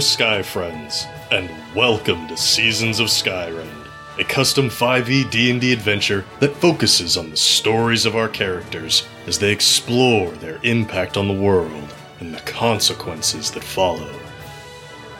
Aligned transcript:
Sky 0.00 0.42
Friends, 0.42 1.06
and 1.32 1.50
welcome 1.74 2.28
to 2.28 2.36
Seasons 2.36 3.00
of 3.00 3.08
Skyrend, 3.08 3.88
a 4.18 4.24
custom 4.24 4.68
5e 4.68 5.28
D&D 5.28 5.72
adventure 5.72 6.24
that 6.38 6.54
focuses 6.54 7.16
on 7.16 7.30
the 7.30 7.36
stories 7.36 8.06
of 8.06 8.14
our 8.14 8.28
characters 8.28 9.08
as 9.26 9.40
they 9.40 9.50
explore 9.50 10.30
their 10.30 10.60
impact 10.62 11.16
on 11.16 11.26
the 11.26 11.34
world 11.34 11.92
and 12.20 12.32
the 12.32 12.40
consequences 12.42 13.50
that 13.50 13.64
follow. 13.64 14.14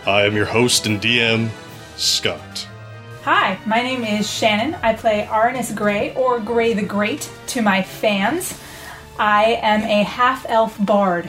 I 0.06 0.22
am 0.22 0.36
your 0.36 0.46
host 0.46 0.86
and 0.86 1.00
DM, 1.00 1.48
Scott. 1.96 2.68
Hi, 3.22 3.58
my 3.66 3.82
name 3.82 4.04
is 4.04 4.30
Shannon. 4.30 4.78
I 4.82 4.94
play 4.94 5.26
Arnis 5.28 5.74
Grey, 5.74 6.14
or 6.14 6.38
Grey 6.38 6.72
the 6.72 6.82
Great, 6.82 7.28
to 7.48 7.62
my 7.62 7.82
fans. 7.82 8.60
I 9.18 9.58
am 9.60 9.82
a 9.82 10.04
half 10.04 10.46
elf 10.48 10.76
bard. 10.86 11.28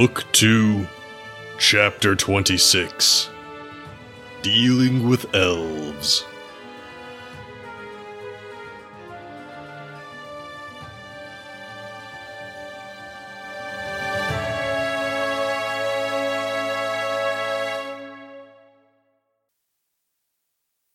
Book 0.00 0.24
2, 0.32 0.86
Chapter 1.58 2.16
26 2.16 3.28
Dealing 4.40 5.06
with 5.06 5.34
Elves. 5.34 6.24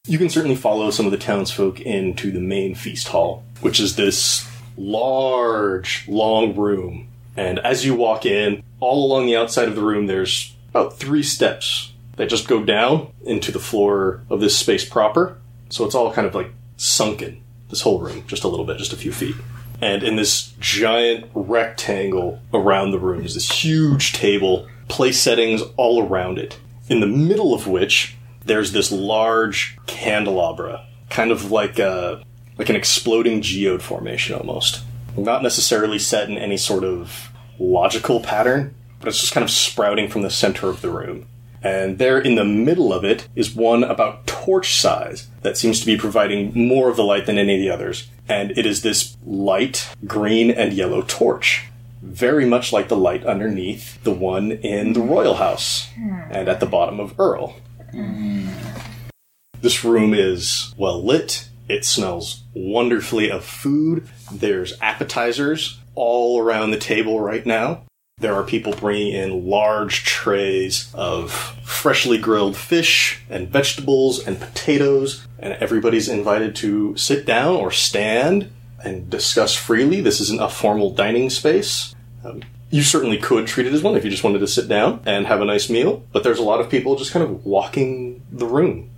You 0.07 0.17
can 0.17 0.29
certainly 0.29 0.55
follow 0.55 0.89
some 0.89 1.05
of 1.05 1.11
the 1.11 1.19
townsfolk 1.19 1.79
into 1.79 2.31
the 2.31 2.39
main 2.39 2.73
feast 2.73 3.09
hall, 3.09 3.43
which 3.61 3.79
is 3.79 3.97
this 3.97 4.49
large, 4.75 6.07
long 6.07 6.55
room. 6.55 7.09
And 7.35 7.59
as 7.59 7.85
you 7.85 7.95
walk 7.95 8.25
in, 8.25 8.63
all 8.79 9.05
along 9.05 9.25
the 9.25 9.35
outside 9.35 9.67
of 9.67 9.75
the 9.75 9.83
room, 9.83 10.07
there's 10.07 10.55
about 10.69 10.97
three 10.97 11.23
steps 11.23 11.93
that 12.15 12.29
just 12.29 12.47
go 12.47 12.63
down 12.63 13.11
into 13.25 13.51
the 13.51 13.59
floor 13.59 14.21
of 14.29 14.39
this 14.39 14.57
space 14.57 14.87
proper. 14.87 15.37
So 15.69 15.85
it's 15.85 15.95
all 15.95 16.13
kind 16.13 16.27
of 16.27 16.35
like 16.35 16.51
sunken, 16.77 17.41
this 17.69 17.81
whole 17.81 17.99
room, 17.99 18.23
just 18.27 18.43
a 18.43 18.47
little 18.47 18.65
bit, 18.65 18.77
just 18.77 18.93
a 18.93 18.97
few 18.97 19.11
feet. 19.11 19.35
And 19.81 20.03
in 20.03 20.15
this 20.15 20.53
giant 20.59 21.29
rectangle 21.33 22.41
around 22.53 22.91
the 22.91 22.99
room 22.99 23.25
is 23.25 23.33
this 23.33 23.63
huge 23.63 24.13
table, 24.13 24.67
place 24.87 25.19
settings 25.19 25.61
all 25.75 26.07
around 26.07 26.37
it, 26.37 26.57
in 26.87 27.01
the 27.01 27.07
middle 27.07 27.53
of 27.53 27.67
which 27.67 28.15
there's 28.45 28.71
this 28.71 28.91
large 28.91 29.77
candelabra, 29.87 30.85
kind 31.09 31.31
of 31.31 31.51
like 31.51 31.79
a 31.79 32.23
like 32.57 32.69
an 32.69 32.75
exploding 32.75 33.41
geode 33.41 33.81
formation 33.81 34.33
almost. 34.35 34.84
Not 35.17 35.43
necessarily 35.43 35.99
set 35.99 36.29
in 36.29 36.37
any 36.37 36.57
sort 36.57 36.83
of 36.83 37.31
logical 37.59 38.19
pattern, 38.19 38.75
but 38.99 39.07
it's 39.07 39.21
just 39.21 39.33
kind 39.33 39.43
of 39.43 39.51
sprouting 39.51 40.09
from 40.09 40.21
the 40.21 40.29
center 40.29 40.67
of 40.67 40.81
the 40.81 40.89
room. 40.89 41.27
And 41.65 41.97
there 41.97 42.19
in 42.19 42.35
the 42.35 42.45
middle 42.45 42.93
of 42.93 43.03
it 43.03 43.27
is 43.35 43.55
one 43.55 43.83
about 43.83 44.27
torch 44.27 44.79
size 44.79 45.27
that 45.41 45.57
seems 45.57 45.79
to 45.79 45.85
be 45.87 45.97
providing 45.97 46.53
more 46.53 46.89
of 46.89 46.95
the 46.95 47.03
light 47.03 47.25
than 47.25 47.39
any 47.39 47.55
of 47.55 47.59
the 47.59 47.71
others. 47.71 48.07
And 48.29 48.51
it 48.51 48.67
is 48.67 48.83
this 48.83 49.17
light 49.25 49.89
green 50.05 50.51
and 50.51 50.73
yellow 50.73 51.01
torch. 51.01 51.65
Very 52.03 52.45
much 52.45 52.71
like 52.71 52.87
the 52.87 52.95
light 52.95 53.25
underneath 53.25 54.03
the 54.03 54.13
one 54.13 54.51
in 54.51 54.93
the 54.93 55.01
royal 55.01 55.35
house 55.35 55.87
hmm. 55.95 56.19
and 56.29 56.47
at 56.47 56.59
the 56.59 56.67
bottom 56.67 56.99
of 56.99 57.19
Earl. 57.19 57.55
Hmm. 57.89 58.49
This 59.59 59.83
room 59.83 60.13
is 60.13 60.75
well 60.77 61.03
lit. 61.03 61.49
It 61.67 61.83
smells 61.83 62.43
wonderfully 62.53 63.31
of 63.31 63.43
food. 63.43 64.07
There's 64.31 64.79
appetizers 64.81 65.79
all 65.93 66.39
around 66.39 66.71
the 66.71 66.77
table 66.77 67.19
right 67.19 67.45
now. 67.45 67.83
There 68.17 68.33
are 68.33 68.43
people 68.43 68.73
bringing 68.73 69.13
in 69.13 69.47
large 69.47 70.05
trays 70.05 70.89
of 70.93 71.31
freshly 71.63 72.17
grilled 72.17 72.55
fish 72.55 73.21
and 73.29 73.49
vegetables 73.49 74.25
and 74.25 74.39
potatoes, 74.39 75.27
and 75.37 75.53
everybody's 75.53 76.07
invited 76.07 76.55
to 76.57 76.95
sit 76.95 77.25
down 77.25 77.57
or 77.57 77.71
stand 77.71 78.51
and 78.83 79.09
discuss 79.09 79.53
freely. 79.53 79.99
This 79.99 80.21
isn't 80.21 80.41
a 80.41 80.49
formal 80.49 80.91
dining 80.91 81.29
space. 81.29 81.93
Um, 82.23 82.41
you 82.71 82.83
certainly 82.83 83.17
could 83.17 83.47
treat 83.47 83.67
it 83.67 83.73
as 83.73 83.83
one 83.83 83.95
if 83.95 84.05
you 84.05 84.11
just 84.11 84.23
wanted 84.23 84.39
to 84.39 84.47
sit 84.47 84.67
down 84.67 85.01
and 85.05 85.27
have 85.27 85.41
a 85.41 85.45
nice 85.45 85.69
meal, 85.69 86.03
but 86.11 86.23
there's 86.23 86.39
a 86.39 86.43
lot 86.43 86.61
of 86.61 86.69
people 86.69 86.95
just 86.95 87.11
kind 87.11 87.23
of 87.23 87.45
walking 87.45 88.21
the 88.31 88.45
room. 88.45 88.89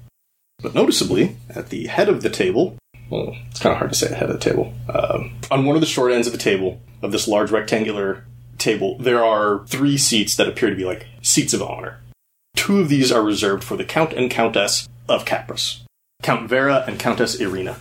But 0.61 0.73
noticeably, 0.75 1.37
at 1.49 1.69
the 1.69 1.87
head 1.87 2.09
of 2.09 2.21
the 2.21 2.29
table, 2.29 2.77
well, 3.09 3.35
it's 3.49 3.59
kind 3.59 3.73
of 3.73 3.79
hard 3.79 3.91
to 3.91 3.97
say 3.97 4.11
ahead 4.11 4.29
of 4.29 4.39
the 4.39 4.49
table. 4.49 4.73
Um, 4.93 5.35
on 5.49 5.65
one 5.65 5.75
of 5.75 5.81
the 5.81 5.87
short 5.87 6.11
ends 6.11 6.27
of 6.27 6.33
the 6.33 6.39
table, 6.39 6.81
of 7.01 7.11
this 7.11 7.27
large 7.27 7.51
rectangular 7.51 8.25
table, 8.57 8.97
there 8.99 9.23
are 9.23 9.65
three 9.67 9.97
seats 9.97 10.35
that 10.35 10.47
appear 10.47 10.69
to 10.69 10.75
be 10.75 10.85
like 10.85 11.07
seats 11.21 11.53
of 11.53 11.61
honor. 11.61 12.01
Two 12.55 12.79
of 12.79 12.89
these 12.89 13.11
are 13.11 13.21
reserved 13.21 13.63
for 13.63 13.77
the 13.77 13.85
Count 13.85 14.13
and 14.13 14.31
Countess 14.31 14.89
of 15.07 15.25
Capris, 15.25 15.81
Count 16.23 16.49
Vera 16.49 16.83
and 16.87 16.99
Countess 16.99 17.35
Irina. 17.35 17.77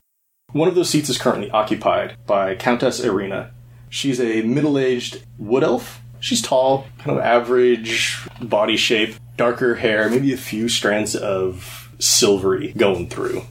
One 0.52 0.68
of 0.68 0.74
those 0.74 0.90
seats 0.90 1.08
is 1.08 1.18
currently 1.18 1.50
occupied 1.50 2.16
by 2.26 2.54
Countess 2.54 3.00
Irina. 3.00 3.52
She's 3.88 4.20
a 4.20 4.42
middle 4.42 4.78
aged 4.78 5.22
wood 5.38 5.64
elf. 5.64 6.00
She's 6.20 6.42
tall, 6.42 6.86
kind 6.98 7.16
of 7.16 7.24
average 7.24 8.18
body 8.40 8.76
shape, 8.76 9.14
darker 9.36 9.76
hair, 9.76 10.08
maybe 10.08 10.32
a 10.32 10.38
few 10.38 10.68
strands 10.68 11.14
of 11.14 11.90
silvery 11.98 12.72
going 12.76 13.08
through. 13.08 13.42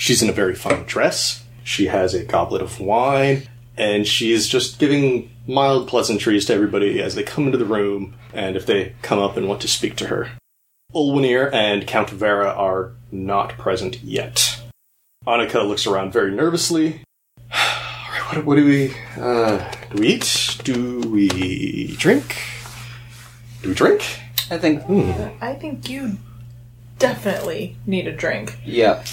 She's 0.00 0.22
in 0.22 0.30
a 0.30 0.32
very 0.32 0.54
fine 0.54 0.84
dress. 0.84 1.44
She 1.62 1.88
has 1.88 2.14
a 2.14 2.24
goblet 2.24 2.62
of 2.62 2.80
wine, 2.80 3.42
and 3.76 4.06
she's 4.06 4.48
just 4.48 4.78
giving 4.78 5.30
mild 5.46 5.88
pleasantries 5.88 6.46
to 6.46 6.54
everybody 6.54 7.02
as 7.02 7.14
they 7.14 7.22
come 7.22 7.44
into 7.44 7.58
the 7.58 7.66
room 7.66 8.14
and 8.32 8.56
if 8.56 8.64
they 8.64 8.94
come 9.02 9.18
up 9.18 9.36
and 9.36 9.46
want 9.46 9.60
to 9.60 9.68
speak 9.68 9.96
to 9.96 10.06
her. 10.06 10.30
Olwenir 10.94 11.52
and 11.52 11.86
Count 11.86 12.08
Vera 12.08 12.48
are 12.48 12.92
not 13.12 13.58
present 13.58 14.02
yet. 14.02 14.62
Annika 15.26 15.68
looks 15.68 15.86
around 15.86 16.14
very 16.14 16.30
nervously. 16.30 17.02
Alright, 17.52 18.36
what, 18.36 18.46
what 18.46 18.54
do 18.56 18.64
we 18.64 18.94
uh, 19.18 19.70
do 19.90 20.00
we 20.00 20.08
eat? 20.14 20.60
Do 20.64 21.00
we 21.00 21.94
drink? 21.96 22.38
Do 23.60 23.68
we 23.68 23.74
drink? 23.74 24.18
I 24.50 24.56
think. 24.56 24.82
I 25.42 25.52
think 25.52 25.90
you 25.90 26.16
definitely 26.98 27.76
need 27.84 28.08
a 28.08 28.12
drink. 28.12 28.58
Yeah. 28.64 29.04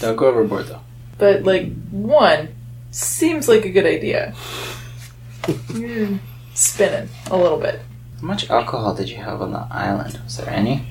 Don't 0.00 0.16
go 0.16 0.26
overboard 0.26 0.66
though. 0.66 0.80
But, 1.18 1.44
like, 1.44 1.72
one 1.90 2.54
seems 2.90 3.48
like 3.48 3.64
a 3.64 3.70
good 3.70 3.86
idea. 3.86 4.34
You're 5.74 6.18
spinning 6.54 7.08
a 7.30 7.36
little 7.36 7.58
bit. 7.58 7.80
How 8.20 8.26
much 8.26 8.50
alcohol 8.50 8.94
did 8.94 9.08
you 9.08 9.16
have 9.16 9.40
on 9.40 9.52
the 9.52 9.66
island? 9.70 10.20
Was 10.24 10.36
there 10.36 10.50
any? 10.50 10.86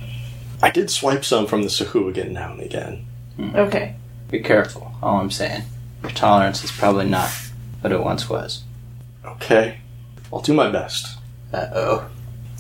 I 0.62 0.72
did 0.72 0.90
swipe 0.90 1.26
some 1.26 1.46
from 1.46 1.62
the 1.64 1.68
Sahuagin 1.70 2.32
now 2.32 2.54
and 2.54 2.62
again. 2.62 3.06
Okay. 3.40 3.96
Be 4.32 4.40
careful. 4.40 4.96
All 5.04 5.20
I'm 5.20 5.32
saying. 5.32 5.64
Your 6.02 6.12
tolerance 6.12 6.64
is 6.64 6.72
probably 6.72 7.08
not 7.08 7.30
what 7.82 7.92
it 7.92 8.02
once 8.02 8.30
was. 8.30 8.64
Okay. 9.26 9.80
I'll 10.32 10.42
do 10.42 10.54
my 10.54 10.70
best. 10.70 11.18
Uh 11.54 11.68
oh. 11.74 12.10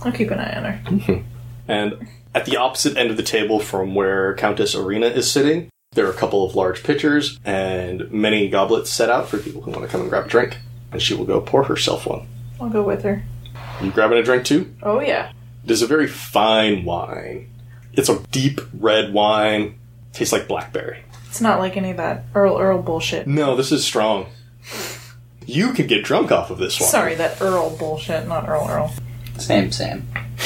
I'll 0.04 0.12
keep 0.12 0.32
an 0.32 0.40
eye 0.40 0.56
on 0.56 0.64
her. 0.66 1.24
And 1.68 2.08
at 2.36 2.46
the 2.46 2.58
opposite 2.58 2.96
end 2.96 3.10
of 3.10 3.18
the 3.18 3.24
table 3.24 3.60
from 3.60 3.96
where 3.96 4.36
Countess 4.36 4.76
Arena 4.76 5.08
is 5.08 5.32
sitting, 5.32 5.70
there 5.96 6.06
are 6.06 6.12
a 6.12 6.16
couple 6.16 6.46
of 6.46 6.56
large 6.56 6.84
pitchers 6.84 7.40
and 7.44 8.12
many 8.12 8.50
goblets 8.50 8.90
set 8.90 9.10
out 9.10 9.28
for 9.28 9.40
people 9.40 9.62
who 9.62 9.72
want 9.72 9.84
to 9.84 9.88
come 9.90 10.02
and 10.02 10.10
grab 10.10 10.26
a 10.26 10.30
drink. 10.30 10.58
And 10.92 11.02
she 11.02 11.14
will 11.14 11.26
go 11.26 11.42
pour 11.42 11.64
herself 11.64 12.06
one. 12.06 12.28
I'll 12.62 12.70
go 12.70 12.84
with 12.84 13.04
her. 13.04 13.24
You 13.82 13.92
grabbing 13.92 14.18
a 14.18 14.24
drink 14.24 14.46
too? 14.46 14.74
Oh, 14.84 15.00
yeah. 15.00 15.32
It 15.64 15.72
is 15.72 15.82
a 15.82 15.88
very 15.88 16.08
fine 16.08 16.86
wine. 16.86 17.50
It's 17.94 18.10
a 18.10 18.20
deep 18.32 18.62
red 18.78 19.14
wine. 19.14 19.80
Tastes 20.14 20.32
like 20.32 20.48
blackberry. 20.48 21.04
It's 21.28 21.42
not 21.42 21.60
like 21.60 21.76
any 21.76 21.92
of 21.92 21.98
that 21.98 22.26
Earl 22.34 22.58
Earl 22.58 22.82
bullshit. 22.82 23.28
No, 23.28 23.56
this 23.56 23.72
is 23.72 23.84
strong. 23.84 24.28
You 25.46 25.74
could 25.74 25.88
get 25.88 26.04
drunk 26.04 26.32
off 26.32 26.50
of 26.50 26.58
this 26.58 26.80
one. 26.80 26.90
Sorry, 26.90 27.16
that 27.16 27.42
Earl 27.42 27.76
bullshit, 27.78 28.28
not 28.28 28.48
Earl 28.48 28.68
Earl. 28.70 28.94
Same, 29.38 29.72
same. 29.72 30.08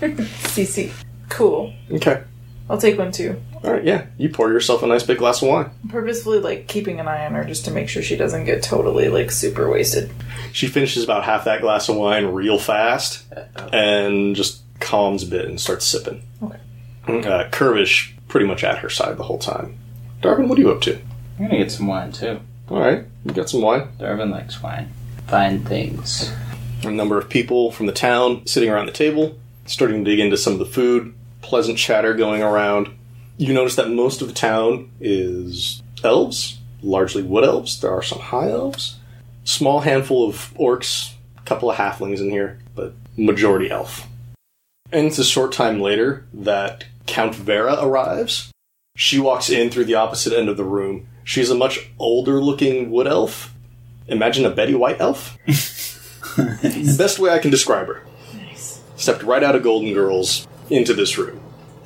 CC. 0.00 0.92
Cool. 1.28 1.74
Okay. 1.90 2.22
I'll 2.70 2.78
take 2.78 2.98
one 2.98 3.12
too. 3.12 3.40
All 3.62 3.72
right, 3.72 3.84
yeah. 3.84 4.06
You 4.16 4.30
pour 4.30 4.50
yourself 4.50 4.82
a 4.82 4.86
nice 4.86 5.02
big 5.02 5.18
glass 5.18 5.42
of 5.42 5.48
wine. 5.48 5.70
Purposefully 5.90 6.38
like 6.38 6.66
keeping 6.66 6.98
an 6.98 7.06
eye 7.08 7.26
on 7.26 7.34
her 7.34 7.44
just 7.44 7.66
to 7.66 7.70
make 7.70 7.88
sure 7.88 8.02
she 8.02 8.16
doesn't 8.16 8.46
get 8.46 8.62
totally 8.62 9.08
like 9.08 9.30
super 9.30 9.68
wasted. 9.70 10.10
She 10.52 10.66
finishes 10.66 11.04
about 11.04 11.24
half 11.24 11.44
that 11.44 11.60
glass 11.60 11.88
of 11.88 11.96
wine 11.96 12.26
real 12.26 12.58
fast 12.58 13.24
and 13.72 14.34
just 14.34 14.62
calms 14.80 15.22
a 15.22 15.26
bit 15.26 15.44
and 15.44 15.60
starts 15.60 15.84
sipping. 15.86 16.22
Okay. 17.08 17.28
Uh, 17.28 17.48
Curvish 17.50 18.12
pretty 18.28 18.46
much 18.46 18.64
at 18.64 18.78
her 18.78 18.88
side 18.88 19.16
the 19.16 19.24
whole 19.24 19.38
time. 19.38 19.76
Darvin, 20.22 20.48
what 20.48 20.58
are 20.58 20.62
you 20.62 20.70
up 20.70 20.80
to? 20.82 20.98
I'm 21.38 21.46
gonna 21.46 21.58
get 21.58 21.72
some 21.72 21.86
wine 21.86 22.12
too. 22.12 22.40
All 22.68 22.80
right, 22.80 23.04
you 23.24 23.32
got 23.32 23.50
some 23.50 23.62
wine. 23.62 23.88
Darvin 23.98 24.30
likes 24.30 24.62
wine. 24.62 24.90
Fine 25.26 25.64
things. 25.64 26.32
A 26.84 26.90
number 26.90 27.18
of 27.18 27.28
people 27.28 27.72
from 27.72 27.86
the 27.86 27.92
town 27.92 28.46
sitting 28.46 28.70
around 28.70 28.86
the 28.86 28.92
table, 28.92 29.38
starting 29.66 30.04
to 30.04 30.10
dig 30.10 30.20
into 30.20 30.36
some 30.36 30.52
of 30.54 30.58
the 30.58 30.66
food. 30.66 31.14
Pleasant 31.42 31.78
chatter 31.78 32.14
going 32.14 32.42
around. 32.42 32.90
You 33.40 33.54
notice 33.54 33.76
that 33.76 33.88
most 33.88 34.20
of 34.20 34.28
the 34.28 34.34
town 34.34 34.90
is 35.00 35.82
elves, 36.04 36.58
largely 36.82 37.22
wood 37.22 37.42
elves. 37.42 37.80
There 37.80 37.90
are 37.90 38.02
some 38.02 38.18
high 38.18 38.50
elves, 38.50 38.98
small 39.44 39.80
handful 39.80 40.28
of 40.28 40.52
orcs, 40.58 41.14
a 41.38 41.40
couple 41.46 41.70
of 41.70 41.78
halflings 41.78 42.20
in 42.20 42.28
here, 42.28 42.58
but 42.74 42.92
majority 43.16 43.70
elf. 43.70 44.06
And 44.92 45.06
it's 45.06 45.18
a 45.18 45.24
short 45.24 45.52
time 45.52 45.80
later 45.80 46.26
that 46.34 46.84
Count 47.06 47.34
Vera 47.34 47.78
arrives. 47.80 48.52
She 48.94 49.18
walks 49.18 49.48
in 49.48 49.70
through 49.70 49.86
the 49.86 49.94
opposite 49.94 50.34
end 50.34 50.50
of 50.50 50.58
the 50.58 50.64
room. 50.64 51.08
She's 51.24 51.48
a 51.48 51.54
much 51.54 51.88
older 51.98 52.42
looking 52.42 52.90
wood 52.90 53.06
elf. 53.06 53.54
Imagine 54.06 54.44
a 54.44 54.50
Betty 54.50 54.74
White 54.74 55.00
elf. 55.00 55.38
Best 56.36 57.18
way 57.18 57.30
I 57.30 57.38
can 57.38 57.50
describe 57.50 57.86
her. 57.86 58.02
Nice. 58.34 58.82
Stepped 58.96 59.22
right 59.22 59.42
out 59.42 59.56
of 59.56 59.62
Golden 59.62 59.94
Girls 59.94 60.46
into 60.68 60.92
this 60.92 61.16
room. 61.16 61.40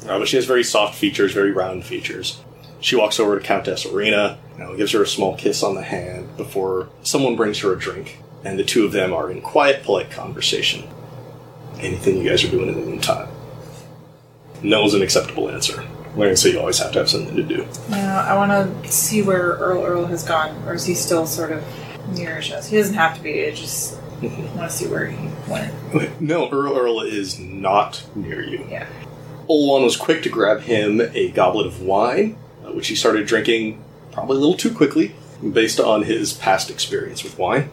Uh, 0.06 0.18
but 0.18 0.28
she 0.28 0.36
has 0.36 0.44
very 0.44 0.64
soft 0.64 0.96
features, 0.96 1.32
very 1.32 1.52
round 1.52 1.84
features. 1.84 2.40
She 2.80 2.96
walks 2.96 3.18
over 3.18 3.38
to 3.38 3.44
Countess 3.44 3.86
Arena, 3.86 4.38
you 4.52 4.64
know, 4.64 4.76
gives 4.76 4.92
her 4.92 5.02
a 5.02 5.06
small 5.06 5.36
kiss 5.36 5.62
on 5.62 5.74
the 5.74 5.82
hand 5.82 6.36
before 6.36 6.88
someone 7.02 7.36
brings 7.36 7.58
her 7.60 7.72
a 7.72 7.78
drink, 7.78 8.18
and 8.44 8.58
the 8.58 8.64
two 8.64 8.84
of 8.84 8.92
them 8.92 9.14
are 9.14 9.30
in 9.30 9.40
quiet, 9.40 9.82
polite 9.82 10.10
conversation. 10.10 10.86
Anything 11.78 12.18
you 12.18 12.28
guys 12.28 12.44
are 12.44 12.50
doing 12.50 12.68
in 12.68 12.74
the 12.74 12.86
meantime? 12.86 13.28
No 14.62 14.84
is 14.84 14.94
an 14.94 15.02
acceptable 15.02 15.50
answer. 15.50 15.84
I'm 16.16 16.36
say 16.36 16.52
you 16.52 16.60
always 16.60 16.78
have 16.78 16.92
to 16.92 17.00
have 17.00 17.10
something 17.10 17.34
to 17.34 17.42
do. 17.42 17.66
Yeah, 17.90 18.24
I 18.24 18.34
want 18.36 18.84
to 18.84 18.92
see 18.92 19.22
where 19.22 19.54
Earl 19.54 19.82
Earl 19.84 20.06
has 20.06 20.22
gone, 20.22 20.54
or 20.66 20.74
is 20.74 20.86
he 20.86 20.94
still 20.94 21.26
sort 21.26 21.50
of 21.50 21.64
nearish 22.10 22.52
us? 22.52 22.68
He 22.68 22.76
doesn't 22.76 22.94
have 22.94 23.16
to 23.16 23.22
be. 23.22 23.46
I 23.46 23.50
just 23.50 24.00
want 24.22 24.70
to 24.70 24.76
see 24.76 24.86
where 24.86 25.06
he 25.06 25.28
went. 25.48 25.74
Okay, 25.94 26.12
No, 26.20 26.48
Earl 26.48 26.78
Earl 26.78 27.00
is 27.00 27.38
not 27.40 28.04
near 28.14 28.42
you. 28.42 28.64
Yeah. 28.70 28.86
Olwan 29.48 29.84
was 29.84 29.96
quick 29.96 30.22
to 30.22 30.28
grab 30.28 30.62
him 30.62 31.00
a 31.00 31.30
goblet 31.30 31.66
of 31.66 31.82
wine, 31.82 32.36
uh, 32.64 32.72
which 32.72 32.88
he 32.88 32.94
started 32.94 33.26
drinking 33.26 33.82
probably 34.12 34.36
a 34.36 34.40
little 34.40 34.56
too 34.56 34.72
quickly, 34.72 35.14
based 35.52 35.80
on 35.80 36.04
his 36.04 36.32
past 36.32 36.70
experience 36.70 37.22
with 37.22 37.38
wine. 37.38 37.70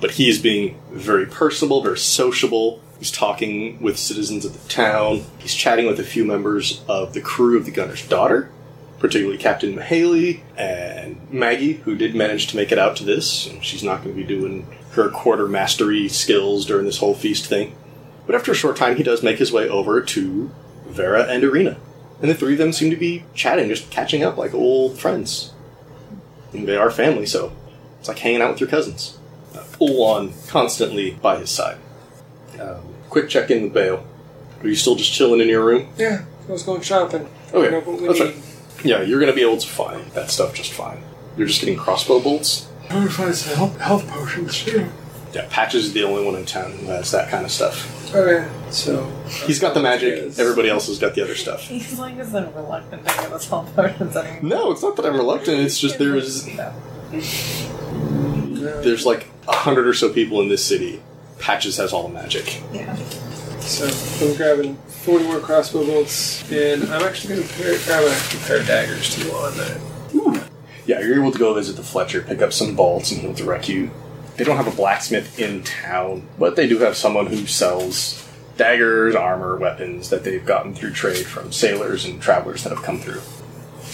But 0.00 0.12
he 0.12 0.28
is 0.28 0.40
being 0.40 0.80
very 0.90 1.26
personable, 1.26 1.82
very 1.82 1.98
sociable. 1.98 2.80
He's 2.98 3.10
talking 3.10 3.80
with 3.80 3.98
citizens 3.98 4.44
of 4.44 4.52
the 4.52 4.68
town. 4.68 5.24
He's 5.38 5.54
chatting 5.54 5.86
with 5.86 5.98
a 6.00 6.04
few 6.04 6.24
members 6.24 6.82
of 6.88 7.12
the 7.12 7.20
crew 7.20 7.58
of 7.58 7.64
the 7.64 7.70
Gunner's 7.70 8.06
Daughter, 8.06 8.50
particularly 8.98 9.38
Captain 9.38 9.74
Mahaley 9.74 10.40
and 10.56 11.18
Maggie, 11.30 11.74
who 11.74 11.96
did 11.96 12.14
manage 12.14 12.46
to 12.48 12.56
make 12.56 12.72
it 12.72 12.78
out 12.78 12.96
to 12.96 13.04
this. 13.04 13.50
She's 13.62 13.82
not 13.82 14.02
going 14.02 14.14
to 14.14 14.22
be 14.22 14.26
doing 14.26 14.66
her 14.92 15.08
quarter 15.10 15.46
mastery 15.46 16.08
skills 16.08 16.66
during 16.66 16.86
this 16.86 16.98
whole 16.98 17.14
feast 17.14 17.46
thing. 17.46 17.74
But 18.26 18.34
after 18.34 18.52
a 18.52 18.54
short 18.54 18.76
time, 18.76 18.96
he 18.96 19.02
does 19.02 19.22
make 19.22 19.38
his 19.38 19.52
way 19.52 19.68
over 19.68 20.00
to 20.00 20.50
Vera 20.90 21.24
and 21.24 21.44
Arena. 21.44 21.78
And 22.20 22.30
the 22.30 22.34
three 22.34 22.52
of 22.52 22.58
them 22.58 22.72
seem 22.72 22.90
to 22.90 22.96
be 22.96 23.24
chatting, 23.34 23.68
just 23.68 23.90
catching 23.90 24.22
up 24.22 24.36
like 24.36 24.52
old 24.52 24.98
friends. 24.98 25.52
And 26.52 26.66
they 26.68 26.76
are 26.76 26.90
family, 26.90 27.26
so 27.26 27.52
it's 27.98 28.08
like 28.08 28.18
hanging 28.18 28.42
out 28.42 28.50
with 28.50 28.60
your 28.60 28.68
cousins. 28.68 29.18
Uh, 29.54 29.62
Ulwan 29.80 30.32
constantly 30.48 31.12
by 31.12 31.38
his 31.38 31.50
side. 31.50 31.78
Um, 32.60 32.82
quick 33.08 33.28
check 33.28 33.50
in 33.50 33.62
with 33.64 33.72
Vale. 33.72 34.04
Are 34.62 34.68
you 34.68 34.74
still 34.74 34.96
just 34.96 35.12
chilling 35.12 35.40
in 35.40 35.48
your 35.48 35.64
room? 35.64 35.88
Yeah, 35.96 36.24
I 36.48 36.52
was 36.52 36.62
going 36.62 36.82
shopping. 36.82 37.28
Okay, 37.54 37.68
I 37.68 37.70
know 37.70 37.80
what 37.80 38.00
we 38.00 38.06
that's 38.06 38.20
right. 38.20 38.36
Yeah, 38.84 39.02
you're 39.02 39.20
going 39.20 39.32
to 39.32 39.36
be 39.36 39.42
able 39.42 39.58
to 39.58 39.68
find 39.68 40.10
that 40.12 40.30
stuff 40.30 40.54
just 40.54 40.72
fine. 40.72 41.02
You're 41.36 41.46
just 41.46 41.60
getting 41.60 41.76
crossbow 41.76 42.20
bolts. 42.20 42.68
I'm 42.90 42.96
gonna 42.96 43.10
find 43.10 43.34
some 43.34 43.56
health, 43.56 43.80
health 43.80 44.08
potions 44.08 44.64
too. 44.64 44.88
Yeah, 45.32 45.46
Patches 45.48 45.86
is 45.86 45.92
the 45.92 46.02
only 46.02 46.24
one 46.24 46.34
in 46.34 46.44
town 46.44 46.72
who 46.72 46.86
has 46.86 47.12
that 47.12 47.30
kind 47.30 47.44
of 47.44 47.52
stuff. 47.52 47.86
Okay, 48.12 48.48
so 48.70 49.04
He's 49.46 49.60
got 49.60 49.74
the 49.74 49.80
magic, 49.80 50.16
Yes. 50.16 50.38
everybody 50.38 50.68
else 50.68 50.88
has 50.88 50.98
got 50.98 51.14
the 51.14 51.22
other 51.22 51.34
stuff. 51.36 51.60
He's 51.68 51.98
like 51.98 52.16
this 52.16 52.32
a 52.34 52.50
reluctant 52.50 53.06
to 53.06 53.14
give 53.22 53.32
us 53.32 53.48
health 53.48 53.74
potions 53.76 54.16
anymore. 54.16 54.42
No, 54.42 54.70
it's 54.72 54.82
not 54.82 54.96
that 54.96 55.06
I'm 55.06 55.14
reluctant, 55.16 55.60
it's 55.60 55.78
just 55.78 55.98
there's 55.98 56.44
there's 58.82 59.06
like 59.06 59.28
a 59.48 59.52
hundred 59.54 59.86
or 59.86 59.94
so 59.94 60.12
people 60.12 60.40
in 60.40 60.48
this 60.48 60.64
city. 60.64 61.00
Patches 61.38 61.76
has 61.78 61.92
all 61.92 62.06
the 62.08 62.12
magic. 62.14 62.60
Yeah. 62.72 62.94
so 63.60 63.86
I'm 64.26 64.36
grabbing 64.36 64.76
40 64.76 65.24
more 65.24 65.40
crossbow 65.40 65.86
bolts, 65.86 66.50
and 66.52 66.84
I'm 66.84 67.02
actually 67.02 67.36
gonna 67.36 67.46
pair, 67.48 67.78
grab 67.84 68.04
a 68.04 68.46
pair 68.46 68.60
of 68.60 68.66
daggers 68.66 69.14
too 69.16 69.30
on 69.32 69.56
that. 69.56 69.80
Yeah, 70.86 71.00
you're 71.00 71.14
able 71.20 71.30
to 71.30 71.38
go 71.38 71.54
visit 71.54 71.76
the 71.76 71.82
Fletcher, 71.84 72.20
pick 72.22 72.42
up 72.42 72.52
some 72.52 72.74
bolts, 72.74 73.12
and 73.12 73.20
he'll 73.20 73.32
direct 73.32 73.68
you. 73.68 73.90
They 74.40 74.46
don't 74.46 74.56
have 74.56 74.72
a 74.72 74.74
blacksmith 74.74 75.38
in 75.38 75.64
town, 75.64 76.26
but 76.38 76.56
they 76.56 76.66
do 76.66 76.78
have 76.78 76.96
someone 76.96 77.26
who 77.26 77.44
sells 77.44 78.26
daggers, 78.56 79.14
armor, 79.14 79.58
weapons 79.58 80.08
that 80.08 80.24
they've 80.24 80.46
gotten 80.46 80.74
through 80.74 80.92
trade 80.92 81.26
from 81.26 81.52
sailors 81.52 82.06
and 82.06 82.22
travelers 82.22 82.64
that 82.64 82.70
have 82.70 82.82
come 82.82 83.00
through. 83.00 83.20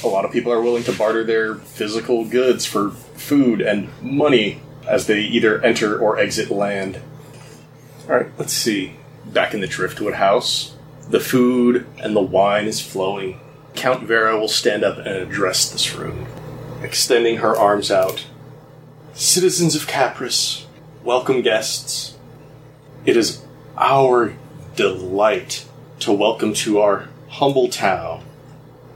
A 0.05 0.07
lot 0.07 0.25
of 0.25 0.31
people 0.31 0.53
are 0.53 0.63
willing 0.63 0.85
to 0.85 0.93
barter 0.93 1.25
their 1.25 1.57
physical 1.57 2.25
goods 2.25 2.65
for 2.65 2.93
food 2.93 3.61
and 3.61 3.91
money 4.01 4.61
as 4.87 5.09
they 5.09 5.19
either 5.19 5.61
enter 5.65 5.99
or 5.99 6.17
exit 6.17 6.49
land. 6.49 7.01
Alright, 8.09 8.31
let's 8.39 8.53
see. 8.53 8.93
Back 9.25 9.53
in 9.53 9.61
the 9.61 9.67
Driftwood 9.67 10.15
house, 10.15 10.77
the 11.11 11.19
food 11.19 11.89
and 11.99 12.15
the 12.15 12.23
wine 12.23 12.67
is 12.67 12.81
flowing. 12.81 13.41
Count 13.75 14.05
Vera 14.05 14.39
will 14.39 14.47
stand 14.47 14.85
up 14.85 14.99
and 14.99 15.09
address 15.09 15.69
this 15.73 15.93
room 15.97 16.29
extending 16.85 17.39
her 17.39 17.57
arms 17.57 17.91
out. 17.91 18.27
Citizens 19.17 19.75
of 19.75 19.87
Capris, 19.87 20.67
welcome 21.03 21.41
guests. 21.41 22.19
It 23.07 23.17
is 23.17 23.43
our 23.79 24.35
delight 24.75 25.65
to 26.01 26.13
welcome 26.13 26.53
to 26.53 26.81
our 26.81 27.09
humble 27.31 27.71
town 27.71 28.23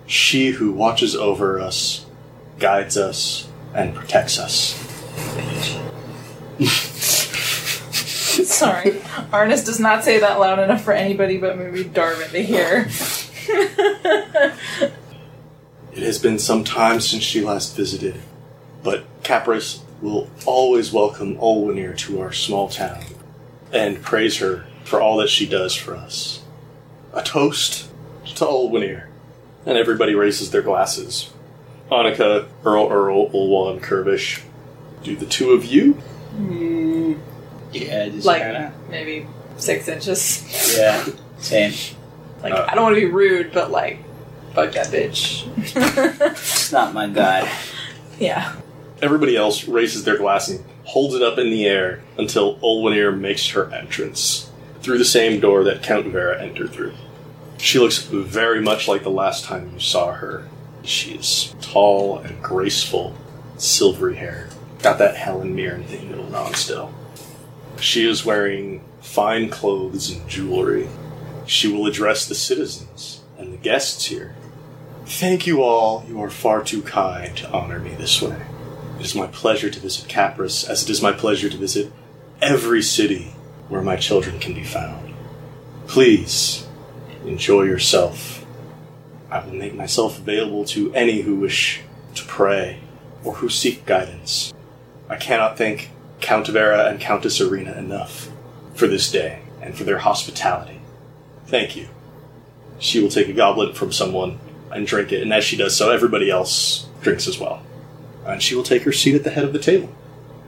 she 0.07 0.51
who 0.51 0.73
watches 0.73 1.17
over 1.17 1.59
us, 1.59 2.05
guides 2.59 2.99
us, 2.99 3.49
and 3.73 3.95
protects 3.95 4.39
us. 4.39 4.75
Sorry. 8.47 8.91
Arnis 9.33 9.65
does 9.65 9.81
not 9.81 10.05
say 10.05 10.21
that 10.21 10.39
loud 10.39 10.59
enough 10.59 10.85
for 10.85 10.93
anybody 10.93 11.39
but 11.39 11.57
maybe 11.57 11.83
Darvin 11.85 12.31
to 12.33 12.43
hear. 12.43 12.91
It 15.95 16.03
has 16.03 16.19
been 16.19 16.39
some 16.39 16.63
time 16.63 17.01
since 17.01 17.23
she 17.23 17.41
last 17.41 17.75
visited, 17.75 18.21
but 18.83 19.07
Capris 19.23 19.81
will 20.01 20.29
always 20.47 20.93
welcome 20.93 21.37
Olwenir 21.37 21.97
to 21.99 22.21
our 22.21 22.33
small 22.33 22.69
town 22.69 23.03
and 23.73 24.03
praise 24.03 24.39
her 24.39 24.65
for 24.85 25.01
all 25.01 25.17
that 25.19 25.29
she 25.29 25.47
does 25.47 25.75
for 25.75 25.95
us. 25.95 26.43
A 27.13 27.23
toast 27.23 27.91
to 28.37 28.45
Olwenir. 28.45 29.07
And 29.67 29.77
everybody 29.77 30.15
raises 30.15 30.51
their 30.51 30.63
glasses. 30.63 31.31
Annika, 31.91 32.47
Earl 32.65 32.89
Earl, 32.91 33.31
Ulwan, 33.31 33.81
Curvish. 33.81 34.43
Do 35.03 35.17
the 35.17 35.27
two 35.27 35.51
of 35.53 35.65
you? 35.65 36.01
Yeah, 37.73 38.09
just 38.09 38.27
like 38.27 38.43
kinda. 38.43 38.73
maybe 38.89 39.27
six 39.57 39.89
inches. 39.89 40.77
Yeah, 40.79 41.07
same. 41.39 41.73
Like 42.43 42.53
Uh. 42.53 42.67
I 42.69 42.75
don't 42.75 42.85
want 42.85 42.97
to 42.97 43.01
be 43.01 43.07
rude, 43.07 43.53
but 43.53 43.71
like 43.71 43.99
fuck 44.55 44.73
that 44.73 44.87
bitch. 44.89 45.47
It's 46.33 46.73
not 46.73 46.95
my 46.95 47.07
god. 47.09 47.49
yeah. 48.19 48.55
Everybody 49.03 49.37
else 49.37 49.67
raises 49.67 50.05
their 50.05 50.19
glass 50.19 50.49
and 50.49 50.65
holds 50.85 51.15
it 51.15 51.23
up 51.23 51.39
in 51.39 51.51
the 51.51 51.67
air 51.67 52.03
until 52.19 52.59
Olwenir 52.59 53.19
makes 53.19 53.49
her 53.51 53.73
entrance 53.73 54.51
through 54.83 54.99
the 54.99 55.05
same 55.05 55.41
door 55.41 55.65
that 55.65 55.83
Count 55.83 56.07
Vera 56.07 56.41
entered 56.41 56.71
through. 56.71 56.95
She 57.59 57.79
looks 57.79 57.99
very 57.99 58.61
much 58.61 58.89
like 58.89 59.03
the 59.03 59.11
last 59.11 59.45
time 59.45 59.71
you 59.73 59.81
saw 59.81 60.13
her. 60.13 60.49
She 60.83 61.15
is 61.15 61.55
tall 61.61 62.19
and 62.19 62.43
graceful, 62.43 63.15
silvery 63.57 64.17
hair. 64.17 64.49
Got 64.83 64.99
that 64.99 65.17
Helen 65.17 65.55
Mirren 65.55 65.85
thing 65.85 66.11
going 66.11 66.35
on 66.35 66.55
still. 66.55 66.93
She 67.79 68.09
is 68.09 68.25
wearing 68.25 68.83
fine 69.01 69.51
clothes 69.51 70.11
and 70.11 70.29
jewelry. 70.29 70.89
She 71.47 71.69
will 71.71 71.87
address 71.87 72.27
the 72.27 72.35
citizens 72.35 73.21
and 73.39 73.53
the 73.53 73.59
guests 73.59 74.07
here. 74.07 74.35
Thank 75.07 75.47
you 75.47 75.63
all. 75.63 76.05
You 76.09 76.23
are 76.23 76.31
far 76.31 76.63
too 76.63 76.83
kind 76.83 77.37
to 77.39 77.51
honor 77.51 77.79
me 77.79 77.95
this 77.95 78.23
way. 78.23 78.41
It 79.01 79.07
is 79.07 79.15
my 79.15 79.27
pleasure 79.27 79.71
to 79.71 79.81
visit 79.81 80.09
Capris, 80.09 80.69
as 80.69 80.83
it 80.83 80.91
is 80.91 81.03
my 81.03 81.13
pleasure 81.13 81.49
to 81.49 81.57
visit 81.57 81.91
every 82.41 82.83
city 82.83 83.33
where 83.69 83.83
my 83.83 83.97
children 83.97 84.39
can 84.39 84.55
be 84.55 84.63
found. 84.63 85.15
Please 85.87 86.67
enjoy 87.25 87.63
yourself 87.63 88.41
I 89.31 89.45
will 89.45 89.55
make 89.55 89.75
myself 89.75 90.19
available 90.19 90.65
to 90.67 90.93
any 90.93 91.21
who 91.21 91.37
wish 91.37 91.83
to 92.17 92.25
pray 92.25 92.81
or 93.23 93.35
who 93.35 93.49
seek 93.49 93.87
guidance. 93.87 94.53
I 95.09 95.17
cannot 95.17 95.57
thank 95.57 95.91
Count 96.21 96.49
Vera 96.49 96.87
and 96.87 97.01
Countess 97.01 97.41
Arena 97.41 97.73
enough 97.75 98.29
for 98.75 98.89
this 98.89 99.11
day 99.11 99.43
and 99.63 99.77
for 99.77 99.85
their 99.85 99.99
hospitality. 99.99 100.81
Thank 101.47 101.77
you. 101.77 101.89
She 102.81 103.01
will 103.01 103.09
take 103.09 103.29
a 103.29 103.33
goblet 103.33 103.77
from 103.77 103.93
someone 103.93 104.41
and 104.73 104.87
drink 104.87 105.13
it, 105.13 105.23
and 105.23 105.33
as 105.33 105.45
she 105.45 105.57
does 105.57 105.77
so, 105.77 105.91
everybody 105.91 106.31
else 106.31 106.89
drinks 107.03 107.29
as 107.29 107.39
well. 107.39 107.63
And 108.27 108.43
she 108.43 108.55
will 108.55 108.63
take 108.63 108.83
her 108.83 108.93
seat 108.93 109.15
at 109.15 109.25
the 109.25 109.31
head 109.31 109.45
of 109.45 109.53
the 109.53 109.59
table. 109.59 109.93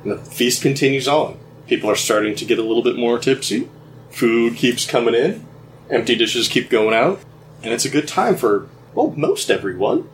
And 0.02 0.12
the 0.12 0.18
feast 0.18 0.62
continues 0.62 1.08
on. 1.08 1.38
People 1.66 1.90
are 1.90 1.96
starting 1.96 2.34
to 2.36 2.44
get 2.44 2.58
a 2.58 2.62
little 2.62 2.82
bit 2.82 2.96
more 2.96 3.18
tipsy. 3.18 3.68
Food 4.10 4.56
keeps 4.56 4.86
coming 4.86 5.14
in. 5.14 5.46
Empty 5.90 6.16
dishes 6.16 6.48
keep 6.48 6.68
going 6.68 6.94
out. 6.94 7.20
And 7.62 7.72
it's 7.72 7.84
a 7.84 7.90
good 7.90 8.08
time 8.08 8.36
for, 8.36 8.68
well, 8.94 9.12
most 9.16 9.50
everyone. 9.50 10.08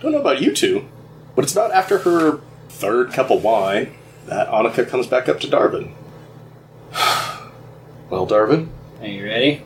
Don't 0.00 0.12
know 0.12 0.20
about 0.20 0.42
you 0.42 0.54
two, 0.54 0.86
but 1.34 1.44
it's 1.44 1.52
about 1.52 1.72
after 1.72 1.98
her 2.00 2.40
third 2.68 3.12
cup 3.12 3.30
of 3.30 3.42
wine 3.42 3.94
that 4.26 4.48
Annika 4.48 4.86
comes 4.86 5.06
back 5.06 5.28
up 5.28 5.40
to 5.40 5.46
Darvin. 5.46 5.92
well, 8.10 8.26
Darvin, 8.26 8.68
Are 9.00 9.06
you 9.06 9.24
ready? 9.24 9.62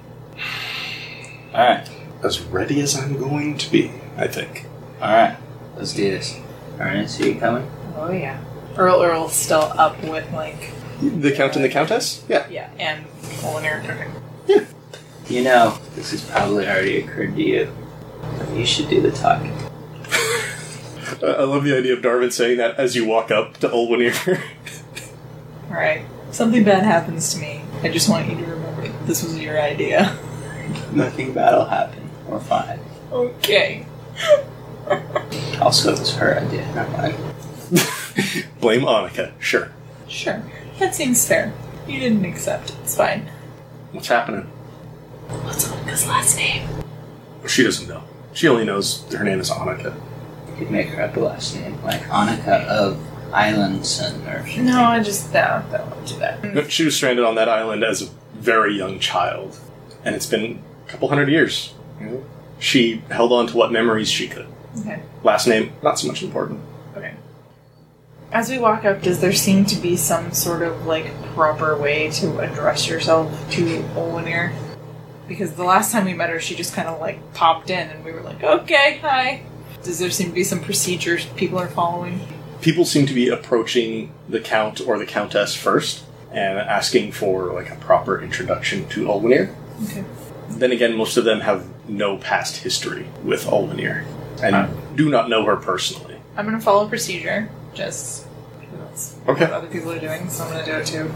Alright, 1.52 1.88
as 2.22 2.40
ready 2.40 2.80
as 2.80 2.96
I'm 2.96 3.18
going 3.18 3.58
to 3.58 3.70
be, 3.70 3.90
I 4.16 4.28
think. 4.28 4.66
alright. 5.00 5.36
Let's 5.76 5.92
do 5.92 6.10
this. 6.10 6.38
Ernest, 6.78 7.20
are 7.20 7.28
you 7.28 7.40
coming? 7.40 7.70
Oh 7.96 8.10
yeah. 8.10 8.42
Earl 8.76 9.02
Earl's 9.02 9.34
still 9.34 9.72
up 9.76 10.02
with 10.04 10.30
like 10.32 10.72
The 11.00 11.32
Count 11.32 11.56
and 11.56 11.64
the 11.64 11.68
Countess? 11.68 12.24
Yeah. 12.28 12.48
yeah, 12.48 12.70
and 12.78 13.04
Oliver 13.44 13.82
cooking. 13.84 14.66
You 15.28 15.42
know, 15.44 15.78
this 15.94 16.12
has 16.12 16.24
probably 16.24 16.66
already 16.66 17.02
occurred 17.02 17.36
to 17.36 17.42
you. 17.42 17.70
But 18.38 18.50
you 18.56 18.64
should 18.64 18.88
do 18.88 19.02
the 19.02 19.10
talking. 19.10 19.52
I 21.22 21.42
love 21.42 21.64
the 21.64 21.76
idea 21.76 21.92
of 21.92 22.00
Darvin 22.00 22.32
saying 22.32 22.56
that 22.58 22.76
as 22.78 22.96
you 22.96 23.04
walk 23.04 23.30
up 23.30 23.58
to 23.58 23.68
Olwenir. 23.68 24.40
Alright. 25.68 26.02
Something 26.30 26.64
bad 26.64 26.84
happens 26.84 27.34
to 27.34 27.40
me. 27.40 27.62
I 27.82 27.88
just 27.88 28.08
want 28.08 28.28
you 28.28 28.36
to 28.36 28.42
remember 28.42 28.88
that 28.88 29.06
this 29.06 29.22
was 29.22 29.38
your 29.38 29.60
idea. 29.60 30.16
Nothing 30.92 31.32
bad 31.32 31.54
will 31.54 31.64
happen. 31.66 32.08
We're 32.26 32.40
fine. 32.40 32.80
Okay. 33.12 33.86
Also, 35.60 35.92
it 35.92 35.98
was 35.98 36.14
her 36.14 36.38
idea, 36.38 36.66
not 36.74 36.90
mine. 36.92 37.14
Blame 38.60 38.82
Annika. 38.82 39.32
Sure. 39.40 39.70
Sure. 40.08 40.42
That 40.78 40.94
seems 40.94 41.26
fair. 41.26 41.52
You 41.86 41.98
didn't 42.00 42.24
accept. 42.24 42.70
It's 42.82 42.96
fine. 42.96 43.28
What's 43.92 44.08
happening? 44.08 44.42
What's 45.42 45.66
Annika's 45.68 46.06
last 46.06 46.36
name? 46.36 46.68
She 47.46 47.62
doesn't 47.64 47.88
know. 47.88 48.02
She 48.32 48.48
only 48.48 48.64
knows 48.64 49.04
her 49.12 49.24
name 49.24 49.40
is 49.40 49.50
Annika. 49.50 49.94
You 50.48 50.56
could 50.56 50.70
make 50.70 50.88
her 50.88 51.02
up 51.02 51.16
a 51.16 51.20
last 51.20 51.54
name, 51.56 51.82
like 51.82 52.02
Annika 52.02 52.64
of 52.66 52.98
Islandson 53.32 54.26
or 54.28 54.38
something. 54.46 54.66
No, 54.66 54.82
I 54.82 55.02
just 55.02 55.32
no, 55.34 55.40
I 55.40 55.76
don't 55.76 55.90
want 55.90 56.06
to 56.06 56.14
do 56.14 56.20
that. 56.20 56.70
She 56.70 56.84
was 56.84 56.96
stranded 56.96 57.24
on 57.24 57.34
that 57.34 57.48
island 57.48 57.84
as 57.84 58.02
a 58.02 58.06
very 58.34 58.76
young 58.76 58.98
child, 59.00 59.58
and 60.04 60.14
it's 60.14 60.26
been 60.26 60.62
a 60.86 60.90
couple 60.90 61.08
hundred 61.08 61.28
years. 61.28 61.74
you 62.00 62.06
know? 62.06 62.24
She 62.58 63.02
held 63.10 63.32
on 63.32 63.46
to 63.48 63.56
what 63.56 63.70
memories 63.72 64.08
she 64.10 64.28
could. 64.28 64.46
Okay. 64.80 65.02
Last 65.24 65.46
name, 65.46 65.72
not 65.82 65.98
so 65.98 66.08
much 66.08 66.22
important. 66.22 66.60
Okay. 66.96 67.14
As 68.32 68.50
we 68.50 68.58
walk 68.58 68.84
up, 68.84 69.02
does 69.02 69.20
there 69.20 69.32
seem 69.32 69.64
to 69.66 69.76
be 69.76 69.96
some 69.96 70.32
sort 70.32 70.62
of 70.62 70.86
like 70.86 71.12
proper 71.34 71.76
way 71.76 72.10
to 72.12 72.38
address 72.38 72.88
yourself 72.88 73.30
to 73.52 73.82
Olwenir? 73.94 74.52
Because 75.26 75.54
the 75.54 75.64
last 75.64 75.92
time 75.92 76.04
we 76.04 76.14
met 76.14 76.30
her, 76.30 76.40
she 76.40 76.54
just 76.54 76.74
kind 76.74 76.88
of 76.88 77.00
like 77.00 77.34
popped 77.34 77.70
in, 77.70 77.88
and 77.90 78.04
we 78.04 78.12
were 78.12 78.22
like, 78.22 78.42
"Okay, 78.42 78.98
hi." 79.02 79.42
Does 79.82 79.98
there 79.98 80.10
seem 80.10 80.28
to 80.28 80.34
be 80.34 80.44
some 80.44 80.60
procedures 80.60 81.26
people 81.36 81.58
are 81.58 81.68
following? 81.68 82.20
People 82.60 82.84
seem 82.84 83.06
to 83.06 83.14
be 83.14 83.28
approaching 83.28 84.12
the 84.28 84.40
Count 84.40 84.80
or 84.80 84.98
the 84.98 85.06
Countess 85.06 85.54
first 85.54 86.04
and 86.32 86.58
asking 86.58 87.12
for 87.12 87.52
like 87.52 87.70
a 87.70 87.76
proper 87.76 88.20
introduction 88.20 88.88
to 88.90 89.06
Olwenir. 89.06 89.54
Okay. 89.84 90.04
Then 90.48 90.72
again, 90.72 90.96
most 90.96 91.16
of 91.16 91.24
them 91.24 91.40
have 91.40 91.66
no 91.88 92.18
past 92.18 92.58
history 92.58 93.06
with 93.22 93.44
Olwenir 93.46 94.04
and 94.42 94.68
do 94.96 95.08
not 95.08 95.28
know 95.28 95.44
her 95.44 95.56
personally. 95.56 96.16
I'm 96.36 96.44
gonna 96.44 96.60
follow 96.60 96.88
procedure, 96.88 97.48
just 97.74 98.26
because 98.60 98.78
that's 98.80 99.14
Okay. 99.28 99.44
what 99.44 99.52
other 99.52 99.66
people 99.68 99.90
are 99.92 99.98
doing, 99.98 100.28
so 100.30 100.44
I'm 100.44 100.50
gonna 100.52 100.64
do 100.64 100.72
it 100.72 100.86
too. 100.86 101.10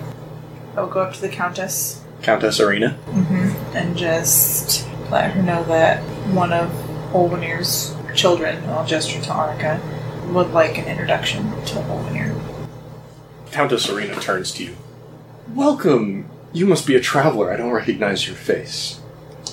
I'll 0.76 0.86
go 0.88 1.00
up 1.00 1.12
to 1.14 1.20
the 1.20 1.28
Countess 1.28 2.00
Countess 2.22 2.60
Arena. 2.60 2.96
and 3.74 3.96
just 3.96 4.86
let 5.10 5.32
her 5.32 5.42
know 5.42 5.62
that 5.64 6.00
one 6.32 6.52
of 6.52 6.70
Olwenir's 7.12 7.94
children, 8.14 8.62
I'll 8.68 8.86
gesture 8.86 9.20
to 9.20 9.30
Annika, 9.30 9.80
would 10.32 10.52
like 10.52 10.78
an 10.78 10.84
introduction 10.86 11.50
to 11.66 11.74
Olwenir. 11.76 12.34
Countess 13.50 13.88
Arena 13.90 14.14
turns 14.16 14.50
to 14.52 14.64
you. 14.64 14.76
Welcome. 15.54 16.26
You 16.54 16.66
must 16.66 16.86
be 16.86 16.94
a 16.96 17.00
traveler. 17.00 17.52
I 17.52 17.56
don't 17.56 17.70
recognize 17.72 18.26
your 18.26 18.36
face. 18.36 19.00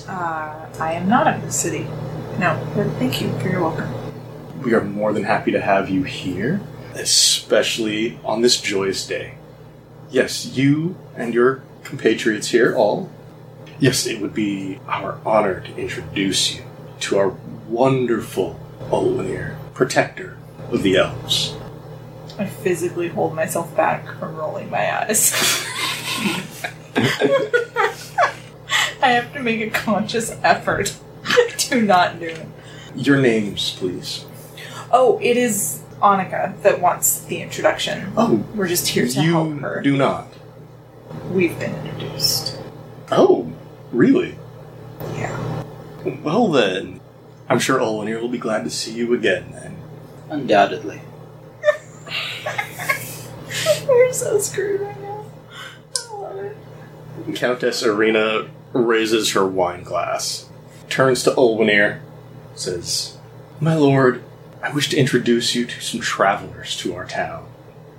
Uh, 0.08 0.66
I 0.78 0.92
am 0.94 1.08
not 1.08 1.26
of 1.26 1.42
the 1.42 1.52
city. 1.52 1.86
No, 2.40 2.58
but 2.74 2.86
thank 2.92 3.20
you 3.20 3.30
for 3.38 3.50
your 3.50 3.60
welcome. 3.60 3.92
We 4.62 4.72
are 4.72 4.82
more 4.82 5.12
than 5.12 5.24
happy 5.24 5.52
to 5.52 5.60
have 5.60 5.90
you 5.90 6.04
here, 6.04 6.62
especially 6.94 8.18
on 8.24 8.40
this 8.40 8.58
joyous 8.58 9.06
day. 9.06 9.34
Yes, 10.10 10.46
you 10.46 10.96
and 11.14 11.34
your 11.34 11.62
compatriots 11.84 12.48
here, 12.48 12.74
all. 12.74 13.10
Yes, 13.78 14.06
it 14.06 14.22
would 14.22 14.32
be 14.32 14.80
our 14.88 15.20
honor 15.26 15.60
to 15.60 15.76
introduce 15.76 16.56
you 16.56 16.62
to 17.00 17.18
our 17.18 17.28
wonderful 17.68 18.58
Olwenir, 18.88 19.58
protector 19.74 20.38
of 20.70 20.82
the 20.82 20.96
elves. 20.96 21.54
I 22.38 22.46
physically 22.46 23.08
hold 23.08 23.34
myself 23.34 23.76
back 23.76 24.18
from 24.18 24.34
rolling 24.34 24.70
my 24.70 24.98
eyes. 24.98 25.34
I 29.02 29.12
have 29.12 29.30
to 29.34 29.40
make 29.40 29.60
a 29.60 29.68
conscious 29.68 30.34
effort 30.42 30.98
to 31.70 31.82
not 31.82 32.18
do 32.18 32.26
it. 32.26 32.46
Your 32.96 33.20
names, 33.20 33.76
please. 33.78 34.24
Oh, 34.92 35.18
it 35.22 35.36
is 35.36 35.82
Annika 36.02 36.60
that 36.62 36.80
wants 36.80 37.20
the 37.24 37.40
introduction. 37.42 38.12
Oh, 38.16 38.44
We're 38.54 38.68
just 38.68 38.88
here 38.88 39.06
to 39.06 39.22
help 39.22 39.58
her. 39.60 39.80
do 39.80 39.96
not. 39.96 40.26
We've 41.30 41.56
been 41.58 41.74
introduced. 41.86 42.58
Oh, 43.12 43.52
really? 43.92 44.36
Yeah. 45.14 45.64
Well 46.22 46.48
then, 46.48 47.00
I'm 47.48 47.58
sure 47.58 47.78
Olwenir 47.78 48.20
will 48.20 48.28
be 48.28 48.38
glad 48.38 48.64
to 48.64 48.70
see 48.70 48.92
you 48.92 49.14
again 49.14 49.50
then. 49.52 49.76
Undoubtedly. 50.28 51.00
We're 53.88 54.12
so 54.12 54.38
screwed 54.38 54.80
right 54.80 55.00
now. 55.00 55.24
I 56.10 56.14
love 56.16 56.36
it. 56.38 56.56
Countess 57.36 57.82
Arena 57.82 58.48
raises 58.72 59.32
her 59.32 59.46
wine 59.46 59.82
glass, 59.82 60.48
turns 60.90 61.22
to 61.24 61.30
Olwenir, 61.30 62.00
says, 62.54 63.16
My 63.60 63.74
lord, 63.74 64.22
I 64.62 64.72
wish 64.72 64.88
to 64.90 64.96
introduce 64.98 65.54
you 65.54 65.64
to 65.66 65.80
some 65.80 66.00
travelers 66.00 66.76
to 66.78 66.94
our 66.94 67.06
town. 67.06 67.46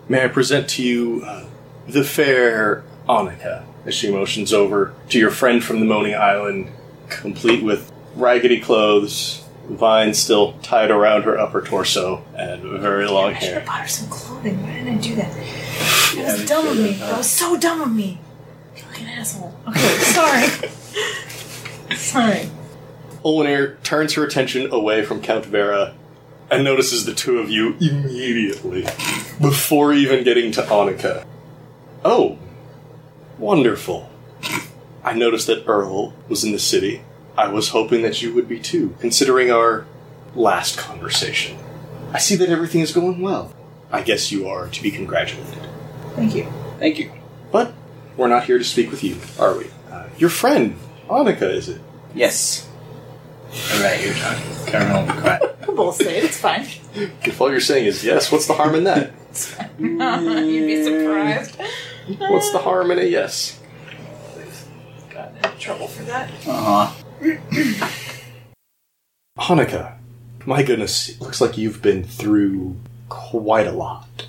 May 0.08 0.24
I 0.26 0.28
present 0.28 0.70
to 0.72 0.84
you 0.84 1.24
uh, 1.26 1.46
the 1.88 2.04
fair 2.04 2.84
Annika, 3.08 3.64
as 3.86 3.96
she 3.96 4.12
motions 4.12 4.54
over 4.54 4.94
to 5.10 5.18
your 5.20 5.32
friend 5.32 5.64
from 5.64 5.80
the 5.80 5.86
Moaning 5.86 6.16
Island, 6.16 6.70
complete 7.10 7.64
with 7.64 7.92
raggedy 8.16 8.60
clothes, 8.60 9.44
vines 9.68 10.20
still 10.20 10.54
tied 10.60 10.92
around 10.92 11.24
her 11.24 11.40
upper 11.40 11.62
torso, 11.62 12.24
and 12.36 12.62
very 12.82 13.08
long 13.08 13.34
I 13.34 13.40
should 13.40 13.44
have 13.54 13.58
hair. 13.60 13.66
bought 13.66 13.82
her 13.82 13.88
some 13.88 14.10
clothing. 14.10 14.62
Why 14.64 14.74
didn't 14.74 14.98
I 14.98 15.02
do 15.02 15.16
that? 15.16 15.34
That 15.34 16.14
Yeah, 16.16 16.32
was 16.34 16.42
we 16.42 16.46
dumb 16.46 16.68
of 16.68 16.76
should 16.76 16.84
me. 16.84 16.92
have, 16.94 17.10
That 17.10 17.18
was 17.18 17.30
so 17.30 17.58
dumb 17.58 17.82
of 17.82 17.92
me. 17.96 18.20
I 18.76 18.80
feel 18.80 18.90
like 18.92 19.02
an 19.02 19.08
asshole. 19.08 19.54
Okay, 19.70 19.80
sorry. 19.98 20.48
sorry. 21.96 22.50
Olwenir 23.24 23.82
turns 23.84 24.14
her 24.14 24.24
attention 24.24 24.72
away 24.72 25.04
from 25.04 25.22
Count 25.22 25.46
Vera 25.46 25.94
and 26.50 26.64
notices 26.64 27.06
the 27.06 27.14
two 27.14 27.40
of 27.40 27.50
you 27.50 27.78
immediately, 27.80 28.84
before 29.40 29.94
even 29.94 30.24
getting 30.24 30.52
to 30.52 30.62
Annika. 30.64 31.26
Oh, 32.04 32.38
wonderful. 33.38 34.10
I 35.04 35.14
noticed 35.14 35.48
that 35.48 35.66
Earl 35.66 36.14
was 36.28 36.44
in 36.44 36.52
the 36.52 36.60
city. 36.60 37.04
I 37.38 37.48
was 37.48 37.70
hoping 37.70 38.02
that 38.02 38.22
you 38.22 38.34
would 38.34 38.50
be 38.50 38.60
too, 38.60 38.96
considering 39.00 39.50
our 39.50 39.86
last 40.36 40.78
conversation. 40.78 41.58
I 42.12 42.20
see 42.20 42.36
that 42.36 42.50
everything 42.50 42.82
is 42.82 42.92
going 42.92 43.22
well. 43.22 43.54
I 43.92 44.02
guess 44.02 44.32
you 44.32 44.48
are 44.48 44.68
to 44.68 44.84
be 44.84 44.92
congratulated. 44.92 45.64
Thank 46.16 46.36
you. 46.36 46.52
Thank 46.80 47.00
you. 47.00 47.12
But 47.52 47.74
we're 48.18 48.28
not 48.28 48.46
here 48.46 48.58
to 48.58 48.64
speak 48.64 48.92
with 48.92 49.04
you, 49.04 49.18
are 49.40 49.58
we? 49.58 49.68
Uh, 49.90 50.08
your 50.18 50.30
friend, 50.30 50.78
Annika, 51.08 51.44
is 51.44 51.70
it? 51.70 51.82
Yes. 52.14 52.68
Alright, 53.52 54.04
you're 54.06 54.14
talking. 54.14 54.74
Everyone 54.74 55.08
will 55.08 55.14
be 55.14 55.22
quiet. 55.22 55.58
We'll 55.68 55.76
both 55.76 55.96
say 55.96 56.18
it. 56.20 56.24
It's 56.26 56.38
fine. 56.40 56.66
If 57.24 57.42
all 57.42 57.52
you're 57.52 57.60
saying 57.60 57.86
is 57.86 58.04
yes, 58.04 58.32
what's 58.32 58.48
the 58.48 58.54
harm 58.54 58.76
in 58.76 58.84
that? 58.86 59.12
You'd 59.80 60.68
be 60.68 60.84
surprised. 60.84 61.58
What's 62.20 62.52
the 62.52 62.60
harm 62.60 62.92
in 62.92 63.00
a 63.00 63.04
yes? 63.04 63.60
Gotten 65.10 65.38
in 65.52 65.58
trouble 65.60 65.88
for 65.88 66.04
that. 66.04 66.30
Uh 66.48 66.92
huh. 66.92 66.92
Hanukkah, 69.38 69.96
my 70.46 70.64
goodness, 70.64 71.10
it 71.10 71.22
looks 71.22 71.42
like 71.42 71.58
you've 71.58 71.82
been 71.82 72.04
through 72.04 72.76
quite 73.10 73.68
a 73.68 73.72
lot. 73.72 74.28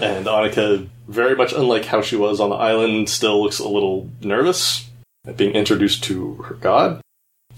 And 0.00 0.26
Annika, 0.26 0.88
very 1.08 1.34
much 1.34 1.52
unlike 1.52 1.86
how 1.86 2.02
she 2.02 2.16
was 2.16 2.40
on 2.40 2.50
the 2.50 2.56
island, 2.56 3.08
still 3.08 3.42
looks 3.42 3.58
a 3.58 3.68
little 3.68 4.10
nervous 4.22 4.88
at 5.26 5.36
being 5.36 5.52
introduced 5.52 6.04
to 6.04 6.34
her 6.34 6.54
god. 6.54 7.00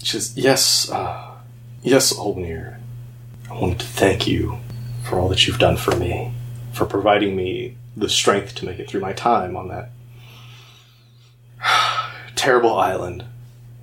She 0.01 0.17
says, 0.17 0.35
Yes, 0.35 0.89
uh, 0.89 1.35
yes, 1.83 2.11
Olnir. 2.13 2.79
I 3.49 3.53
wanted 3.53 3.79
to 3.81 3.85
thank 3.85 4.27
you 4.27 4.59
for 5.03 5.19
all 5.19 5.29
that 5.29 5.45
you've 5.45 5.59
done 5.59 5.77
for 5.77 5.95
me, 5.95 6.33
for 6.73 6.85
providing 6.85 7.35
me 7.35 7.77
the 7.95 8.09
strength 8.09 8.55
to 8.55 8.65
make 8.65 8.79
it 8.79 8.89
through 8.89 9.01
my 9.01 9.13
time 9.13 9.55
on 9.55 9.67
that 9.67 9.91
terrible 12.35 12.77
island, 12.77 13.25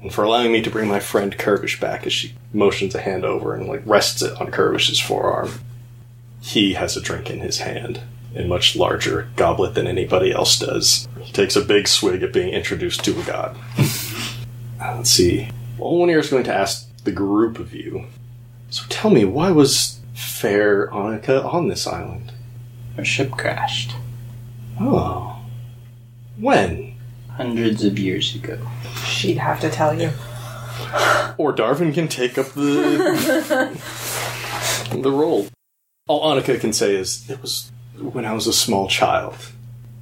and 0.02 0.12
for 0.12 0.24
allowing 0.24 0.50
me 0.50 0.60
to 0.62 0.70
bring 0.70 0.88
my 0.88 0.98
friend 0.98 1.36
Curvish 1.36 1.80
back 1.80 2.06
as 2.06 2.12
she 2.12 2.34
motions 2.52 2.94
a 2.94 3.00
hand 3.00 3.24
over 3.24 3.54
and 3.54 3.68
like 3.68 3.82
rests 3.84 4.20
it 4.22 4.40
on 4.40 4.50
Curvish's 4.50 4.98
forearm. 4.98 5.60
He 6.40 6.74
has 6.74 6.96
a 6.96 7.00
drink 7.00 7.30
in 7.30 7.40
his 7.40 7.58
hand, 7.58 8.00
a 8.34 8.44
much 8.44 8.74
larger 8.74 9.28
goblet 9.36 9.74
than 9.74 9.86
anybody 9.86 10.32
else 10.32 10.58
does. 10.58 11.06
He 11.20 11.32
takes 11.32 11.54
a 11.54 11.60
big 11.60 11.86
swig 11.86 12.22
at 12.22 12.32
being 12.32 12.52
introduced 12.52 13.04
to 13.04 13.20
a 13.20 13.24
god. 13.24 13.56
Let's 14.80 15.10
see. 15.10 15.50
Olwenir 15.78 16.18
is 16.18 16.30
going 16.30 16.44
to 16.44 16.54
ask 16.54 16.88
the 17.04 17.12
group 17.12 17.58
of 17.58 17.74
you. 17.74 18.06
So 18.70 18.84
tell 18.88 19.10
me, 19.10 19.24
why 19.24 19.50
was 19.50 19.98
Fair 20.14 20.88
Annika 20.88 21.44
on 21.44 21.68
this 21.68 21.86
island? 21.86 22.32
Our 22.96 23.04
ship 23.04 23.30
crashed 23.32 23.94
Oh. 24.80 25.40
When? 26.38 26.94
hundreds 27.30 27.84
of 27.84 27.98
years 27.98 28.34
ago. 28.34 28.58
She'd 29.04 29.38
have 29.38 29.60
to 29.60 29.70
tell 29.70 29.94
you. 29.98 30.08
Or 31.38 31.52
Darvin 31.54 31.94
can 31.94 32.08
take 32.08 32.36
up 32.36 32.46
the 32.48 33.78
the 34.92 35.10
role. 35.12 35.46
All 36.08 36.34
Annika 36.34 36.58
can 36.60 36.72
say 36.72 36.96
is 36.96 37.28
it 37.30 37.40
was 37.40 37.70
when 38.00 38.24
I 38.24 38.32
was 38.32 38.46
a 38.48 38.52
small 38.52 38.88
child. 38.88 39.36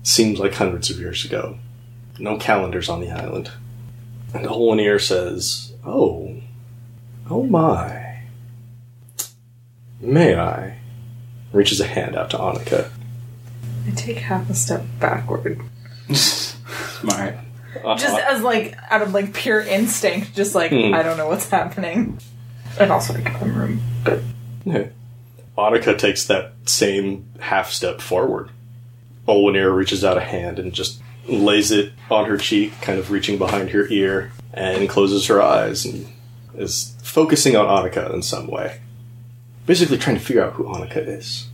Seems 0.03 0.39
like 0.39 0.55
hundreds 0.55 0.89
of 0.91 0.99
years 0.99 1.25
ago. 1.27 1.59
No 2.19 2.39
calendars 2.39 2.89
on 2.89 3.01
the 3.01 3.11
island. 3.11 3.51
And 4.33 4.47
Olwenir 4.47 4.99
says, 5.01 5.66
Oh. 5.87 6.35
Oh 7.31 7.45
my. 7.45 8.23
May 10.01 10.35
I? 10.39 10.79
Reaches 11.53 11.81
a 11.81 11.87
hand 11.87 12.17
out 12.17 12.31
to 12.31 12.39
Annika. 12.39 12.91
I 13.87 13.91
take 13.93 14.19
half 14.19 14.51
a 14.51 14.55
step 14.55 14.85
backward. 15.01 15.61
Smart. 16.13 17.37
Uh, 17.85 17.97
Just 17.97 18.19
as 18.21 18.43
like 18.43 18.77
out 18.91 19.03
of 19.03 19.15
like 19.15 19.33
pure 19.33 19.61
instinct, 19.61 20.35
just 20.35 20.55
like 20.55 20.71
Hmm. 20.71 20.95
I 20.95 21.03
don't 21.03 21.17
know 21.17 21.29
what's 21.29 21.49
happening. 21.49 22.19
And 22.81 22.91
also 22.91 23.15
I 23.15 23.21
give 23.21 23.39
them 23.41 23.55
room. 23.57 23.81
But 24.05 24.21
Yeah. 24.65 24.87
Annika 25.57 25.97
takes 25.97 26.27
that 26.27 26.53
same 26.67 27.27
half 27.39 27.71
step 27.71 28.01
forward. 28.01 28.51
Olwenir 29.27 29.75
reaches 29.75 30.05
out 30.05 30.17
a 30.19 30.21
hand 30.21 30.59
and 30.59 30.73
just 30.73 31.01
lays 31.27 31.71
it 31.71 31.93
on 32.11 32.27
her 32.27 32.37
cheek, 32.37 32.73
kind 32.83 32.99
of 32.99 33.11
reaching 33.11 33.39
behind 33.39 33.71
her 33.71 33.87
ear, 33.89 34.31
and 34.57 34.89
closes 34.89 35.27
her 35.27 35.41
eyes 35.41 35.85
and 35.85 36.09
is 36.57 36.97
focusing 37.03 37.55
on 37.55 37.67
Annika 37.67 38.13
in 38.13 38.23
some 38.23 38.47
way. 38.49 38.81
Basically 39.67 39.99
trying 39.99 40.17
to 40.17 40.25
figure 40.25 40.43
out 40.43 40.55
who 40.55 40.65
Annika 40.65 41.07
is. 41.07 41.49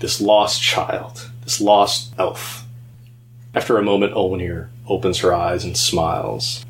This 0.00 0.20
lost 0.20 0.62
child, 0.62 1.30
this 1.44 1.60
lost 1.60 2.14
elf. 2.18 2.64
After 3.54 3.76
a 3.76 3.82
moment, 3.82 4.14
Olwenir 4.14 4.68
opens 4.86 5.18
her 5.18 5.34
eyes 5.34 5.64
and 5.64 5.76
smiles. 5.76 6.64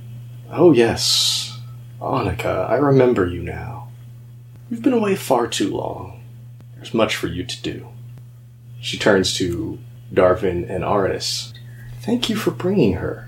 Oh, 0.51 0.73
yes. 0.73 1.59
Annika, 2.01 2.69
I 2.69 2.77
remember 2.77 3.27
you 3.27 3.43
now. 3.43 3.89
You've 4.71 4.83
been 4.83 4.93
away 4.93 5.15
far 5.15 5.47
too 5.47 5.71
long. 5.71 6.23
There's 6.77 6.95
much 6.95 7.17
for 7.17 7.27
you 7.27 7.45
to 7.45 7.63
do. 7.63 7.89
She 8.81 8.99
turns 8.99 9.35
to 9.35 9.79
Darvin 10.13 10.69
and 10.71 10.85
Arnis. 10.85 11.53
Thank 12.01 12.31
you 12.31 12.37
for 12.37 12.51
bringing 12.51 12.95
her. 12.95 13.28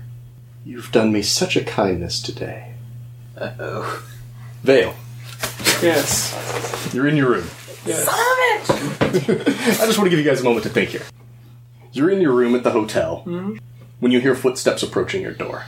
You've 0.63 0.91
done 0.91 1.11
me 1.11 1.21
such 1.21 1.55
a 1.55 1.63
kindness 1.63 2.21
today. 2.21 2.73
Uh 3.37 3.51
oh. 3.59 4.03
Vale, 4.63 4.93
Yes. 5.81 6.91
you're 6.93 7.07
in 7.07 7.17
your 7.17 7.31
room. 7.31 7.47
Yes. 7.85 8.07
I 9.01 9.85
just 9.85 9.97
want 9.97 10.05
to 10.05 10.09
give 10.09 10.19
you 10.19 10.25
guys 10.25 10.41
a 10.41 10.43
moment 10.43 10.63
to 10.63 10.69
think 10.69 10.91
here. 10.91 11.01
You're 11.93 12.11
in 12.11 12.21
your 12.21 12.33
room 12.33 12.53
at 12.55 12.63
the 12.63 12.69
hotel 12.71 13.23
when 13.99 14.11
you 14.11 14.19
hear 14.19 14.35
footsteps 14.35 14.83
approaching 14.83 15.21
your 15.23 15.33
door. 15.33 15.65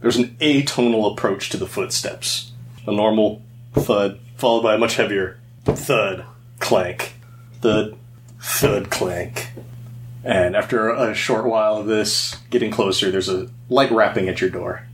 There's 0.00 0.16
an 0.16 0.36
atonal 0.40 1.12
approach 1.12 1.50
to 1.50 1.58
the 1.58 1.66
footsteps. 1.66 2.52
A 2.86 2.92
normal 2.92 3.42
thud, 3.74 4.18
followed 4.36 4.62
by 4.62 4.74
a 4.74 4.78
much 4.78 4.96
heavier 4.96 5.38
thud, 5.66 6.24
clank, 6.58 7.12
thud, 7.60 7.96
thud, 8.40 8.90
clank. 8.90 9.50
And 10.24 10.54
after 10.54 10.90
a 10.90 11.14
short 11.14 11.46
while 11.46 11.76
of 11.76 11.86
this 11.86 12.36
getting 12.50 12.70
closer, 12.70 13.10
there's 13.10 13.28
a 13.28 13.48
light 13.68 13.90
rapping 13.90 14.28
at 14.28 14.40
your 14.40 14.50
door. 14.50 14.86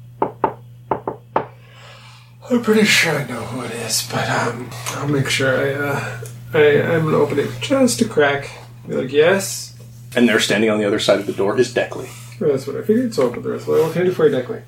I'm 2.49 2.63
pretty 2.63 2.85
sure 2.85 3.19
I 3.19 3.27
know 3.27 3.43
who 3.43 3.65
it 3.65 3.73
is, 3.73 4.09
but 4.11 4.29
um, 4.31 4.71
I'll 4.91 5.09
make 5.09 5.29
sure 5.29 5.59
I 5.59 5.73
uh, 5.75 6.21
I 6.55 6.95
I'm 6.95 7.05
gonna 7.05 7.17
open 7.17 7.41
it 7.41 7.51
just 7.61 8.01
a 8.01 8.09
crack. 8.09 8.51
Be 8.87 8.95
like, 8.95 9.13
yes. 9.13 9.77
And 10.15 10.29
there, 10.29 10.39
standing 10.39 10.71
on 10.71 10.79
the 10.79 10.85
other 10.85 11.01
side 11.01 11.19
of 11.19 11.27
the 11.27 11.33
door, 11.33 11.59
is 11.59 11.75
Deckley. 11.75 12.09
Well, 12.41 12.51
that's 12.51 12.67
what 12.67 12.77
I 12.77 12.83
figured. 12.83 13.13
So 13.15 13.23
I'll 13.23 13.29
open 13.31 13.43
the 13.43 13.51
rest. 13.51 13.67
What 13.67 13.93
can 13.93 14.03
I 14.03 14.05
do 14.05 14.13
for 14.13 14.29
you, 14.29 14.37
Declan? 14.37 14.63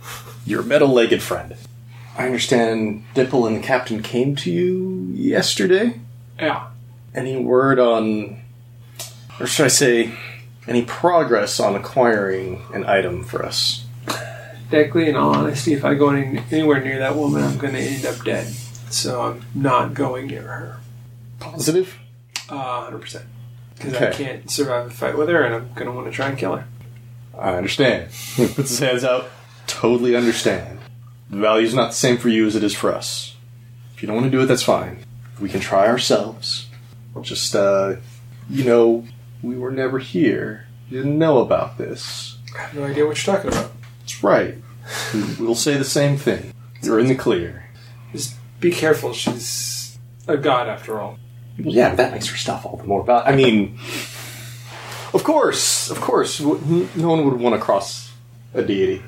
your 0.48 0.62
metal-legged 0.62 1.22
friend. 1.22 1.54
I 2.16 2.24
understand 2.24 3.04
Dipple 3.14 3.46
and 3.46 3.56
the 3.56 3.60
captain 3.60 4.02
came 4.02 4.34
to 4.36 4.50
you 4.50 5.12
yesterday. 5.14 6.00
Yeah. 6.38 6.68
Any 7.14 7.36
word 7.36 7.78
on, 7.78 8.40
or 9.38 9.46
should 9.46 9.66
I 9.66 9.68
say, 9.68 10.12
any 10.68 10.84
progress 10.84 11.58
on 11.58 11.74
acquiring 11.74 12.62
an 12.74 12.84
item 12.84 13.24
for 13.24 13.44
us? 13.44 13.86
Declan, 14.70 15.08
in 15.08 15.16
all 15.16 15.34
honesty, 15.34 15.72
if 15.72 15.84
I 15.84 15.94
go 15.94 16.10
any, 16.10 16.42
anywhere 16.50 16.82
near 16.82 16.98
that 16.98 17.16
woman, 17.16 17.42
I'm 17.42 17.56
gonna 17.56 17.78
end 17.78 18.04
up 18.04 18.22
dead. 18.22 18.46
So 18.90 19.22
I'm 19.22 19.44
not 19.54 19.94
going 19.94 20.26
near 20.26 20.42
her. 20.42 20.80
Positive. 21.40 21.98
Uh, 22.48 22.84
hundred 22.84 23.00
percent. 23.00 23.24
Because 23.76 23.94
I 23.94 24.10
can't 24.10 24.50
survive 24.50 24.86
a 24.86 24.90
fight 24.90 25.16
with 25.16 25.28
her, 25.28 25.42
and 25.42 25.54
I'm 25.54 25.70
gonna 25.74 25.92
want 25.92 26.06
to 26.06 26.12
try 26.12 26.28
and 26.28 26.36
kill 26.36 26.56
her. 26.56 26.66
I 27.38 27.54
understand. 27.54 28.10
Puts 28.36 28.56
his 28.56 28.78
hands 28.78 29.04
out. 29.04 29.28
Totally 29.66 30.16
understand. 30.16 30.80
The 31.30 31.36
value's 31.38 31.74
not 31.74 31.88
the 31.88 31.96
same 31.96 32.16
for 32.16 32.28
you 32.28 32.46
as 32.46 32.56
it 32.56 32.64
is 32.64 32.74
for 32.74 32.92
us. 32.92 33.36
If 33.94 34.02
you 34.02 34.06
don't 34.06 34.16
want 34.16 34.26
to 34.26 34.36
do 34.36 34.42
it, 34.42 34.46
that's 34.46 34.62
fine. 34.62 35.04
We 35.40 35.48
can 35.48 35.60
try 35.60 35.86
ourselves. 35.86 36.66
Just, 37.22 37.54
uh, 37.54 37.96
you 38.48 38.64
know, 38.64 39.04
we 39.42 39.56
were 39.56 39.70
never 39.70 39.98
here. 39.98 40.66
You 40.88 40.98
didn't 40.98 41.18
know 41.18 41.38
about 41.38 41.78
this. 41.78 42.38
I 42.56 42.62
have 42.62 42.74
no 42.74 42.84
idea 42.84 43.06
what 43.06 43.24
you're 43.24 43.36
talking 43.36 43.50
about. 43.50 43.72
That's 44.00 44.22
right. 44.22 44.56
We'll 45.38 45.54
say 45.54 45.76
the 45.76 45.84
same 45.84 46.16
thing. 46.16 46.52
You're 46.82 46.98
in 46.98 47.08
the 47.08 47.14
clear. 47.14 47.68
Just 48.12 48.36
be 48.60 48.70
careful. 48.70 49.12
She's 49.12 49.98
a 50.26 50.36
god 50.36 50.68
after 50.68 50.98
all. 50.98 51.18
Yeah, 51.58 51.94
that 51.94 52.12
makes 52.12 52.28
her 52.28 52.36
stuff 52.36 52.64
all 52.64 52.76
the 52.76 52.84
more 52.84 53.00
about. 53.00 53.26
I 53.26 53.34
mean, 53.34 53.78
of 55.12 55.24
course, 55.24 55.90
of 55.90 56.00
course, 56.00 56.40
no 56.40 57.08
one 57.08 57.24
would 57.24 57.40
want 57.40 57.54
to 57.54 57.60
cross 57.60 58.12
a 58.54 58.62
deity. 58.62 59.02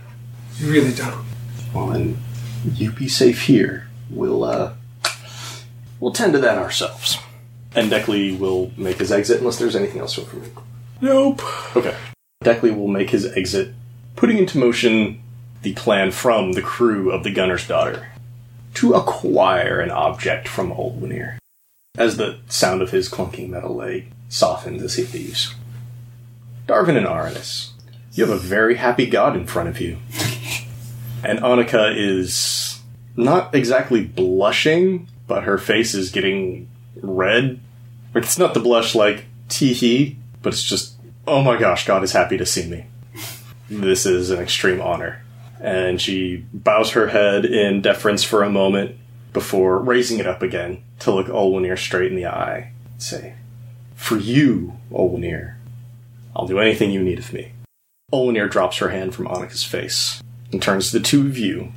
You 0.59 0.71
really 0.71 0.93
don't. 0.93 1.25
Well, 1.73 1.87
then 1.87 2.19
you 2.75 2.93
be 2.93 3.09
safe 3.09 3.43
here. 3.43 3.89
We'll 4.11 4.45
uh, 4.45 4.75
we'll 6.01 6.13
tend 6.13 6.33
to 6.33 6.39
that 6.41 6.59
ourselves. 6.59 7.19
And 7.75 7.91
Deckley 7.91 8.35
will 8.35 8.73
make 8.77 8.99
his 8.99 9.13
exit 9.13 9.39
unless 9.39 9.59
there's 9.59 9.77
anything 9.77 10.01
else 10.01 10.15
from 10.15 10.43
you. 10.43 10.53
Nope. 11.01 11.41
Okay. 11.77 11.97
Deckley 12.43 12.71
will 12.71 12.89
make 12.89 13.11
his 13.11 13.27
exit, 13.37 13.75
putting 14.17 14.39
into 14.39 14.59
motion 14.59 15.23
the 15.63 15.75
plan 15.75 16.11
from 16.11 16.53
the 16.53 16.63
crew 16.63 17.11
of 17.11 17.23
the 17.23 17.33
Gunner's 17.33 17.67
Daughter 17.67 18.09
to 18.75 18.95
acquire 18.95 19.81
an 19.81 19.91
object 19.91 20.49
from 20.49 20.71
Olwenir. 20.73 21.37
As 21.99 22.17
the 22.17 22.39
sound 22.49 22.83
of 22.83 22.93
his 22.93 23.09
clunking 23.09 23.51
metal 23.51 23.75
leg 23.75 24.13
softens 24.29 24.83
as 24.83 24.95
he 24.95 25.05
leaves. 25.05 25.55
Darvin 26.67 26.97
and 26.97 27.07
Arnis, 27.07 27.71
you 28.13 28.25
have 28.25 28.35
a 28.35 28.39
very 28.39 28.77
happy 28.77 29.07
god 29.07 29.37
in 29.37 29.47
front 29.47 29.69
of 29.69 29.81
you. 29.81 29.99
and 31.25 31.41
Annika 31.41 31.95
is 31.95 32.81
not 33.17 33.55
exactly 33.55 34.05
blushing, 34.05 35.09
but 35.27 35.43
her 35.43 35.59
face 35.59 35.95
is 35.95 36.11
getting 36.11 36.70
red. 36.97 37.61
It's 38.15 38.39
not 38.39 38.55
the 38.55 38.61
blush 38.61 38.95
like 38.95 39.27
tee 39.49 39.73
hee, 39.73 40.17
but 40.43 40.53
it's 40.53 40.63
just, 40.63 40.95
oh 41.27 41.43
my 41.43 41.59
gosh, 41.59 41.87
God 41.87 42.03
is 42.03 42.13
happy 42.13 42.37
to 42.37 42.47
see 42.47 42.67
me. 42.69 42.87
This 43.69 44.07
is 44.07 44.31
an 44.31 44.41
extreme 44.41 44.81
honor. 44.81 45.23
And 45.61 46.01
she 46.01 46.45
bows 46.53 46.93
her 46.93 47.09
head 47.09 47.45
in 47.45 47.83
deference 47.83 48.25
for 48.25 48.43
a 48.43 48.51
moment 48.51 48.97
before 49.33 49.79
raising 49.79 50.19
it 50.19 50.27
up 50.27 50.43
again 50.43 50.83
to 51.01 51.13
look 51.13 51.29
Olwenir 51.29 51.79
straight 51.79 52.11
in 52.11 52.17
the 52.17 52.27
eye 52.27 52.73
and 52.93 53.03
say, 53.03 53.35
For 53.95 54.17
you, 54.17 54.75
Olwenir, 54.91 55.55
I'll 56.35 56.47
do 56.47 56.59
anything 56.59 56.91
you 56.91 57.03
need 57.03 57.19
of 57.19 57.33
me. 57.33 57.53
Olwenir 58.13 58.51
drops 58.51 58.79
her 58.79 58.89
hand 58.89 59.15
from 59.15 59.27
Annika's 59.27 59.63
face 59.63 60.23
and 60.51 60.61
turns 60.61 60.91
to 60.91 60.99
the 60.99 61.05
two 61.05 61.27
of 61.27 61.39
you. 61.39 61.73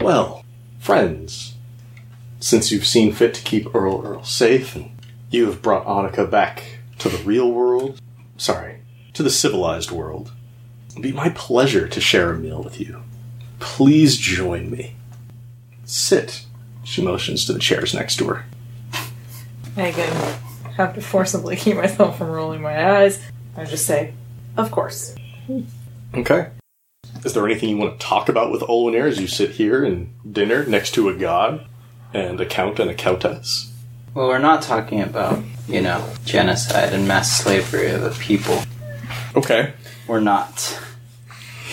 Well, 0.00 0.44
friends, 0.78 1.55
since 2.46 2.70
you've 2.70 2.86
seen 2.86 3.12
fit 3.12 3.34
to 3.34 3.42
keep 3.42 3.74
Earl 3.74 4.06
Earl 4.06 4.22
safe, 4.22 4.76
and 4.76 4.88
you 5.30 5.46
have 5.46 5.60
brought 5.60 5.84
Annika 5.84 6.30
back 6.30 6.78
to 7.00 7.08
the 7.08 7.18
real 7.24 7.50
world, 7.50 8.00
sorry, 8.36 8.82
to 9.14 9.24
the 9.24 9.30
civilized 9.30 9.90
world, 9.90 10.30
it'd 10.90 11.02
be 11.02 11.10
my 11.10 11.28
pleasure 11.30 11.88
to 11.88 12.00
share 12.00 12.30
a 12.30 12.38
meal 12.38 12.62
with 12.62 12.80
you. 12.80 13.02
Please 13.58 14.16
join 14.16 14.70
me. 14.70 14.94
Sit. 15.84 16.46
She 16.84 17.02
motions 17.02 17.44
to 17.46 17.52
the 17.52 17.58
chairs 17.58 17.92
next 17.92 18.14
to 18.18 18.28
her. 18.28 18.44
I 19.76 19.88
again 19.88 20.38
have 20.76 20.94
to 20.94 21.02
forcibly 21.02 21.56
keep 21.56 21.74
myself 21.74 22.16
from 22.16 22.30
rolling 22.30 22.62
my 22.62 22.92
eyes. 22.92 23.20
I 23.56 23.64
just 23.64 23.86
say, 23.86 24.14
of 24.56 24.70
course. 24.70 25.16
Okay. 26.14 26.50
Is 27.24 27.34
there 27.34 27.44
anything 27.44 27.70
you 27.70 27.76
want 27.76 27.98
to 27.98 28.06
talk 28.06 28.28
about 28.28 28.52
with 28.52 28.60
Olwenir 28.62 29.08
as 29.08 29.20
you 29.20 29.26
sit 29.26 29.50
here 29.50 29.84
in 29.84 30.14
dinner 30.30 30.64
next 30.64 30.92
to 30.92 31.08
a 31.08 31.14
god 31.16 31.66
and 32.12 32.40
a 32.40 32.46
count 32.46 32.78
and 32.78 32.90
a 32.90 32.94
countess? 32.94 33.72
Well, 34.14 34.28
we're 34.28 34.38
not 34.38 34.62
talking 34.62 35.02
about, 35.02 35.42
you 35.68 35.80
know, 35.82 36.08
genocide 36.24 36.92
and 36.92 37.06
mass 37.06 37.30
slavery 37.42 37.90
of 37.90 38.02
a 38.02 38.10
people. 38.10 38.62
Okay. 39.34 39.72
We're 40.06 40.20
not. 40.20 40.80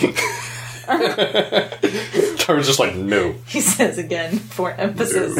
Tara's 2.38 2.66
just 2.66 2.78
like, 2.78 2.94
no. 2.94 3.34
He 3.46 3.60
says 3.60 3.96
again 3.96 4.38
for 4.38 4.72
emphasis. 4.72 5.38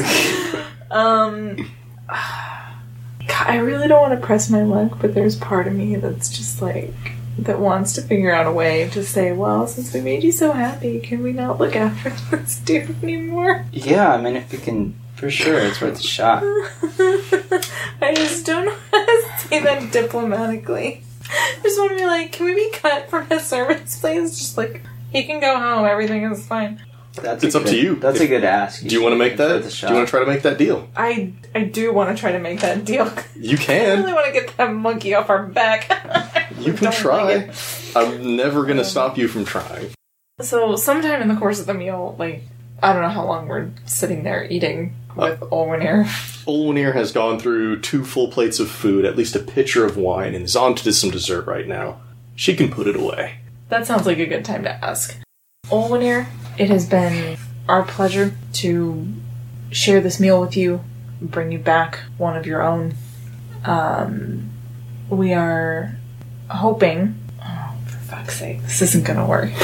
um, 0.90 1.56
God, 2.08 3.46
I 3.46 3.56
really 3.56 3.88
don't 3.88 4.00
want 4.00 4.18
to 4.18 4.26
press 4.26 4.48
my 4.48 4.62
luck, 4.62 4.98
but 5.00 5.14
there's 5.14 5.36
part 5.36 5.66
of 5.66 5.74
me 5.74 5.96
that's 5.96 6.28
just 6.30 6.62
like 6.62 6.94
that 7.38 7.58
wants 7.58 7.92
to 7.94 8.02
figure 8.02 8.32
out 8.32 8.46
a 8.46 8.52
way 8.52 8.88
to 8.90 9.02
say, 9.04 9.32
well, 9.32 9.66
since 9.66 9.92
we 9.92 10.00
made 10.00 10.22
you 10.22 10.32
so 10.32 10.52
happy, 10.52 11.00
can 11.00 11.22
we 11.22 11.32
not 11.32 11.58
look 11.58 11.74
after 11.76 12.10
this 12.36 12.58
dude 12.58 13.02
anymore? 13.02 13.64
Yeah, 13.72 14.12
I 14.12 14.20
mean, 14.20 14.36
if 14.36 14.52
we 14.52 14.58
can, 14.58 14.94
for 15.16 15.30
sure, 15.30 15.58
it's 15.58 15.80
worth 15.80 15.98
a 15.98 16.02
shot. 16.02 16.42
I 18.00 18.12
just 18.14 18.46
don't 18.46 18.66
know 18.66 18.76
how 18.92 19.04
to 19.04 19.22
say 19.48 19.60
that 19.62 19.92
diplomatically. 19.92 21.02
I 21.28 21.58
just 21.62 21.78
want 21.78 21.92
to 21.92 21.96
be 21.96 22.04
like, 22.04 22.32
can 22.32 22.46
we 22.46 22.54
be 22.54 22.70
cut 22.72 23.08
from 23.10 23.26
his 23.28 23.44
service, 23.44 23.98
please? 23.98 24.38
Just 24.38 24.56
like, 24.58 24.82
he 25.10 25.24
can 25.24 25.40
go 25.40 25.58
home, 25.58 25.86
everything 25.86 26.22
is 26.24 26.46
fine. 26.46 26.80
That's 27.14 27.44
It's 27.44 27.54
a 27.54 27.60
up 27.60 27.66
to 27.66 27.76
you. 27.76 27.94
That's 27.96 28.16
If- 28.16 28.24
a 28.24 28.26
good 28.26 28.44
ask. 28.44 28.82
Do 28.84 28.92
you 28.94 29.00
want 29.00 29.12
to 29.12 29.16
make 29.16 29.36
that? 29.36 29.62
Do 29.62 29.86
you 29.86 29.94
want 29.94 30.06
to 30.08 30.10
try 30.10 30.20
to 30.20 30.26
make 30.26 30.42
that 30.42 30.58
deal? 30.58 30.88
I 30.96 31.32
I 31.54 31.62
do 31.62 31.92
want 31.92 32.14
to 32.14 32.20
try 32.20 32.32
to 32.32 32.40
make 32.40 32.58
that 32.60 32.84
deal. 32.84 33.08
You 33.38 33.56
can. 33.56 33.98
I 33.98 34.00
really 34.00 34.12
want 34.12 34.26
to 34.26 34.32
get 34.32 34.56
that 34.56 34.72
monkey 34.74 35.14
off 35.14 35.30
our 35.30 35.46
back. 35.46 35.88
You 36.64 36.72
can 36.72 36.92
try. 36.92 37.22
like. 37.22 37.54
I'm 37.96 38.36
never 38.36 38.64
going 38.64 38.78
to 38.78 38.84
stop 38.84 39.16
you 39.18 39.28
from 39.28 39.44
trying. 39.44 39.90
So 40.40 40.76
sometime 40.76 41.22
in 41.22 41.28
the 41.28 41.36
course 41.36 41.60
of 41.60 41.66
the 41.66 41.74
meal, 41.74 42.16
like 42.18 42.42
I 42.82 42.92
don't 42.92 43.02
know 43.02 43.08
how 43.08 43.24
long 43.24 43.46
we're 43.48 43.70
sitting 43.86 44.24
there 44.24 44.44
eating 44.50 44.94
with 45.16 45.40
Olwenir. 45.40 46.04
Olwenair 46.44 46.92
has 46.92 47.12
gone 47.12 47.38
through 47.38 47.80
two 47.80 48.04
full 48.04 48.28
plates 48.28 48.60
of 48.60 48.68
food, 48.68 49.04
at 49.04 49.16
least 49.16 49.36
a 49.36 49.38
pitcher 49.38 49.84
of 49.86 49.96
wine, 49.96 50.34
and 50.34 50.44
is 50.44 50.56
on 50.56 50.74
to 50.74 50.92
some 50.92 51.10
dessert 51.10 51.46
right 51.46 51.66
now. 51.66 52.00
She 52.34 52.56
can 52.56 52.70
put 52.70 52.86
it 52.86 52.96
away. 52.96 53.38
That 53.68 53.86
sounds 53.86 54.06
like 54.06 54.18
a 54.18 54.26
good 54.26 54.44
time 54.44 54.64
to 54.64 54.84
ask. 54.84 55.16
Olwenir, 55.68 56.26
it 56.58 56.68
has 56.68 56.86
been 56.86 57.38
our 57.68 57.84
pleasure 57.84 58.34
to 58.54 59.06
share 59.70 60.00
this 60.00 60.20
meal 60.20 60.40
with 60.40 60.56
you, 60.56 60.84
bring 61.20 61.52
you 61.52 61.58
back 61.58 62.00
one 62.18 62.36
of 62.36 62.44
your 62.44 62.62
own. 62.62 62.94
Um, 63.64 64.50
we 65.08 65.32
are 65.32 65.96
hoping. 66.54 67.18
Oh, 67.42 67.74
for 67.86 67.96
fuck's 67.98 68.38
sake, 68.38 68.62
this 68.62 68.82
isn't 68.82 69.04
gonna 69.04 69.26
work. 69.26 69.50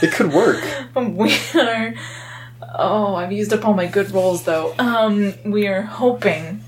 It 0.00 0.12
could 0.12 0.32
work. 0.32 0.62
we 0.94 1.36
are. 1.56 1.94
Oh, 2.74 3.14
I've 3.16 3.32
used 3.32 3.52
up 3.52 3.66
all 3.66 3.74
my 3.74 3.86
good 3.86 4.10
rolls 4.12 4.44
though. 4.44 4.74
Um, 4.78 5.34
we 5.44 5.66
are 5.66 5.82
hoping 5.82 6.62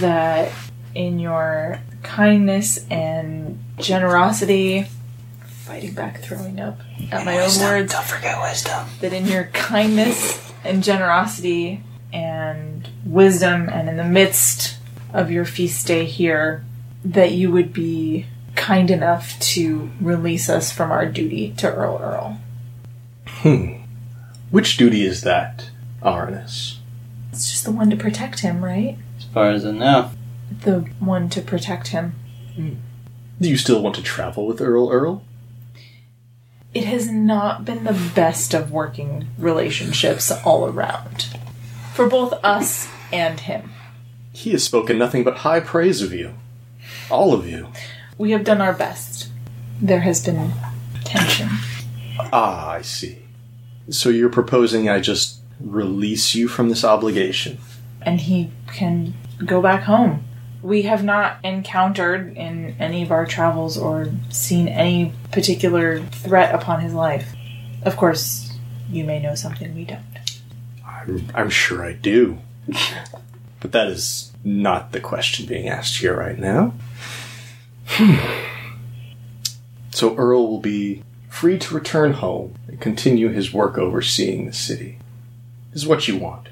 that 0.00 0.52
in 0.94 1.18
your 1.18 1.80
kindness 2.02 2.84
and 2.90 3.58
generosity, 3.78 4.86
fighting 5.44 5.94
back 5.94 6.20
throwing 6.20 6.60
up 6.60 6.80
at 7.10 7.24
my 7.24 7.38
own 7.38 7.58
words, 7.60 7.92
Don't 7.92 8.04
forget 8.04 8.40
wisdom. 8.42 8.86
that 9.00 9.12
in 9.12 9.26
your 9.26 9.44
kindness 9.52 10.52
and 10.64 10.82
generosity 10.82 11.82
and 12.12 12.88
wisdom 13.04 13.68
and 13.68 13.88
in 13.88 13.96
the 13.96 14.04
midst 14.04 14.76
of 15.12 15.30
your 15.30 15.44
feast 15.44 15.86
day 15.86 16.04
here, 16.04 16.64
that 17.04 17.32
you 17.32 17.50
would 17.50 17.72
be 17.72 18.26
kind 18.58 18.90
enough 18.90 19.38
to 19.40 19.90
release 20.00 20.50
us 20.50 20.70
from 20.70 20.90
our 20.90 21.06
duty 21.06 21.54
to 21.56 21.72
Earl 21.72 21.98
Earl. 22.02 22.40
Hmm. 23.26 23.74
Which 24.50 24.76
duty 24.76 25.04
is 25.06 25.22
that, 25.22 25.70
Arnis? 26.02 26.76
It's 27.32 27.50
just 27.50 27.64
the 27.64 27.70
one 27.70 27.88
to 27.90 27.96
protect 27.96 28.40
him, 28.40 28.62
right? 28.64 28.98
As 29.16 29.24
far 29.24 29.50
as 29.50 29.64
I 29.64 29.70
know. 29.70 30.10
The 30.62 30.80
one 30.98 31.28
to 31.30 31.40
protect 31.40 31.88
him. 31.88 32.14
Do 33.40 33.48
you 33.48 33.56
still 33.56 33.80
want 33.80 33.94
to 33.96 34.02
travel 34.02 34.46
with 34.46 34.60
Earl 34.60 34.90
Earl? 34.90 35.22
It 36.74 36.84
has 36.84 37.10
not 37.10 37.64
been 37.64 37.84
the 37.84 38.10
best 38.14 38.52
of 38.52 38.72
working 38.72 39.28
relationships 39.38 40.30
all 40.44 40.66
around. 40.66 41.28
For 41.94 42.08
both 42.08 42.32
us 42.44 42.88
and 43.12 43.40
him. 43.40 43.72
He 44.32 44.50
has 44.50 44.64
spoken 44.64 44.98
nothing 44.98 45.24
but 45.24 45.38
high 45.38 45.60
praise 45.60 46.02
of 46.02 46.12
you. 46.12 46.34
All 47.10 47.32
of 47.32 47.48
you. 47.48 47.68
We 48.18 48.32
have 48.32 48.44
done 48.44 48.60
our 48.60 48.72
best. 48.72 49.30
There 49.80 50.00
has 50.00 50.24
been 50.24 50.52
tension. 51.04 51.48
Ah, 52.32 52.70
I 52.72 52.82
see. 52.82 53.22
So 53.90 54.10
you're 54.10 54.28
proposing 54.28 54.88
I 54.88 55.00
just 55.00 55.40
release 55.60 56.34
you 56.34 56.48
from 56.48 56.68
this 56.68 56.84
obligation? 56.84 57.58
and 58.02 58.20
he 58.20 58.50
can 58.68 59.14
go 59.44 59.60
back 59.60 59.82
home. 59.82 60.24
We 60.62 60.82
have 60.82 61.04
not 61.04 61.38
encountered 61.44 62.36
in 62.36 62.74
any 62.78 63.02
of 63.02 63.12
our 63.12 63.26
travels 63.26 63.78
or 63.78 64.08
seen 64.28 64.66
any 64.66 65.12
particular 65.30 66.00
threat 66.00 66.54
upon 66.54 66.80
his 66.80 66.94
life. 66.94 67.34
Of 67.82 67.96
course, 67.96 68.56
you 68.90 69.04
may 69.04 69.20
know 69.20 69.34
something 69.34 69.74
we 69.74 69.84
don't. 69.84 70.02
I'm, 70.84 71.30
I'm 71.34 71.50
sure 71.50 71.84
I 71.84 71.92
do. 71.92 72.38
but 73.60 73.72
that 73.72 73.88
is 73.88 74.32
not 74.42 74.92
the 74.92 75.00
question 75.00 75.46
being 75.46 75.68
asked 75.68 75.98
here 75.98 76.16
right 76.16 76.38
now. 76.38 76.74
Hmm. 77.90 78.16
so 79.90 80.14
Earl 80.16 80.46
will 80.46 80.60
be 80.60 81.02
free 81.28 81.58
to 81.58 81.74
return 81.74 82.12
home 82.14 82.54
and 82.68 82.80
continue 82.80 83.28
his 83.30 83.52
work 83.52 83.78
overseeing 83.78 84.46
the 84.46 84.52
city. 84.52 84.98
Is 85.72 85.86
what 85.86 86.06
you 86.08 86.16
want. 86.16 86.48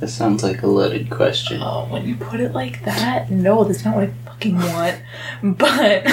That 0.00 0.08
sounds 0.08 0.42
like 0.42 0.62
a 0.62 0.66
loaded 0.66 1.08
question. 1.10 1.60
Oh, 1.62 1.86
when 1.88 2.06
you 2.06 2.16
put 2.16 2.40
it 2.40 2.52
like 2.52 2.84
that, 2.84 3.30
no, 3.30 3.64
that's 3.64 3.84
not 3.84 3.94
what 3.96 4.04
I 4.04 4.12
fucking 4.26 4.56
want. 4.56 5.00
But, 5.42 6.06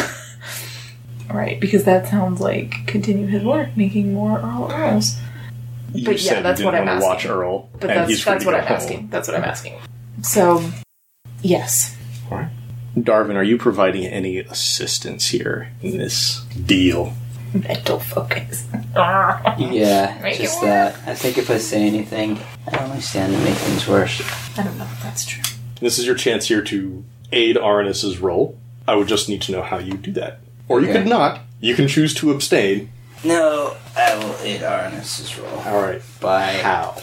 right, 1.29 1.59
because 1.59 1.83
that 1.85 2.07
sounds 2.07 2.39
like 2.41 2.85
continue 2.87 3.27
his 3.27 3.43
work, 3.43 3.75
making 3.75 4.13
more 4.13 4.37
Earl 4.39 4.69
Earls. 4.71 5.17
You 5.93 6.05
But 6.05 6.21
yeah, 6.21 6.41
that's 6.41 6.59
you 6.59 6.65
what 6.65 6.71
didn't 6.71 6.89
I'm 6.89 6.99
want 7.01 7.19
to 7.21 7.27
watch. 7.27 7.37
Earl, 7.37 7.69
But 7.79 7.89
and 7.89 7.99
that's 7.99 8.09
he's 8.09 8.21
free 8.23 8.31
that's 8.33 8.43
to 8.43 8.47
what 8.47 8.53
go 8.53 8.57
I'm 8.59 8.67
home. 8.67 8.75
asking. 8.77 9.07
That's 9.09 9.27
what 9.27 9.37
I'm 9.37 9.43
asking. 9.43 9.73
So, 10.23 10.63
yes, 11.41 11.97
Darvin, 12.95 13.35
are 13.35 13.43
you 13.43 13.57
providing 13.57 14.05
any 14.05 14.39
assistance 14.39 15.29
here 15.29 15.71
in 15.81 15.97
this 15.97 16.41
deal? 16.65 17.13
mental 17.53 17.99
focus. 17.99 18.65
Yeah, 18.95 20.17
Make 20.21 20.37
just 20.37 20.61
that. 20.61 20.95
I 21.05 21.13
think 21.15 21.37
if 21.37 21.49
I 21.49 21.57
say 21.57 21.83
anything, 21.85 22.39
I 22.71 22.77
only 22.83 23.01
stand 23.01 23.33
to 23.33 23.39
make 23.39 23.55
things 23.55 23.87
worse. 23.87 24.21
I 24.57 24.63
don't 24.63 24.77
know 24.77 24.85
if 24.85 25.03
that's 25.03 25.25
true. 25.25 25.43
This 25.81 25.99
is 25.99 26.05
your 26.05 26.15
chance 26.15 26.47
here 26.47 26.61
to 26.63 27.03
aid 27.33 27.57
Arnis's 27.57 28.19
role. 28.19 28.57
I 28.87 28.95
would 28.95 29.07
just 29.07 29.27
need 29.29 29.41
to 29.43 29.51
know 29.51 29.61
how 29.63 29.79
you 29.79 29.93
do 29.93 30.11
that. 30.13 30.39
Or 30.69 30.79
you 30.81 30.89
Okay. 30.89 30.99
could 30.99 31.07
not. 31.09 31.41
You 31.59 31.75
can 31.75 31.87
choose 31.89 32.13
to 32.15 32.31
abstain. 32.31 32.89
No, 33.23 33.75
I 33.97 34.15
will 34.15 34.35
aid 34.43 34.63
Arnis's 34.63 35.37
role. 35.37 35.59
Alright. 35.65 36.01
By 36.21 36.53
How? 36.53 37.01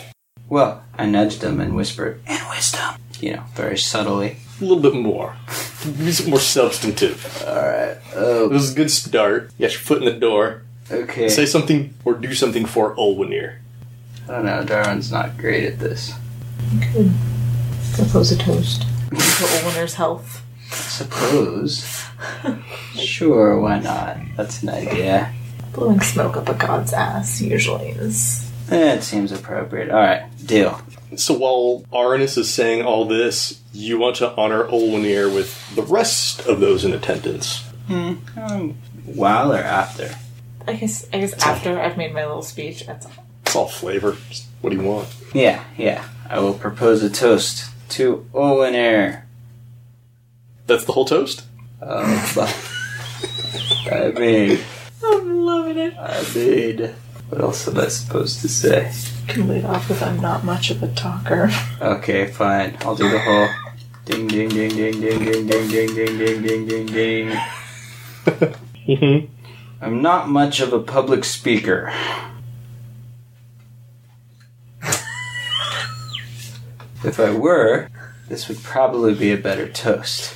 Well, 0.48 0.82
I 0.96 1.04
nudged 1.06 1.42
him 1.42 1.60
and 1.60 1.74
whispered, 1.76 2.20
"And 2.26 2.40
wisdom." 2.50 2.94
You 3.20 3.34
know, 3.36 3.42
very 3.54 3.76
subtly. 3.78 4.36
A 4.60 4.64
little 4.64 4.82
bit 4.82 4.94
more. 4.94 5.36
Be 5.98 6.10
some 6.12 6.30
more 6.30 6.40
substantive. 6.40 7.44
All 7.46 7.54
right. 7.54 7.96
Oh, 8.14 8.48
This 8.48 8.62
is 8.62 8.72
a 8.72 8.76
good 8.76 8.90
start. 8.90 9.50
You 9.58 9.66
got 9.66 9.72
your 9.72 9.80
foot 9.80 9.98
in 9.98 10.04
the 10.04 10.18
door. 10.18 10.62
okay. 10.90 11.28
Say 11.28 11.46
something 11.46 11.94
or 12.04 12.14
do 12.14 12.34
something 12.34 12.66
for 12.66 12.94
Olwenir. 12.96 13.58
I 14.28 14.32
don't 14.32 14.44
know. 14.46 14.64
Darvin's 14.64 15.12
not 15.12 15.38
great 15.38 15.64
at 15.64 15.78
this. 15.78 16.12
Could 16.92 17.12
propose 17.94 18.32
a 18.32 18.36
toast 18.36 18.82
to 19.10 19.16
Olwenir's 19.16 19.94
health. 19.94 20.44
Suppose. 20.70 22.04
sure, 22.94 23.58
why 23.60 23.78
not? 23.78 24.18
That's 24.36 24.62
an 24.62 24.68
idea. 24.70 25.32
Blowing 25.72 26.00
smoke 26.00 26.36
up 26.36 26.48
a 26.48 26.54
god's 26.54 26.92
ass 26.92 27.40
usually 27.40 27.90
is. 27.90 28.50
It 28.70 29.02
seems 29.02 29.32
appropriate. 29.32 29.90
All 29.90 29.96
right, 30.00 30.24
deal. 30.44 30.80
So 31.16 31.34
while 31.34 31.84
Arnis 31.92 32.36
is 32.36 32.52
saying 32.52 32.82
all 32.84 33.06
this, 33.06 33.60
you 33.72 33.98
want 33.98 34.16
to 34.16 34.34
honor 34.36 34.64
Olwenir 34.64 35.32
with 35.34 35.74
the 35.74 35.82
rest 35.82 36.46
of 36.46 36.60
those 36.60 36.84
in 36.84 36.92
attendance. 36.92 37.64
Um, 37.88 38.76
while 39.04 39.52
or 39.52 39.58
after? 39.58 40.14
I 40.66 40.74
guess 40.74 41.08
I 41.12 41.20
guess 41.20 41.32
after 41.44 41.80
I've 41.80 41.96
made 41.96 42.12
my 42.12 42.26
little 42.26 42.42
speech, 42.42 42.86
that's 42.86 43.06
all. 43.06 43.12
It's 43.46 43.56
all 43.56 43.68
flavor. 43.68 44.16
Just 44.28 44.46
What 44.60 44.70
do 44.70 44.76
you 44.76 44.82
want? 44.82 45.08
Yeah, 45.32 45.64
yeah. 45.78 46.04
I 46.28 46.40
will 46.40 46.52
propose 46.52 47.02
a 47.02 47.08
toast 47.08 47.70
to 47.90 48.28
Owen 48.34 48.74
Air. 48.74 49.26
That's 50.66 50.84
the 50.84 50.92
whole 50.92 51.06
toast? 51.06 51.46
Oh, 51.80 52.18
fuck. 52.34 52.54
I 53.90 54.10
mean, 54.10 54.58
I'm 55.02 55.46
loving 55.46 55.78
it. 55.78 55.94
I 55.98 56.22
mean, 56.34 56.94
what 57.28 57.40
else 57.40 57.68
am 57.68 57.78
I 57.78 57.88
supposed 57.88 58.40
to 58.40 58.48
say? 58.48 58.92
You 59.26 59.34
Can 59.34 59.48
lead 59.48 59.64
off 59.64 59.88
with 59.88 60.02
I'm 60.02 60.20
not 60.20 60.44
much 60.44 60.70
of 60.70 60.82
a 60.82 60.88
talker. 60.88 61.50
Okay, 61.80 62.26
fine. 62.26 62.76
I'll 62.80 62.96
do 62.96 63.08
the 63.10 63.18
whole 63.18 63.48
ding 64.04 64.26
ding 64.28 64.48
ding 64.48 64.70
ding 64.70 65.00
ding 65.00 65.24
ding 65.24 65.46
ding 65.46 65.68
ding 65.68 65.94
ding 65.94 66.18
ding 66.18 66.42
ding 66.42 66.66
ding 66.66 66.86
ding. 66.86 67.38
Mm-hmm. 68.26 69.26
I'm 69.80 70.02
not 70.02 70.28
much 70.28 70.60
of 70.60 70.72
a 70.72 70.80
public 70.80 71.24
speaker. 71.24 71.92
If 77.04 77.20
I 77.20 77.30
were, 77.30 77.88
this 78.28 78.48
would 78.48 78.62
probably 78.62 79.14
be 79.14 79.30
a 79.30 79.36
better 79.36 79.68
toast. 79.68 80.34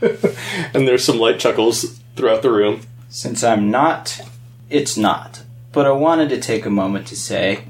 And 0.00 0.86
there's 0.86 1.04
some 1.04 1.18
light 1.18 1.40
chuckles 1.40 2.00
throughout 2.14 2.42
the 2.42 2.52
room. 2.52 2.82
Since 3.08 3.42
I'm 3.42 3.70
not, 3.70 4.20
it's 4.68 4.96
not. 4.96 5.42
But 5.72 5.86
I 5.86 5.92
wanted 5.92 6.28
to 6.30 6.40
take 6.40 6.66
a 6.66 6.70
moment 6.70 7.06
to 7.08 7.16
say, 7.16 7.64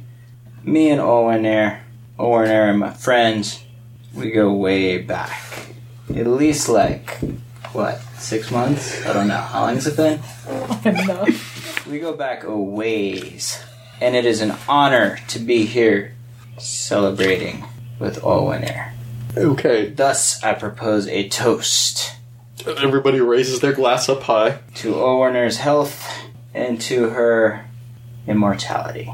me 0.62 0.90
and 0.90 1.00
Owen 1.00 1.44
Air, 1.44 1.84
Owen 2.18 2.48
Air 2.48 2.70
and 2.70 2.78
my 2.78 2.92
friends, 2.92 3.62
we 4.14 4.30
go 4.30 4.52
way 4.52 4.98
back. 4.98 5.68
At 6.14 6.26
least 6.26 6.68
like, 6.68 7.18
what, 7.72 8.00
six 8.18 8.50
months? 8.50 9.04
I 9.06 9.12
don't 9.12 9.28
know. 9.28 9.36
How 9.36 9.62
long 9.62 9.74
has 9.74 9.86
it 9.86 9.96
been? 9.96 10.20
Enough. 10.84 11.86
We 11.86 11.98
go 11.98 12.14
back 12.14 12.44
a 12.44 12.56
ways. 12.56 13.62
And 14.00 14.16
it 14.16 14.24
is 14.24 14.40
an 14.40 14.54
honor 14.68 15.18
to 15.28 15.38
be 15.38 15.66
here 15.66 16.14
celebrating 16.58 17.64
with 17.98 18.24
Owen 18.24 18.64
Air. 18.64 18.94
Okay. 19.36 19.90
Thus, 19.90 20.42
I 20.42 20.54
propose 20.54 21.06
a 21.06 21.28
toast 21.28 22.16
Everybody 22.66 23.20
raises 23.20 23.60
their 23.60 23.72
glass 23.72 24.08
up 24.08 24.22
high. 24.24 24.58
to 24.76 24.94
Owener's 24.94 25.58
health 25.58 26.06
and 26.52 26.80
to 26.82 27.10
her 27.10 27.64
immortality. 28.30 29.12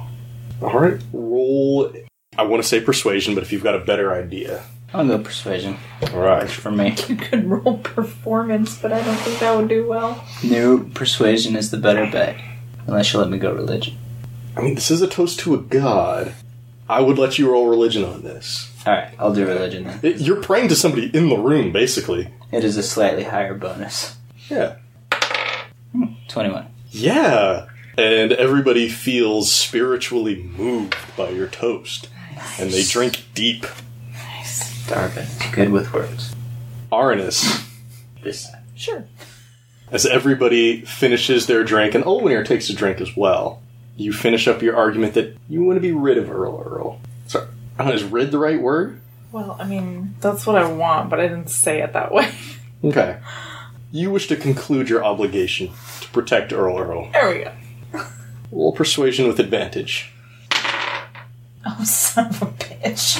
All 0.63 0.79
right. 0.79 1.01
Roll. 1.13 1.93
I 2.39 2.43
want 2.43 2.63
to 2.63 2.69
say 2.69 2.81
persuasion, 2.81 3.35
but 3.35 3.43
if 3.43 3.53
you've 3.53 3.63
got 3.63 3.75
a 3.75 3.85
better 3.85 4.13
idea. 4.13 4.65
I'll 4.95 5.07
go 5.07 5.19
persuasion. 5.19 5.77
All 6.13 6.21
right. 6.21 6.49
For 6.49 6.71
me. 6.71 6.97
You 7.09 7.17
could 7.17 7.45
roll 7.45 7.79
performance, 7.79 8.79
but 8.79 8.93
I 8.93 9.03
don't 9.03 9.17
think 9.17 9.41
that 9.41 9.57
would 9.57 9.69
do 9.69 9.87
well. 9.87 10.25
No, 10.45 10.79
persuasion 10.95 11.57
is 11.57 11.71
the 11.71 11.77
better 11.77 12.11
bet. 12.11 12.37
Unless 12.87 13.13
you 13.13 13.19
let 13.19 13.31
me 13.31 13.39
go 13.39 13.53
religion. 13.53 13.97
I 14.57 14.63
mean, 14.63 14.75
this 14.75 14.91
is 14.91 15.03
a 15.03 15.09
toast 15.09 15.41
to 15.41 15.55
a 15.55 15.59
god. 15.59 16.35
I 16.89 17.01
would 17.01 17.19
let 17.19 17.39
you 17.39 17.51
roll 17.51 17.69
religion 17.69 18.05
on 18.05 18.23
this. 18.23 18.73
Alright, 18.87 19.13
I'll 19.19 19.35
do 19.35 19.45
religion 19.45 19.85
then. 19.85 20.01
It, 20.03 20.21
you're 20.21 20.41
praying 20.41 20.69
to 20.69 20.77
somebody 20.77 21.11
in 21.13 21.29
the 21.29 21.37
room, 21.37 21.73
basically. 21.73 22.31
It 22.53 22.63
is 22.63 22.77
a 22.77 22.83
slightly 22.83 23.25
higher 23.25 23.55
bonus. 23.55 24.17
Yeah. 24.49 24.77
Hmm, 25.93 26.05
21. 26.29 26.67
Yeah. 26.91 27.67
And 27.99 28.33
everybody 28.33 28.89
feels 28.89 29.51
spiritually 29.51 30.37
moved 30.37 30.95
by 31.17 31.31
your 31.31 31.47
toast. 31.49 32.09
And 32.59 32.71
they 32.71 32.83
drink 32.85 33.25
deep. 33.35 33.65
Nice. 34.13 34.87
Darvin, 34.87 35.53
good 35.53 35.71
with 35.71 35.93
words. 35.93 36.35
Arnis, 36.93 37.67
This 38.23 38.51
time. 38.51 38.63
Sure. 38.77 39.05
as 39.91 40.05
everybody 40.05 40.83
finishes 40.83 41.47
their 41.47 41.65
drink, 41.65 41.95
and 41.95 42.05
Olwenir 42.05 42.45
takes 42.45 42.69
a 42.69 42.75
drink 42.75 43.01
as 43.01 43.17
well, 43.17 43.63
you 43.97 44.13
finish 44.13 44.47
up 44.47 44.61
your 44.61 44.77
argument 44.77 45.15
that 45.15 45.35
you 45.49 45.63
want 45.65 45.77
to 45.79 45.81
be 45.81 45.93
rid 45.93 46.19
of 46.19 46.31
Earl 46.31 46.63
Earl. 46.65 47.01
Sorry, 47.27 47.47
I 47.79 47.85
don't 47.85 47.95
is 47.95 48.05
rid 48.05 48.31
the 48.31 48.39
right 48.39 48.61
word? 48.61 49.01
Well, 49.33 49.57
I 49.59 49.65
mean, 49.65 50.15
that's 50.21 50.47
what 50.47 50.57
I 50.57 50.71
want, 50.71 51.09
but 51.09 51.19
I 51.19 51.29
didn't 51.29 51.49
say 51.51 51.81
it 51.83 51.95
that 51.95 52.13
way. 52.13 52.31
Okay. 52.85 53.17
You 53.91 54.11
wish 54.11 54.27
to 54.29 54.37
conclude 54.37 54.91
your 54.91 55.03
obligation 55.03 55.71
to 56.03 56.09
protect 56.11 56.53
Earl 56.53 56.79
Earl. 56.79 57.11
There 57.13 57.31
we 57.31 57.45
go. 57.45 57.53
Roll 58.53 58.73
persuasion 58.73 59.27
with 59.27 59.39
advantage. 59.41 60.13
Oh, 61.67 61.81
son 61.85 62.27
of 62.27 62.43
a 62.43 62.47
bitch. 62.47 63.17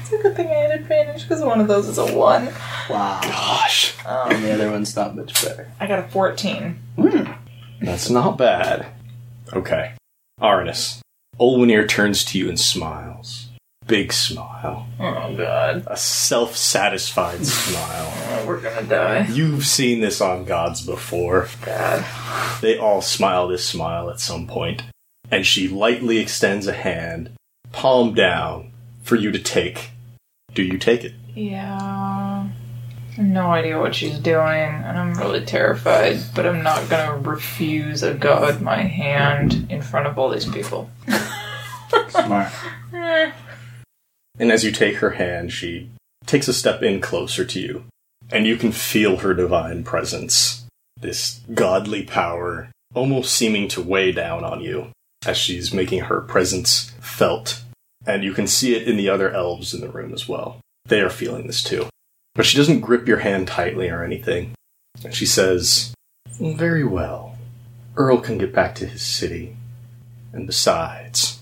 it's 0.00 0.12
a 0.12 0.18
good 0.22 0.36
thing 0.36 0.48
I 0.48 0.52
had 0.54 0.70
advantage 0.80 1.22
because 1.22 1.42
one 1.42 1.60
of 1.60 1.68
those 1.68 1.88
is 1.88 1.98
a 1.98 2.14
one. 2.14 2.46
Wow. 2.88 3.20
Gosh, 3.22 3.94
Oh, 4.06 4.28
and 4.30 4.44
the 4.44 4.52
other 4.52 4.70
one's 4.70 4.94
not 4.94 5.16
much 5.16 5.42
better. 5.44 5.70
I 5.80 5.86
got 5.86 5.98
a 5.98 6.08
14. 6.08 6.78
Hmm. 6.96 7.32
that's 7.80 8.08
not 8.08 8.38
bad. 8.38 8.86
Okay. 9.52 9.94
Arnis, 10.40 11.00
Olwenir 11.40 11.88
turns 11.88 12.24
to 12.26 12.38
you 12.38 12.48
and 12.48 12.58
smiles. 12.60 13.45
Big 13.86 14.12
smile. 14.12 14.86
Oh, 14.98 15.34
God. 15.36 15.84
A 15.86 15.96
self 15.96 16.56
satisfied 16.56 17.44
smile. 17.46 18.12
Oh, 18.28 18.44
we're 18.44 18.60
gonna 18.60 18.82
die. 18.82 19.26
You've 19.30 19.64
seen 19.64 20.00
this 20.00 20.20
on 20.20 20.44
gods 20.44 20.84
before. 20.84 21.48
God. 21.64 22.04
They 22.60 22.76
all 22.76 23.00
smile 23.00 23.46
this 23.46 23.64
smile 23.64 24.10
at 24.10 24.18
some 24.18 24.48
point. 24.48 24.82
And 25.30 25.46
she 25.46 25.68
lightly 25.68 26.18
extends 26.18 26.66
a 26.66 26.72
hand, 26.72 27.30
palm 27.70 28.14
down, 28.14 28.72
for 29.02 29.14
you 29.14 29.30
to 29.30 29.38
take. 29.38 29.90
Do 30.54 30.62
you 30.62 30.76
take 30.76 31.04
it? 31.04 31.12
Yeah. 31.36 32.48
No 33.16 33.46
idea 33.52 33.78
what 33.78 33.94
she's 33.94 34.18
doing, 34.18 34.34
and 34.84 34.98
I'm 34.98 35.14
really 35.14 35.44
terrified, 35.44 36.18
but 36.34 36.46
I'm 36.46 36.62
not 36.62 36.88
gonna 36.90 37.16
refuse 37.18 38.02
a 38.02 38.12
god 38.12 38.60
my 38.60 38.82
hand 38.82 39.68
in 39.70 39.82
front 39.82 40.06
of 40.06 40.18
all 40.18 40.30
these 40.30 40.48
people. 40.48 40.90
Smart. 42.08 42.52
And 44.38 44.52
as 44.52 44.64
you 44.64 44.72
take 44.72 44.96
her 44.96 45.10
hand, 45.10 45.52
she 45.52 45.90
takes 46.26 46.48
a 46.48 46.52
step 46.52 46.82
in 46.82 47.00
closer 47.00 47.44
to 47.44 47.60
you. 47.60 47.84
And 48.30 48.46
you 48.46 48.56
can 48.56 48.72
feel 48.72 49.18
her 49.18 49.34
divine 49.34 49.84
presence. 49.84 50.66
This 51.00 51.40
godly 51.54 52.04
power 52.04 52.70
almost 52.94 53.34
seeming 53.34 53.68
to 53.68 53.82
weigh 53.82 54.12
down 54.12 54.44
on 54.44 54.60
you 54.60 54.88
as 55.26 55.36
she's 55.36 55.72
making 55.72 56.00
her 56.00 56.20
presence 56.20 56.92
felt. 57.00 57.62
And 58.06 58.24
you 58.24 58.32
can 58.32 58.46
see 58.46 58.74
it 58.74 58.88
in 58.88 58.96
the 58.96 59.08
other 59.08 59.30
elves 59.30 59.74
in 59.74 59.80
the 59.80 59.88
room 59.88 60.12
as 60.12 60.28
well. 60.28 60.60
They 60.86 61.00
are 61.00 61.10
feeling 61.10 61.46
this 61.46 61.62
too. 61.62 61.86
But 62.34 62.46
she 62.46 62.56
doesn't 62.56 62.80
grip 62.80 63.08
your 63.08 63.18
hand 63.18 63.48
tightly 63.48 63.88
or 63.88 64.04
anything. 64.04 64.52
And 65.04 65.14
she 65.14 65.26
says, 65.26 65.94
Very 66.38 66.84
well. 66.84 67.36
Earl 67.96 68.18
can 68.18 68.38
get 68.38 68.52
back 68.52 68.74
to 68.76 68.86
his 68.86 69.02
city. 69.02 69.56
And 70.32 70.46
besides, 70.46 71.35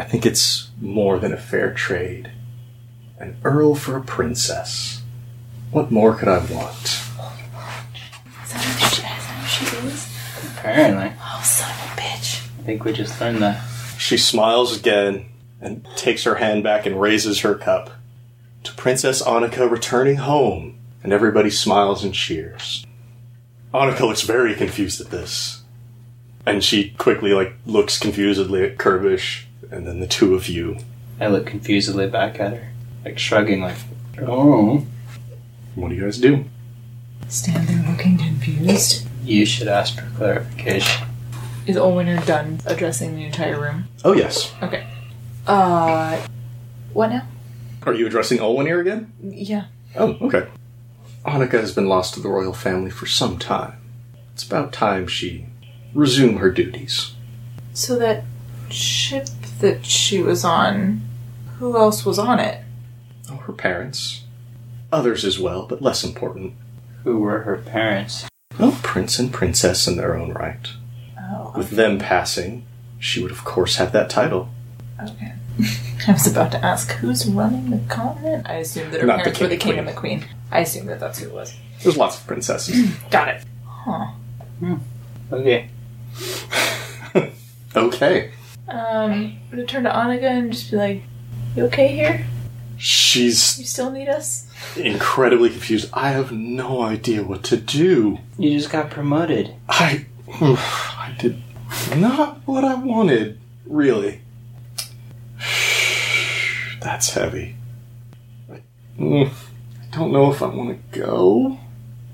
I 0.00 0.04
think 0.04 0.24
it's 0.24 0.70
more 0.80 1.18
than 1.18 1.34
a 1.34 1.36
fair 1.36 1.74
trade. 1.74 2.30
An 3.18 3.36
earl 3.44 3.74
for 3.74 3.98
a 3.98 4.00
princess. 4.00 5.02
What 5.72 5.90
more 5.90 6.14
could 6.14 6.26
I 6.26 6.38
want? 6.38 6.84
Is 6.84 7.06
that 8.54 8.64
what 8.80 8.92
she, 8.94 9.02
is 9.02 9.02
that 9.02 9.38
what 9.38 9.50
she 9.50 9.86
is? 9.86 10.08
Apparently. 10.56 11.12
Oh, 11.20 11.42
son 11.44 11.70
of 11.70 11.76
a 11.76 12.00
bitch. 12.00 12.48
I 12.60 12.62
think 12.62 12.82
we 12.82 12.94
just 12.94 13.20
learned 13.20 13.42
that. 13.42 13.62
She 13.98 14.16
smiles 14.16 14.74
again 14.74 15.26
and 15.60 15.86
takes 15.96 16.24
her 16.24 16.36
hand 16.36 16.64
back 16.64 16.86
and 16.86 16.98
raises 16.98 17.40
her 17.40 17.54
cup. 17.54 17.90
To 18.64 18.72
Princess 18.72 19.20
Annika 19.20 19.70
returning 19.70 20.16
home, 20.16 20.78
and 21.02 21.12
everybody 21.12 21.50
smiles 21.50 22.02
and 22.02 22.14
cheers. 22.14 22.86
Annika 23.74 24.00
looks 24.00 24.22
very 24.22 24.54
confused 24.54 25.02
at 25.02 25.10
this. 25.10 25.62
And 26.46 26.64
she 26.64 26.92
quickly 26.92 27.34
like 27.34 27.52
looks 27.66 27.98
confusedly 27.98 28.64
at 28.64 28.78
Curvish, 28.78 29.44
and 29.70 29.86
then 29.86 30.00
the 30.00 30.06
two 30.06 30.34
of 30.34 30.48
you. 30.48 30.78
I 31.20 31.26
look 31.26 31.46
confusedly 31.46 32.08
back 32.08 32.40
at 32.40 32.54
her, 32.54 32.68
like 33.04 33.18
shrugging, 33.18 33.60
like, 33.60 33.76
oh. 34.20 34.86
What 35.74 35.90
do 35.90 35.94
you 35.94 36.02
guys 36.02 36.18
do? 36.18 36.44
Stand 37.28 37.68
there 37.68 37.90
looking 37.90 38.18
confused. 38.18 39.06
You 39.24 39.46
should 39.46 39.68
ask 39.68 39.98
for 39.98 40.08
clarification. 40.16 41.06
Is 41.66 41.76
Olwenir 41.76 42.24
done 42.26 42.60
addressing 42.66 43.14
the 43.14 43.24
entire 43.24 43.60
room? 43.60 43.84
Oh 44.04 44.12
yes. 44.12 44.52
Okay. 44.62 44.86
Uh. 45.46 46.26
What 46.92 47.10
now? 47.10 47.26
Are 47.84 47.94
you 47.94 48.06
addressing 48.06 48.38
Olwenir 48.38 48.80
again? 48.80 49.12
Yeah. 49.22 49.66
Oh, 49.96 50.16
okay. 50.22 50.48
Annika 51.24 51.52
has 51.52 51.74
been 51.74 51.88
lost 51.88 52.14
to 52.14 52.20
the 52.20 52.28
royal 52.28 52.52
family 52.52 52.90
for 52.90 53.06
some 53.06 53.38
time. 53.38 53.74
It's 54.34 54.42
about 54.42 54.72
time 54.72 55.06
she 55.06 55.46
resume 55.94 56.38
her 56.38 56.50
duties. 56.50 57.14
So 57.74 57.96
that 57.98 58.24
ship 58.70 59.28
that 59.60 59.84
she 59.86 60.22
was 60.22 60.44
on, 60.44 61.00
who 61.58 61.76
else 61.76 62.04
was 62.04 62.18
on 62.18 62.38
it? 62.40 62.62
Oh, 63.30 63.36
her 63.36 63.52
parents. 63.52 64.22
Others 64.92 65.24
as 65.24 65.38
well, 65.38 65.66
but 65.66 65.80
less 65.82 66.02
important. 66.04 66.54
Who 67.04 67.18
were 67.18 67.40
her 67.42 67.56
parents? 67.56 68.26
Well, 68.58 68.76
prince 68.82 69.18
and 69.18 69.32
princess 69.32 69.86
in 69.86 69.96
their 69.96 70.16
own 70.16 70.32
right. 70.32 70.68
Oh, 71.18 71.52
With 71.56 71.70
them 71.70 71.98
passing, 71.98 72.64
she 72.98 73.22
would 73.22 73.30
of 73.30 73.44
course 73.44 73.76
have 73.76 73.92
that 73.92 74.10
title. 74.10 74.48
okay. 75.02 75.32
I 76.08 76.12
was 76.12 76.26
about 76.26 76.50
to 76.52 76.64
ask 76.64 76.90
who's 76.92 77.26
running 77.26 77.70
the 77.70 77.78
continent. 77.92 78.48
I 78.48 78.54
assume 78.54 78.90
that 78.90 79.00
her 79.02 79.06
Not 79.06 79.18
the 79.18 79.22
parents 79.24 79.40
were 79.40 79.48
the 79.48 79.56
king 79.56 79.72
king 79.72 79.78
and 79.78 79.88
and 79.88 79.96
the 79.96 80.00
queen. 80.00 80.24
I 80.50 80.60
assume 80.60 80.86
that 80.86 80.98
that's 81.00 81.18
who 81.18 81.28
it 81.28 81.34
was. 81.34 81.54
There's 81.82 81.96
lots 81.96 82.18
of 82.18 82.26
princesses. 82.26 82.94
Got 83.10 83.28
it. 83.28 83.44
Huh. 83.66 84.06
Okay. 85.32 85.68
okay. 87.76 88.30
Um, 88.70 89.10
I'm 89.12 89.50
gonna 89.50 89.66
turn 89.66 89.84
to 89.84 89.90
Annika 89.90 90.24
and 90.30 90.52
just 90.52 90.70
be 90.70 90.76
like, 90.76 91.02
"You 91.56 91.64
okay 91.66 91.88
here? 91.88 92.26
She's 92.76 93.58
You 93.58 93.64
still 93.64 93.90
need 93.90 94.08
us?" 94.08 94.46
incredibly 94.76 95.50
confused. 95.50 95.90
I 95.92 96.10
have 96.10 96.32
no 96.32 96.82
idea 96.82 97.22
what 97.22 97.42
to 97.44 97.56
do. 97.56 98.18
You 98.38 98.56
just 98.56 98.70
got 98.70 98.90
promoted. 98.90 99.54
I, 99.68 100.06
I 100.40 101.14
did 101.18 101.42
not 101.96 102.40
what 102.46 102.64
I 102.64 102.74
wanted, 102.74 103.40
really. 103.66 104.20
That's 106.80 107.10
heavy. 107.10 107.56
I, 108.50 108.60
mm, 108.98 109.28
I 109.30 109.96
don't 109.96 110.12
know 110.12 110.30
if 110.30 110.42
I 110.42 110.46
want 110.46 110.92
to 110.92 110.98
go 110.98 111.58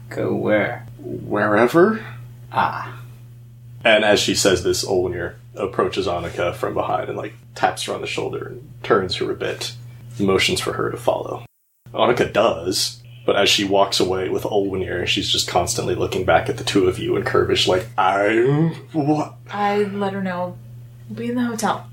Go 0.09 0.35
where? 0.35 0.87
wherever. 0.99 2.05
Ah. 2.53 3.01
And 3.85 4.05
as 4.05 4.19
she 4.21 4.35
says 4.35 4.63
this, 4.63 4.85
Olwenir 4.85 5.35
approaches 5.57 6.07
Annika 6.07 6.55
from 6.55 6.75
behind 6.75 7.09
and 7.09 7.17
like 7.19 7.35
taps 7.55 7.85
her 7.85 7.95
on 7.95 8.01
the 8.01 8.07
shoulder 8.07 8.47
and 8.49 8.73
turns 8.83 9.17
her 9.17 9.31
a 9.31 9.35
bit, 9.35 9.73
motions 10.19 10.61
for 10.61 10.75
her 10.75 10.91
to 10.91 10.97
follow. 10.97 11.45
Annika 11.93 12.33
does, 12.33 13.03
but 13.25 13.37
as 13.37 13.49
she 13.49 13.65
walks 13.65 13.99
away 14.01 14.29
with 14.29 14.43
Olwenir, 14.45 15.07
she's 15.07 15.29
just 15.29 15.49
constantly 15.49 15.95
looking 15.95 16.25
back 16.25 16.49
at 16.49 16.59
the 16.59 16.65
two 16.65 16.87
of 16.87 16.99
you 16.99 17.17
and 17.17 17.25
Curvish 17.25 17.67
like, 17.67 17.87
I'm 17.99 18.75
what? 18.93 19.35
I 19.51 19.79
let 19.85 20.13
her 20.13 20.23
know. 20.23 20.57
We'll 21.09 21.19
be 21.19 21.29
in 21.31 21.35
the 21.37 21.45
hotel. 21.45 21.89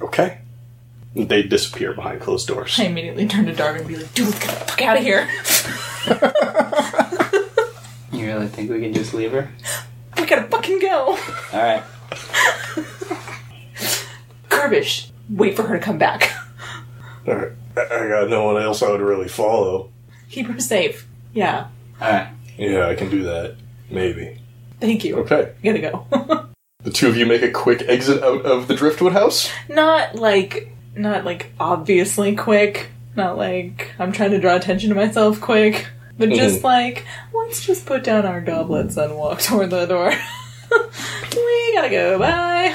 Okay. 0.00 0.38
They 1.14 1.42
disappear 1.42 1.94
behind 1.94 2.20
closed 2.20 2.46
doors. 2.46 2.78
I 2.78 2.84
immediately 2.84 3.26
turn 3.26 3.46
to 3.46 3.54
Darvin 3.54 3.78
and 3.78 3.88
be 3.88 3.96
like, 3.96 4.12
"Dude, 4.12 4.32
get 4.34 4.40
the 4.42 4.48
fuck 4.48 4.82
out 4.82 4.98
of 4.98 5.02
here! 5.02 5.26
You 8.12 8.26
really 8.26 8.46
think 8.48 8.70
we 8.70 8.80
can 8.80 8.94
just 8.94 9.12
leave 9.12 9.32
her? 9.32 9.50
We 10.16 10.24
gotta 10.26 10.44
fucking 10.48 10.78
go!" 10.80 11.18
Alright. 11.52 11.82
Garbage. 14.48 15.10
Wait 15.28 15.56
for 15.56 15.62
her 15.64 15.78
to 15.78 15.84
come 15.84 15.98
back. 15.98 16.32
Alright. 17.26 17.52
I 17.76 17.80
I 17.82 18.08
got 18.08 18.28
no 18.28 18.44
one 18.44 18.62
else 18.62 18.82
I 18.82 18.90
would 18.90 19.00
really 19.00 19.28
follow. 19.28 19.90
Keep 20.30 20.46
her 20.46 20.60
safe. 20.60 21.06
Yeah. 21.34 21.68
Alright. 22.00 22.28
Yeah, 22.56 22.88
I 22.88 22.94
can 22.94 23.10
do 23.10 23.24
that. 23.24 23.56
Maybe. 23.90 24.40
Thank 24.80 25.04
you. 25.04 25.18
Okay. 25.18 25.52
I 25.62 25.66
gotta 25.66 25.78
go. 25.80 26.46
The 26.86 26.92
two 26.92 27.08
of 27.08 27.16
you 27.16 27.26
make 27.26 27.42
a 27.42 27.50
quick 27.50 27.82
exit 27.88 28.22
out 28.22 28.46
of 28.46 28.68
the 28.68 28.76
Driftwood 28.76 29.12
house. 29.12 29.50
not 29.68 30.14
like, 30.14 30.72
not 30.94 31.24
like 31.24 31.50
obviously 31.58 32.36
quick. 32.36 32.90
Not 33.16 33.36
like 33.36 33.92
I'm 33.98 34.12
trying 34.12 34.30
to 34.30 34.38
draw 34.38 34.54
attention 34.54 34.90
to 34.90 34.94
myself 34.94 35.40
quick. 35.40 35.88
But 36.16 36.28
mm-hmm. 36.28 36.38
just 36.38 36.62
like, 36.62 37.04
let's 37.34 37.66
just 37.66 37.86
put 37.86 38.04
down 38.04 38.24
our 38.24 38.40
goblets 38.40 38.96
and 38.96 39.16
walk 39.16 39.40
toward 39.42 39.70
the 39.70 39.86
door. 39.86 40.12
we 41.36 41.74
gotta 41.74 41.90
go. 41.90 42.18
Bye. 42.18 42.74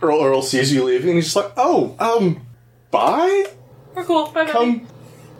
Earl 0.00 0.22
Earl 0.22 0.42
sees 0.42 0.72
you 0.72 0.84
leaving 0.84 1.10
and 1.10 1.16
he's 1.16 1.26
just 1.26 1.36
like, 1.36 1.52
oh, 1.56 1.96
um, 1.98 2.46
bye? 2.90 3.46
We're 3.94 4.04
cool. 4.04 4.26
Bye. 4.26 4.44
bye. 4.44 4.50
Come 4.50 4.86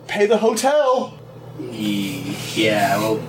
pay 0.07 0.25
the 0.25 0.37
hotel. 0.37 1.17
Yeah, 1.59 2.97
well, 2.97 3.21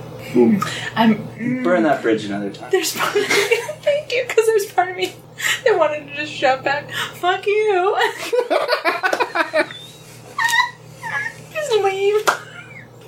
I'm. 0.94 1.62
burn 1.62 1.82
that 1.84 2.02
bridge 2.02 2.24
another 2.24 2.50
time. 2.50 2.70
There's 2.70 2.96
part 2.96 3.16
of 3.16 3.22
me. 3.22 3.28
Thank 3.80 4.12
you, 4.12 4.24
because 4.26 4.46
there's 4.46 4.72
part 4.72 4.90
of 4.90 4.96
me 4.96 5.14
that 5.64 5.78
wanted 5.78 6.06
to 6.06 6.16
just 6.16 6.32
shout 6.32 6.62
back, 6.64 6.90
"Fuck 7.14 7.46
you!" 7.46 7.96
just 11.52 11.72
leave. 11.82 12.24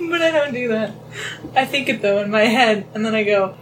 But 0.09 0.21
I 0.21 0.31
don't 0.31 0.53
do 0.53 0.67
that. 0.69 0.91
I 1.55 1.65
think 1.65 1.89
it 1.89 2.01
though 2.01 2.19
in 2.19 2.31
my 2.31 2.43
head, 2.45 2.85
and 2.93 3.05
then 3.05 3.15
I 3.15 3.23
go, 3.23 3.55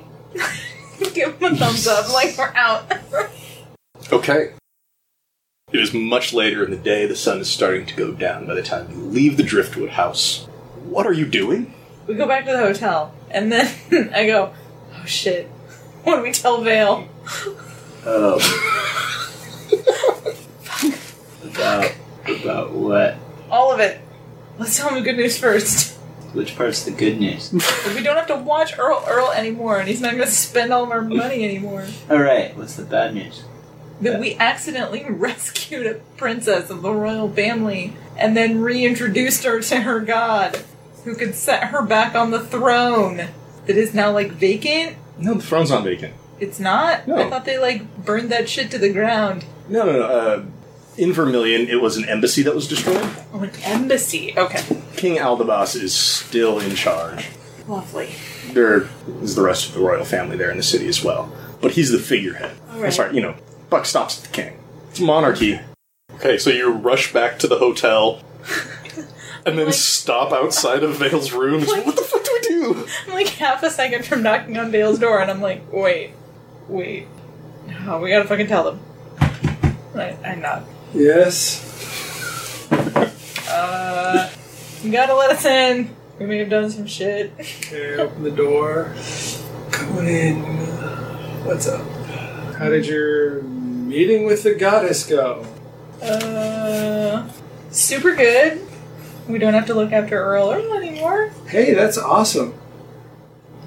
give 1.14 1.38
him 1.40 1.54
a 1.54 1.56
thumbs 1.56 1.88
up, 1.88 2.12
like 2.14 2.38
we're 2.38 2.54
out. 2.56 2.92
Okay. 4.12 4.54
It 5.72 5.80
is 5.80 5.94
much 5.94 6.34
later 6.34 6.66
in 6.66 6.72
the 6.72 6.78
day. 6.78 7.06
The 7.06 7.16
sun 7.16 7.40
is 7.40 7.50
starting 7.50 7.86
to 7.86 7.96
go 7.96 8.12
down 8.12 8.46
by 8.46 8.56
the 8.56 8.62
time 8.62 8.92
you 8.92 8.98
leave 8.98 9.38
the 9.38 9.44
Driftwood 9.44 9.92
house. 9.92 10.46
What 10.84 11.08
are 11.08 11.14
you 11.14 11.26
doing? 11.26 11.74
we 12.08 12.16
go 12.16 12.28
back 12.28 12.46
to 12.46 12.52
the 12.52 12.58
hotel, 12.58 13.14
and 13.30 13.52
then 13.52 13.72
I 14.14 14.26
go, 14.26 14.54
"Oh 14.94 15.06
shit! 15.06 15.48
What 16.04 16.18
do 16.18 16.24
we 16.24 16.32
tell 16.32 16.62
Vale?" 16.62 17.08
Oh. 18.06 18.40
about, 21.44 21.92
about 22.28 22.72
what? 22.72 23.16
All 23.50 23.72
of 23.72 23.80
it. 23.80 24.02
Let's 24.58 24.78
tell 24.78 24.90
him 24.90 24.96
the 24.96 25.02
good 25.02 25.18
news 25.18 25.38
first. 25.38 25.98
Which 26.34 26.56
part's 26.56 26.86
the 26.86 26.92
good 26.92 27.20
news? 27.20 27.52
We 27.96 28.04
don't 28.04 28.16
have 28.16 28.28
to 28.28 28.38
watch 28.38 28.78
Earl 28.80 29.04
Earl 29.08 29.32
anymore, 29.32 29.80
and 29.80 29.88
he's 29.88 30.02
not 30.02 30.14
going 30.14 30.26
to 30.26 30.32
spend 30.32 30.72
all 30.72 30.84
of 30.84 30.92
our 30.92 31.02
money 31.02 31.44
anymore. 31.44 31.86
Alright, 32.10 32.56
what's 32.56 32.76
the 32.76 32.84
bad 32.86 33.14
news? 33.14 33.44
that 34.02 34.20
we 34.20 34.36
accidentally 34.36 35.06
rescued 35.10 35.86
a 35.86 35.94
princess 36.18 36.70
of 36.70 36.82
the 36.82 36.92
royal 36.92 37.30
family 37.32 37.94
and 38.18 38.36
then 38.36 38.60
reintroduced 38.62 39.44
her 39.44 39.62
to 39.62 39.82
her 39.82 40.00
god, 40.00 40.60
who 41.06 41.16
could 41.16 41.36
set 41.36 41.66
her 41.66 41.82
back 41.82 42.16
on 42.16 42.32
the 42.32 42.40
throne 42.40 43.28
that 43.68 43.78
is 43.78 43.94
now 43.94 44.12
like 44.12 44.32
vacant. 44.32 44.98
No, 45.18 45.36
the 45.36 45.42
throne's 45.42 45.70
not 45.70 45.84
vacant. 45.84 46.14
It's 46.40 46.60
not. 46.60 47.08
No. 47.08 47.16
I 47.18 47.30
thought 47.30 47.46
they 47.46 47.60
like 47.60 48.04
burned 48.04 48.32
that 48.32 48.50
shit 48.50 48.72
to 48.72 48.80
the 48.80 48.92
ground. 48.92 49.46
No, 49.70 49.86
no, 49.86 49.92
no. 49.92 50.06
Uh, 50.06 50.46
in 50.98 51.14
Vermilion, 51.14 51.68
it 51.68 51.80
was 51.82 51.98
an 51.98 52.10
embassy 52.10 52.42
that 52.44 52.54
was 52.54 52.68
destroyed. 52.68 53.08
Oh, 53.34 53.42
an 53.42 53.52
embassy. 53.64 54.34
Okay, 54.36 54.62
King 55.02 55.18
Aldabas 55.18 55.76
is 55.82 55.96
still 55.96 56.60
in 56.60 56.76
charge. 56.76 57.30
lovely. 57.68 58.14
There 58.54 58.88
is 59.24 59.36
the 59.36 59.42
rest 59.42 59.68
of 59.68 59.74
the 59.74 59.80
royal 59.80 60.06
family 60.06 60.38
there 60.38 60.52
in 60.52 60.58
the 60.58 60.64
city 60.64 60.88
as 60.88 61.04
well. 61.04 61.32
But 61.60 61.72
he's 61.72 61.92
the 61.92 61.98
figurehead. 61.98 62.56
All 62.72 62.80
right. 62.82 62.94
Sorry, 62.94 63.16
you 63.16 63.22
know, 63.22 63.34
buck 63.72 63.86
stops 63.88 64.20
at 64.20 64.26
the 64.26 64.30
king. 64.32 64.60
It's 64.92 65.00
monarchy. 65.00 65.60
Okay, 66.16 66.38
so 66.38 66.52
you 66.52 66.70
rush 66.72 67.12
back 67.14 67.40
to 67.40 67.48
the 67.48 67.58
hotel 67.58 68.22
and 69.46 69.58
then 69.58 69.66
Like- 69.68 69.74
stop 69.74 70.32
outside 70.32 70.84
of 70.84 70.98
Vale's 70.98 71.32
room. 71.32 71.66
Like- 71.66 71.84
what 71.86 71.96
the 71.96 72.04
fuck 72.04 72.24
do 72.24 72.32
we 72.34 72.40
do? 72.48 72.88
I'm 73.08 73.14
like 73.16 73.28
half 73.30 73.64
a 73.64 73.72
second 73.72 74.06
from 74.06 74.22
knocking 74.22 74.56
on 74.58 74.70
Dale's 74.70 75.00
door, 75.00 75.20
and 75.20 75.32
I'm 75.32 75.42
like, 75.42 75.64
wait, 75.74 76.12
wait. 76.68 77.08
Oh, 77.88 78.00
we 78.00 78.10
gotta 78.12 78.28
fucking 78.28 78.48
tell 78.48 78.64
them. 78.66 78.80
I, 79.96 80.16
I 80.24 80.36
nod. 80.36 80.64
Yes. 80.94 81.68
Uh, 83.50 84.30
you 84.84 84.92
gotta 84.92 85.16
let 85.16 85.32
us 85.32 85.46
in. 85.46 85.96
We 86.20 86.26
may 86.26 86.38
have 86.40 86.50
done 86.50 86.70
some 86.70 86.86
shit. 86.86 87.32
Okay, 87.40 87.96
open 87.96 88.24
the 88.24 88.32
door. 88.32 88.94
Coming 89.72 90.08
in. 90.08 90.42
What's 91.46 91.68
up? 91.68 91.86
How 92.56 92.70
did 92.70 92.86
your 92.86 93.42
meeting 93.42 94.26
with 94.26 94.44
the 94.44 94.54
goddess 94.54 95.06
go? 95.06 95.46
Uh, 96.02 97.28
super 97.72 98.16
good. 98.16 98.68
We 99.28 99.40
don't 99.40 99.54
have 99.54 99.68
to 99.68 99.74
look 99.74 99.92
after 99.92 100.22
Earl 100.22 100.52
Earl 100.52 100.74
anymore. 100.74 101.32
Hey, 101.48 101.74
that's 101.74 101.98
awesome. 101.98 102.54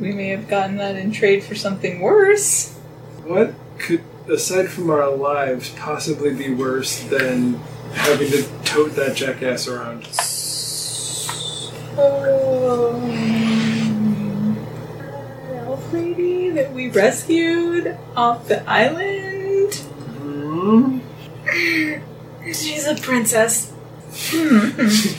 We 0.00 0.12
may 0.12 0.28
have 0.28 0.48
gotten 0.48 0.76
that 0.76 0.96
in 0.96 1.12
trade 1.12 1.44
for 1.44 1.54
something 1.54 2.00
worse. 2.00 2.74
What 3.24 3.54
could, 3.78 4.02
aside 4.28 4.68
from 4.68 4.90
our 4.90 5.08
lives, 5.10 5.70
possibly 5.70 6.34
be 6.34 6.52
worse 6.52 7.02
than 7.04 7.54
having 7.92 8.30
to 8.30 8.42
tote 8.64 8.94
that 8.96 9.16
jackass 9.16 9.68
around? 9.68 10.06
Um, 11.96 13.06
elf 15.52 15.92
lady 15.92 16.50
that 16.50 16.72
we 16.72 16.88
rescued 16.88 17.96
off 18.16 18.48
the 18.48 18.68
island. 18.68 19.74
Hmm? 19.74 20.98
She's 22.46 22.88
a 22.88 22.96
princess. 22.96 23.72
she, 24.12 25.14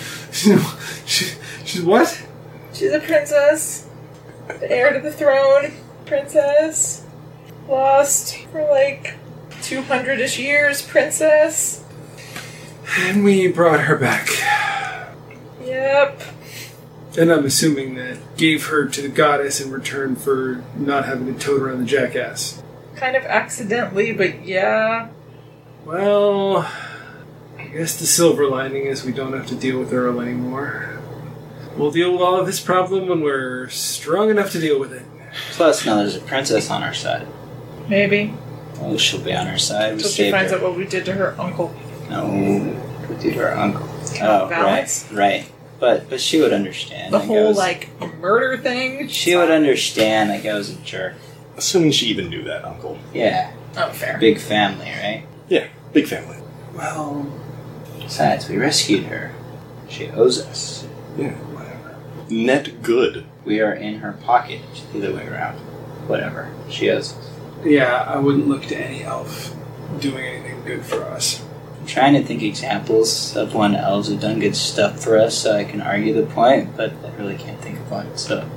she's 1.64 1.82
what? 1.82 2.22
She's 2.74 2.92
a 2.92 3.00
princess. 3.00 3.88
The 4.48 4.70
heir 4.70 4.92
to 4.92 5.00
the 5.00 5.14
throne. 5.14 5.72
Princess. 6.06 7.06
Lost 7.70 8.36
for 8.48 8.62
like 8.70 9.14
200 9.62 10.20
ish 10.20 10.38
years. 10.38 10.82
Princess. 10.82 11.86
And 13.00 13.24
we 13.24 13.48
brought 13.48 13.80
her 13.82 13.96
back. 13.96 14.28
Yep. 15.64 16.22
And 17.18 17.32
I'm 17.32 17.46
assuming 17.46 17.96
that 17.96 18.18
gave 18.38 18.68
her 18.68 18.86
to 18.88 19.02
the 19.02 19.08
goddess 19.10 19.62
in 19.62 19.72
return 19.72 20.16
for 20.16 20.64
not 20.76 21.06
having 21.06 21.34
to 21.34 21.40
tote 21.40 21.62
around 21.62 21.80
the 21.80 21.86
jackass. 21.86 22.62
Kind 22.96 23.16
of 23.16 23.24
accidentally, 23.24 24.12
but 24.12 24.46
yeah. 24.46 25.10
Well, 25.86 26.70
I 27.58 27.64
guess 27.68 27.98
the 27.98 28.06
silver 28.06 28.48
lining 28.48 28.86
is 28.86 29.06
we 29.06 29.12
don't 29.14 29.34
have 29.34 29.48
to 29.48 29.56
deal 29.56 29.80
with 29.80 29.94
Earl 29.94 30.20
anymore. 30.20 31.00
We'll 31.78 31.92
deal 31.92 32.12
with 32.12 32.22
all 32.22 32.40
of 32.40 32.46
this 32.46 32.60
problem 32.60 33.08
when 33.08 33.22
we're 33.22 33.70
strong 33.70 34.30
enough 34.30 34.52
to 34.52 34.60
deal 34.60 34.80
with 34.80 34.94
it. 34.94 35.04
Plus, 35.52 35.86
now 35.86 35.98
there's 35.98 36.16
a 36.16 36.22
princess 36.22 36.70
on 36.70 36.84
our 36.84 36.94
side. 36.94 37.28
Maybe. 37.90 38.34
Oh, 38.80 38.98
she'll 38.98 39.22
be 39.22 39.34
on 39.34 39.48
our 39.48 39.58
side. 39.58 39.90
We 39.90 39.94
Until 39.96 40.10
she 40.10 40.32
finds 40.32 40.52
her. 40.52 40.58
out 40.58 40.64
what 40.64 40.78
we 40.78 40.86
did 40.86 41.06
to 41.06 41.14
her 41.14 41.36
uncle. 41.40 41.74
No, 42.10 42.28
we 42.30 43.16
did 43.22 43.34
to 43.34 43.40
her 43.40 43.58
uncle. 43.58 43.88
Oh, 44.22 44.48
balance? 44.50 45.08
right, 45.12 45.18
right. 45.18 45.52
But 45.80 46.10
but 46.10 46.22
she 46.22 46.40
would 46.42 46.54
understand. 46.54 47.14
The 47.14 47.20
Like, 47.20 47.28
whole, 47.28 47.48
was- 47.50 47.58
like, 47.58 47.90
murder 48.20 48.58
thing. 48.58 49.08
She 49.10 49.36
would 49.36 49.52
understand. 49.52 50.30
Like 50.30 50.46
I 50.46 50.54
was 50.54 50.70
a 50.70 50.76
jerk. 50.78 51.14
Assuming 51.58 51.92
she 51.92 52.08
even 52.08 52.30
knew 52.30 52.44
that, 52.44 52.66
Uncle. 52.66 52.98
Yeah, 53.14 53.52
Oh, 53.78 53.90
fair. 53.92 54.18
big 54.18 54.40
family, 54.40 54.86
right? 54.90 55.24
Yeah. 55.48 55.68
Big 55.94 56.08
family. 56.08 56.38
Well, 56.76 57.26
Besides, 58.02 58.48
we 58.50 58.58
rescued 58.58 59.06
her. 59.06 59.32
She 59.90 60.10
owes 60.10 60.40
us. 60.42 60.86
Yeah, 61.18 61.32
whatever. 61.32 61.96
Net 62.30 62.82
good. 62.84 63.26
We 63.46 63.62
are 63.62 63.74
in 63.74 64.00
her 64.00 64.12
pocket. 64.14 64.60
Either 64.94 65.14
way 65.14 65.26
around. 65.28 65.58
Whatever. 66.08 66.50
She 66.70 66.90
owes 66.90 67.14
us. 67.14 67.30
yeah, 67.64 68.04
I 68.08 68.18
wouldn't 68.18 68.48
look 68.48 68.64
to 68.66 68.78
any 68.78 69.04
elf 69.04 69.56
doing 70.00 70.24
anything 70.26 70.64
good 70.66 70.86
for 70.86 71.04
us. 71.06 71.44
I'm 71.86 71.92
trying 71.92 72.14
to 72.16 72.24
think 72.24 72.42
examples 72.42 73.36
of 73.38 73.54
when 73.54 73.76
elves 73.76 74.10
have 74.10 74.20
done 74.20 74.40
good 74.40 74.56
stuff 74.56 75.00
for 75.04 75.20
us 75.20 75.38
so 75.38 75.56
I 75.56 75.66
can 75.66 75.82
argue 75.82 76.16
the 76.16 76.26
point, 76.26 76.76
but 76.76 76.92
I 77.06 77.10
really 77.16 77.38
can't 77.38 77.62
think 77.62 77.78
of 77.78 77.92
one. 77.92 78.18
So, 78.18 78.50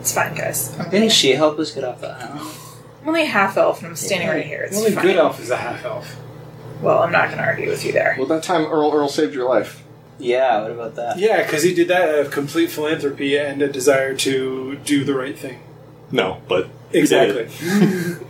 It's 0.00 0.12
fine, 0.12 0.34
guys. 0.34 0.76
I'm 0.80 0.90
didn't 0.90 1.12
she 1.12 1.30
help 1.30 1.60
us 1.60 1.70
get 1.70 1.84
off 1.84 2.00
the 2.00 2.08
island? 2.08 2.40
I'm 3.02 3.08
only 3.08 3.24
half 3.26 3.56
elf 3.56 3.78
and 3.78 3.86
I'm 3.90 3.94
standing 3.96 4.26
Yeah. 4.26 4.34
right 4.34 4.44
here. 4.44 4.62
It's 4.62 4.76
only 4.76 4.90
fine. 4.90 5.04
good 5.04 5.16
elf 5.16 5.40
is 5.40 5.50
a 5.50 5.56
half 5.58 5.84
elf. 5.84 6.16
Well, 6.80 6.98
I'm 7.04 7.12
not 7.12 7.26
going 7.26 7.38
to 7.38 7.44
argue 7.44 7.68
with 7.68 7.84
you 7.84 7.92
there. 7.92 8.16
Well, 8.18 8.26
that 8.26 8.42
time 8.42 8.62
Earl 8.66 8.92
Earl 8.92 9.08
saved 9.08 9.32
your 9.32 9.48
life. 9.48 9.84
Yeah, 10.18 10.62
what 10.62 10.72
about 10.72 10.96
that? 10.96 11.18
Yeah, 11.20 11.44
because 11.44 11.62
he 11.62 11.72
did 11.72 11.86
that 11.86 12.08
out 12.08 12.18
of 12.18 12.30
complete 12.32 12.68
philanthropy 12.72 13.38
and 13.38 13.62
a 13.62 13.68
desire 13.68 14.16
to 14.16 14.74
do 14.84 15.04
the 15.04 15.14
right 15.14 15.38
thing. 15.38 15.60
No, 16.10 16.42
but 16.48 16.68
Exactly. 16.92 17.44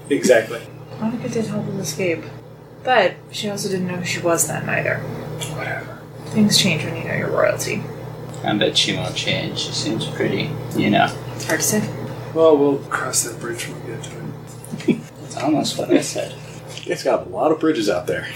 exactly. 0.10 0.60
Monica 1.00 1.30
did 1.30 1.46
help 1.46 1.66
us 1.68 1.88
escape. 1.88 2.22
But 2.84 3.14
she 3.30 3.48
also 3.48 3.68
didn't 3.68 3.86
know 3.86 3.96
who 3.96 4.04
she 4.04 4.20
was 4.20 4.48
then 4.48 4.68
either. 4.68 4.98
Whatever. 5.56 6.00
Things 6.26 6.58
change 6.58 6.84
when 6.84 6.96
you 6.96 7.04
know 7.04 7.14
your 7.14 7.30
royalty. 7.30 7.82
I 8.44 8.56
bet 8.56 8.76
she 8.76 8.96
won't 8.96 9.14
change. 9.14 9.58
She 9.58 9.72
seems 9.72 10.06
pretty, 10.06 10.50
you 10.76 10.90
know. 10.90 11.14
It's 11.36 11.46
hard 11.46 11.60
to 11.60 11.66
say. 11.66 11.94
Well, 12.34 12.56
we'll 12.56 12.78
cross 12.78 13.22
that 13.24 13.38
bridge 13.40 13.68
when 13.68 13.80
we 13.84 13.92
get 13.92 14.02
to 14.04 14.92
it. 14.92 15.00
That's 15.20 15.36
almost 15.36 15.78
what 15.78 15.90
I 15.90 16.00
said. 16.00 16.34
it's 16.86 17.04
got 17.04 17.26
a 17.26 17.30
lot 17.30 17.52
of 17.52 17.60
bridges 17.60 17.88
out 17.88 18.06
there. 18.06 18.28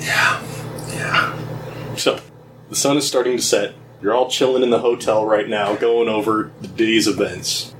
Yeah. 0.00 0.42
Yeah. 0.88 1.94
So, 1.96 2.20
the 2.68 2.76
sun 2.76 2.96
is 2.96 3.06
starting 3.06 3.36
to 3.36 3.42
set. 3.42 3.74
You're 4.02 4.14
all 4.14 4.30
chilling 4.30 4.62
in 4.62 4.70
the 4.70 4.78
hotel 4.80 5.24
right 5.24 5.48
now, 5.48 5.74
going 5.76 6.08
over 6.08 6.50
the 6.60 6.68
day's 6.68 7.06
events. 7.06 7.74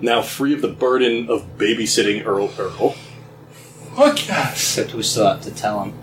Now, 0.00 0.22
free 0.22 0.54
of 0.54 0.62
the 0.62 0.68
burden 0.68 1.30
of 1.30 1.58
babysitting 1.58 2.26
Earl 2.26 2.50
Earl, 2.58 2.96
Fuck 3.96 4.28
yes. 4.28 4.52
Except 4.78 4.94
we 4.94 5.02
still 5.02 5.26
have 5.26 5.40
to 5.42 5.50
tell 5.50 5.82
him. 5.84 5.94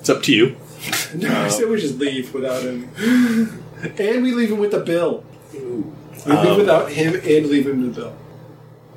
it's 0.00 0.08
up 0.10 0.22
to 0.24 0.32
you. 0.34 0.56
No, 1.14 1.32
I 1.44 1.48
said 1.48 1.68
we 1.70 1.80
just 1.80 1.98
leave 1.98 2.34
without 2.34 2.62
him. 2.62 2.90
and 3.98 4.22
we 4.22 4.32
leave 4.32 4.50
him 4.50 4.58
with 4.58 4.70
the 4.72 4.80
bill. 4.80 5.24
We 5.52 5.60
leave 5.60 6.28
Um, 6.28 6.56
without 6.58 6.90
him 6.92 7.14
and 7.14 7.46
leave 7.46 7.66
him 7.66 7.90
the 7.90 8.00
bill. 8.00 8.16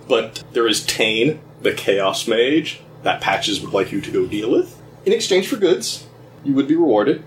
But 0.07 0.43
there 0.51 0.67
is 0.67 0.85
Tane, 0.85 1.39
the 1.61 1.71
Chaos 1.73 2.27
Mage, 2.27 2.81
that 3.03 3.21
Patches 3.21 3.61
would 3.61 3.71
like 3.73 3.91
you 3.93 4.01
to 4.01 4.11
go 4.11 4.25
deal 4.25 4.51
with. 4.51 4.81
In 5.05 5.13
exchange 5.13 5.47
for 5.47 5.55
goods, 5.55 6.05
you 6.43 6.53
would 6.55 6.67
be 6.67 6.75
rewarded. 6.75 7.23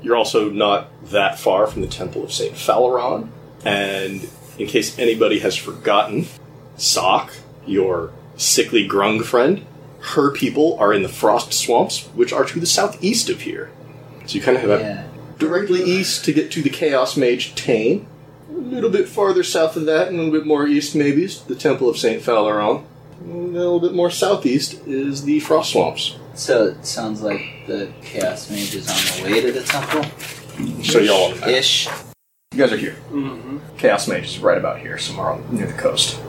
You're 0.00 0.16
also 0.16 0.48
not 0.50 0.90
that 1.10 1.38
far 1.38 1.66
from 1.66 1.82
the 1.82 1.88
Temple 1.88 2.22
of 2.22 2.32
St. 2.32 2.54
Falaron. 2.54 3.30
And 3.64 4.28
in 4.58 4.66
case 4.68 4.96
anybody 4.98 5.40
has 5.40 5.56
forgotten, 5.56 6.26
Sock, 6.76 7.32
your 7.66 8.12
sickly 8.36 8.86
grung 8.88 9.24
friend, 9.24 9.64
her 10.04 10.30
people 10.30 10.76
are 10.78 10.92
in 10.92 11.02
the 11.02 11.08
Frost 11.08 11.52
Swamps, 11.52 12.06
which 12.14 12.32
are 12.32 12.44
to 12.44 12.60
the 12.60 12.66
southeast 12.66 13.30
of 13.30 13.42
here. 13.42 13.70
So 14.26 14.34
you 14.34 14.42
kind 14.42 14.56
of 14.56 14.62
have 14.62 14.70
a 14.70 15.10
directly 15.38 15.82
east 15.82 16.24
to 16.26 16.32
get 16.32 16.50
to 16.52 16.62
the 16.62 16.70
Chaos 16.70 17.16
Mage 17.16 17.54
Tane. 17.54 18.06
A 18.50 18.52
little 18.52 18.90
bit 18.90 19.08
farther 19.08 19.42
south 19.42 19.76
of 19.76 19.86
that, 19.86 20.08
and 20.08 20.16
a 20.16 20.22
little 20.22 20.38
bit 20.38 20.46
more 20.46 20.66
east, 20.66 20.94
maybe, 20.94 21.24
is 21.24 21.42
the 21.42 21.54
Temple 21.54 21.88
of 21.88 21.96
St. 21.96 22.22
Falaron. 22.22 22.84
A 23.24 23.26
little 23.26 23.80
bit 23.80 23.94
more 23.94 24.10
southeast 24.10 24.86
is 24.86 25.24
the 25.24 25.40
Frost 25.40 25.72
Swamps. 25.72 26.16
So 26.34 26.66
it 26.66 26.84
sounds 26.84 27.22
like 27.22 27.66
the 27.66 27.90
Chaos 28.02 28.50
Mage 28.50 28.74
is 28.74 28.88
on 28.88 29.26
the 29.26 29.32
way 29.32 29.40
to 29.40 29.52
the 29.52 29.62
temple? 29.62 30.04
So 30.82 30.98
y'all 30.98 31.32
on 31.32 31.40
the. 31.40 31.56
Ish. 31.56 31.88
You 32.52 32.58
guys 32.58 32.72
are 32.72 32.76
here. 32.76 32.96
Mm-hmm. 33.10 33.58
Chaos 33.78 34.06
Mage 34.06 34.24
is 34.24 34.38
right 34.38 34.58
about 34.58 34.80
here, 34.80 34.98
somewhere 34.98 35.30
on, 35.30 35.56
near 35.56 35.66
the 35.66 35.72
coast. 35.72 36.20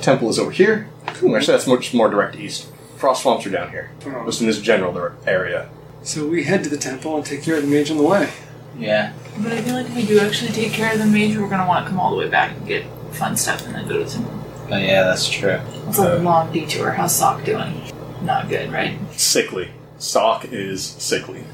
Temple 0.00 0.30
is 0.30 0.38
over 0.38 0.50
here. 0.50 0.88
Actually, 1.06 1.38
that's 1.38 1.66
much 1.66 1.92
more 1.92 2.08
direct 2.08 2.36
east. 2.36 2.68
Frost 2.98 3.22
Swamps 3.22 3.46
are 3.46 3.50
down 3.50 3.70
here, 3.70 3.90
oh. 4.06 4.26
just 4.26 4.40
in 4.40 4.48
this 4.48 4.60
general 4.60 5.12
area. 5.24 5.70
So 6.02 6.26
we 6.26 6.44
head 6.44 6.64
to 6.64 6.70
the 6.70 6.76
temple 6.76 7.16
and 7.16 7.24
take 7.24 7.42
care 7.42 7.56
of 7.56 7.62
the 7.62 7.68
mage 7.68 7.90
on 7.90 7.96
the 7.96 8.02
way. 8.02 8.28
Yeah. 8.76 9.12
But 9.38 9.52
I 9.52 9.62
feel 9.62 9.74
like 9.74 9.86
if 9.86 9.94
we 9.94 10.04
do 10.04 10.18
actually 10.18 10.50
take 10.50 10.72
care 10.72 10.92
of 10.92 10.98
the 10.98 11.06
mage, 11.06 11.36
we're 11.36 11.48
going 11.48 11.60
to 11.60 11.66
want 11.66 11.84
to 11.84 11.90
come 11.90 12.00
all 12.00 12.10
the 12.10 12.16
way 12.16 12.28
back 12.28 12.56
and 12.56 12.66
get 12.66 12.84
fun 13.12 13.36
stuff 13.36 13.64
and 13.66 13.74
then 13.74 13.86
go 13.86 13.98
to 13.98 14.04
the 14.04 14.10
temple. 14.10 14.32
Oh, 14.70 14.76
yeah, 14.76 15.04
that's 15.04 15.28
true. 15.28 15.60
It's 15.86 15.98
a 15.98 16.18
long 16.18 16.52
detour. 16.52 16.90
How's 16.90 17.14
Sock 17.14 17.44
doing? 17.44 17.80
Not 18.22 18.48
good, 18.48 18.72
right? 18.72 18.98
Sickly. 19.12 19.70
Sock 19.98 20.46
is 20.46 20.84
sickly. 20.84 21.44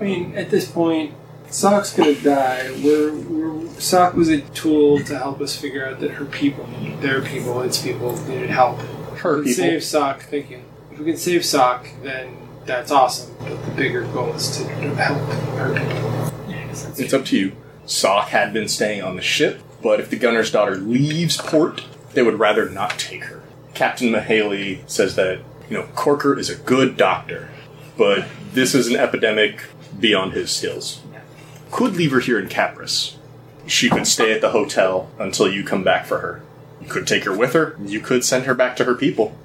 I 0.00 0.04
mean, 0.04 0.34
at 0.36 0.50
this 0.50 0.70
point, 0.70 1.14
Sock's 1.48 1.94
gonna 1.96 2.14
die. 2.14 2.70
We're, 2.84 3.14
we're 3.14 3.68
Sock 3.80 4.14
was 4.14 4.28
a 4.28 4.40
tool 4.40 5.02
to 5.04 5.16
help 5.16 5.40
us 5.40 5.56
figure 5.56 5.86
out 5.86 6.00
that 6.00 6.12
her 6.12 6.24
people, 6.24 6.68
their 7.00 7.22
people, 7.22 7.62
its 7.62 7.80
people 7.80 8.16
needed 8.26 8.50
help. 8.50 8.78
Her 9.18 9.38
If 9.38 9.46
people. 9.46 9.64
save 9.64 9.84
Sock, 9.84 10.22
thank 10.22 10.50
you. 10.50 10.60
If 10.98 11.04
we 11.04 11.12
can 11.12 11.20
save 11.20 11.44
Sock, 11.44 11.86
then 12.02 12.36
that's 12.66 12.90
awesome. 12.90 13.32
But 13.38 13.64
the 13.64 13.70
bigger 13.70 14.02
goal 14.06 14.34
is 14.34 14.56
to 14.56 14.64
help 14.96 15.20
her 15.56 15.72
people. 15.72 16.50
Yeah, 16.50 16.68
It's 16.96 17.14
up 17.14 17.24
to 17.26 17.38
you. 17.38 17.52
Sock 17.86 18.30
had 18.30 18.52
been 18.52 18.66
staying 18.66 19.04
on 19.04 19.14
the 19.14 19.22
ship, 19.22 19.62
but 19.80 20.00
if 20.00 20.10
the 20.10 20.16
gunner's 20.16 20.50
daughter 20.50 20.74
leaves 20.74 21.36
port, 21.36 21.84
they 22.14 22.22
would 22.24 22.40
rather 22.40 22.68
not 22.68 22.98
take 22.98 23.22
her. 23.26 23.44
Captain 23.74 24.08
Mahaley 24.08 24.80
says 24.90 25.14
that, 25.14 25.38
you 25.70 25.76
know, 25.76 25.86
Corker 25.94 26.36
is 26.36 26.50
a 26.50 26.56
good 26.56 26.96
doctor, 26.96 27.48
but 27.96 28.26
this 28.52 28.74
is 28.74 28.88
an 28.88 28.96
epidemic 28.96 29.66
beyond 30.00 30.32
his 30.32 30.50
skills. 30.50 31.00
Could 31.70 31.94
leave 31.94 32.10
her 32.10 32.18
here 32.18 32.40
in 32.40 32.48
Capris. 32.48 33.14
She 33.68 33.88
could 33.88 34.08
stay 34.08 34.32
at 34.32 34.40
the 34.40 34.50
hotel 34.50 35.12
until 35.16 35.48
you 35.48 35.62
come 35.62 35.84
back 35.84 36.06
for 36.06 36.18
her. 36.18 36.42
You 36.80 36.88
could 36.88 37.06
take 37.06 37.22
her 37.22 37.36
with 37.36 37.52
her. 37.52 37.76
You 37.84 38.00
could 38.00 38.24
send 38.24 38.46
her 38.46 38.54
back 38.54 38.74
to 38.78 38.84
her 38.84 38.96
people. 38.96 39.36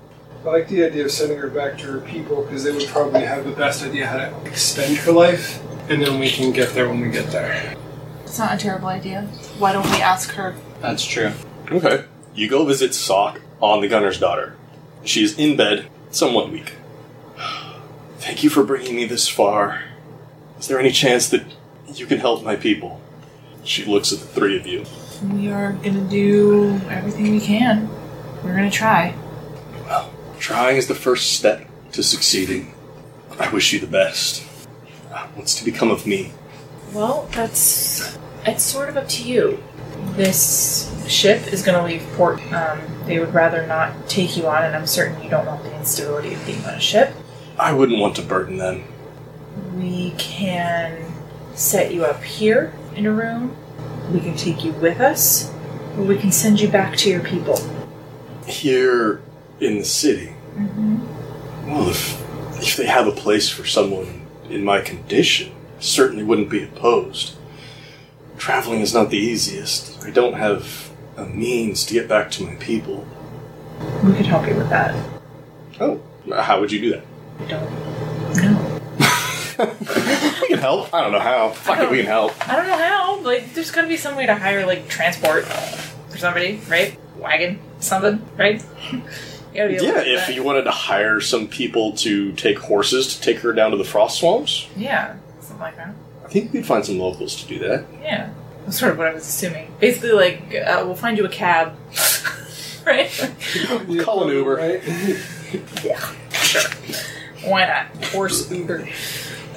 I 0.45 0.49
like 0.49 0.67
the 0.67 0.83
idea 0.83 1.05
of 1.05 1.11
sending 1.11 1.37
her 1.37 1.47
back 1.47 1.77
to 1.77 1.85
her 1.85 1.99
people 2.01 2.43
because 2.43 2.65
they 2.65 2.73
would 2.73 2.85
probably 2.87 3.21
have 3.21 3.45
the 3.45 3.51
best 3.51 3.81
idea 3.81 4.05
how 4.07 4.17
to 4.17 4.45
extend 4.45 4.97
her 4.97 5.13
life, 5.13 5.63
and 5.89 6.01
then 6.01 6.19
we 6.19 6.29
can 6.29 6.51
get 6.51 6.73
there 6.73 6.89
when 6.89 6.99
we 6.99 7.09
get 7.09 7.31
there. 7.31 7.73
It's 8.23 8.39
not 8.39 8.53
a 8.53 8.57
terrible 8.57 8.89
idea. 8.89 9.21
Why 9.57 9.71
don't 9.71 9.89
we 9.89 10.01
ask 10.01 10.31
her? 10.31 10.53
That's 10.81 11.05
true. 11.05 11.31
Okay. 11.71 12.03
You 12.35 12.49
go 12.49 12.65
visit 12.65 12.93
Sock 12.93 13.39
on 13.61 13.79
the 13.79 13.87
gunner's 13.87 14.19
daughter. 14.19 14.57
She 15.05 15.23
is 15.23 15.39
in 15.39 15.55
bed, 15.55 15.87
somewhat 16.11 16.51
weak. 16.51 16.73
Thank 18.17 18.43
you 18.43 18.49
for 18.49 18.65
bringing 18.65 18.95
me 18.95 19.05
this 19.05 19.29
far. 19.29 19.83
Is 20.59 20.67
there 20.67 20.79
any 20.79 20.91
chance 20.91 21.29
that 21.29 21.45
you 21.93 22.05
can 22.05 22.19
help 22.19 22.43
my 22.43 22.57
people? 22.57 22.99
She 23.63 23.85
looks 23.85 24.11
at 24.11 24.19
the 24.19 24.25
three 24.25 24.57
of 24.57 24.67
you. 24.67 24.83
We 25.23 25.49
are 25.49 25.71
going 25.71 25.93
to 25.93 26.09
do 26.09 26.81
everything 26.89 27.31
we 27.31 27.39
can. 27.39 27.87
We're 28.43 28.57
going 28.57 28.69
to 28.69 28.75
try. 28.75 29.15
Trying 30.43 30.75
is 30.75 30.87
the 30.87 30.93
first 30.93 31.37
step 31.37 31.65
to 31.93 32.03
succeeding. 32.03 32.73
I 33.39 33.49
wish 33.51 33.71
you 33.71 33.79
the 33.79 33.87
best. 33.87 34.43
Uh, 35.09 35.25
What's 35.35 35.55
to 35.55 35.63
become 35.63 35.89
of 35.89 36.05
me? 36.05 36.33
Well, 36.91 37.29
that's 37.31 38.17
it's 38.45 38.61
sort 38.61 38.89
of 38.89 38.97
up 38.97 39.07
to 39.07 39.23
you. 39.23 39.63
This 40.17 40.91
ship 41.07 41.47
is 41.53 41.63
going 41.63 41.77
to 41.79 41.85
leave 41.85 42.05
port. 42.17 42.41
Um, 42.51 42.81
they 43.05 43.19
would 43.19 43.33
rather 43.33 43.65
not 43.65 44.09
take 44.09 44.35
you 44.35 44.45
on, 44.47 44.65
and 44.65 44.75
I'm 44.75 44.85
certain 44.85 45.23
you 45.23 45.29
don't 45.29 45.45
want 45.45 45.63
the 45.63 45.73
instability 45.77 46.33
of 46.33 46.45
being 46.45 46.61
on 46.65 46.73
a 46.73 46.79
ship. 46.81 47.13
I 47.57 47.71
wouldn't 47.71 47.99
want 47.99 48.17
to 48.17 48.21
burden 48.21 48.57
them. 48.57 48.83
We 49.77 50.13
can 50.17 51.09
set 51.55 51.93
you 51.93 52.03
up 52.03 52.21
here 52.21 52.73
in 52.97 53.05
a 53.05 53.13
room. 53.13 53.55
We 54.11 54.19
can 54.19 54.35
take 54.35 54.65
you 54.65 54.73
with 54.73 54.99
us, 54.99 55.49
or 55.97 56.03
we 56.03 56.17
can 56.17 56.33
send 56.33 56.59
you 56.59 56.67
back 56.67 56.97
to 56.97 57.09
your 57.09 57.23
people. 57.23 57.57
Here 58.45 59.21
in 59.61 59.77
the 59.77 59.85
city, 59.85 60.32
Mm-hmm. 60.55 61.69
Well, 61.69 61.89
if 61.89 62.21
if 62.61 62.77
they 62.77 62.85
have 62.85 63.07
a 63.07 63.11
place 63.11 63.49
for 63.49 63.65
someone 63.65 64.27
in 64.49 64.63
my 64.63 64.81
condition, 64.81 65.51
I 65.77 65.81
certainly 65.81 66.23
wouldn't 66.23 66.49
be 66.49 66.63
opposed. 66.63 67.35
Traveling 68.37 68.81
is 68.81 68.93
not 68.93 69.09
the 69.09 69.17
easiest. 69.17 70.03
I 70.05 70.09
don't 70.09 70.33
have 70.33 70.91
a 71.17 71.25
means 71.25 71.85
to 71.85 71.93
get 71.93 72.07
back 72.07 72.31
to 72.31 72.43
my 72.43 72.55
people. 72.55 73.07
We 74.03 74.13
could 74.13 74.25
help 74.25 74.47
you 74.47 74.55
with 74.55 74.69
that. 74.69 74.95
Oh, 75.79 76.01
how 76.33 76.59
would 76.59 76.71
you 76.71 76.79
do 76.79 76.89
that? 76.91 77.05
We 77.39 77.47
don't 77.47 77.63
know. 78.35 78.69
We 80.43 80.47
can 80.49 80.57
help. 80.57 80.93
I 80.93 81.01
don't 81.01 81.11
know 81.11 81.19
how. 81.19 81.49
Fuck 81.51 81.79
it, 81.79 81.89
we 81.89 81.97
can 81.97 82.05
help. 82.07 82.33
I 82.49 82.55
don't 82.55 82.67
know 82.67 82.77
how. 82.77 83.19
Like, 83.21 83.53
there's 83.53 83.71
got 83.71 83.83
to 83.83 83.87
be 83.87 83.97
some 83.97 84.15
way 84.15 84.25
to 84.25 84.35
hire 84.35 84.65
like 84.65 84.87
transport 84.87 85.45
for 85.45 86.17
somebody, 86.17 86.59
right? 86.67 86.97
Wagon, 87.17 87.59
something, 87.79 88.21
right? 88.37 88.63
you 89.53 89.61
gotta 89.61 89.69
be 89.69 89.75
able 89.75 89.85
Yeah, 89.85 90.03
to 90.03 90.13
if 90.13 90.27
that. 90.27 90.35
you 90.35 90.43
wanted 90.43 90.63
to 90.63 90.71
hire 90.71 91.21
some 91.21 91.47
people 91.47 91.93
to 91.97 92.31
take 92.33 92.57
horses 92.59 93.15
to 93.15 93.21
take 93.21 93.39
her 93.39 93.53
down 93.53 93.71
to 93.71 93.77
the 93.77 93.83
frost 93.83 94.19
swamps, 94.19 94.67
yeah, 94.75 95.15
something 95.41 95.59
like 95.59 95.75
that. 95.77 95.93
I 96.25 96.29
think 96.29 96.53
we'd 96.53 96.65
find 96.65 96.83
some 96.85 96.97
locals 96.99 97.35
to 97.43 97.47
do 97.47 97.59
that. 97.59 97.85
Yeah, 98.01 98.29
that's 98.65 98.79
sort 98.79 98.91
of 98.93 98.97
what 98.97 99.07
I 99.07 99.13
was 99.13 99.27
assuming. 99.27 99.71
Basically, 99.79 100.11
like, 100.11 100.41
uh, 100.55 100.81
we'll 100.85 100.95
find 100.95 101.17
you 101.17 101.25
a 101.25 101.29
cab, 101.29 101.75
right? 102.85 103.09
Call 104.01 104.27
an 104.27 104.35
Uber. 104.35 104.55
Right? 104.55 104.81
yeah, 105.83 105.99
sure. 106.31 106.71
Why 107.45 107.65
not? 107.67 108.05
Horse 108.05 108.49
Uber. 108.51 108.87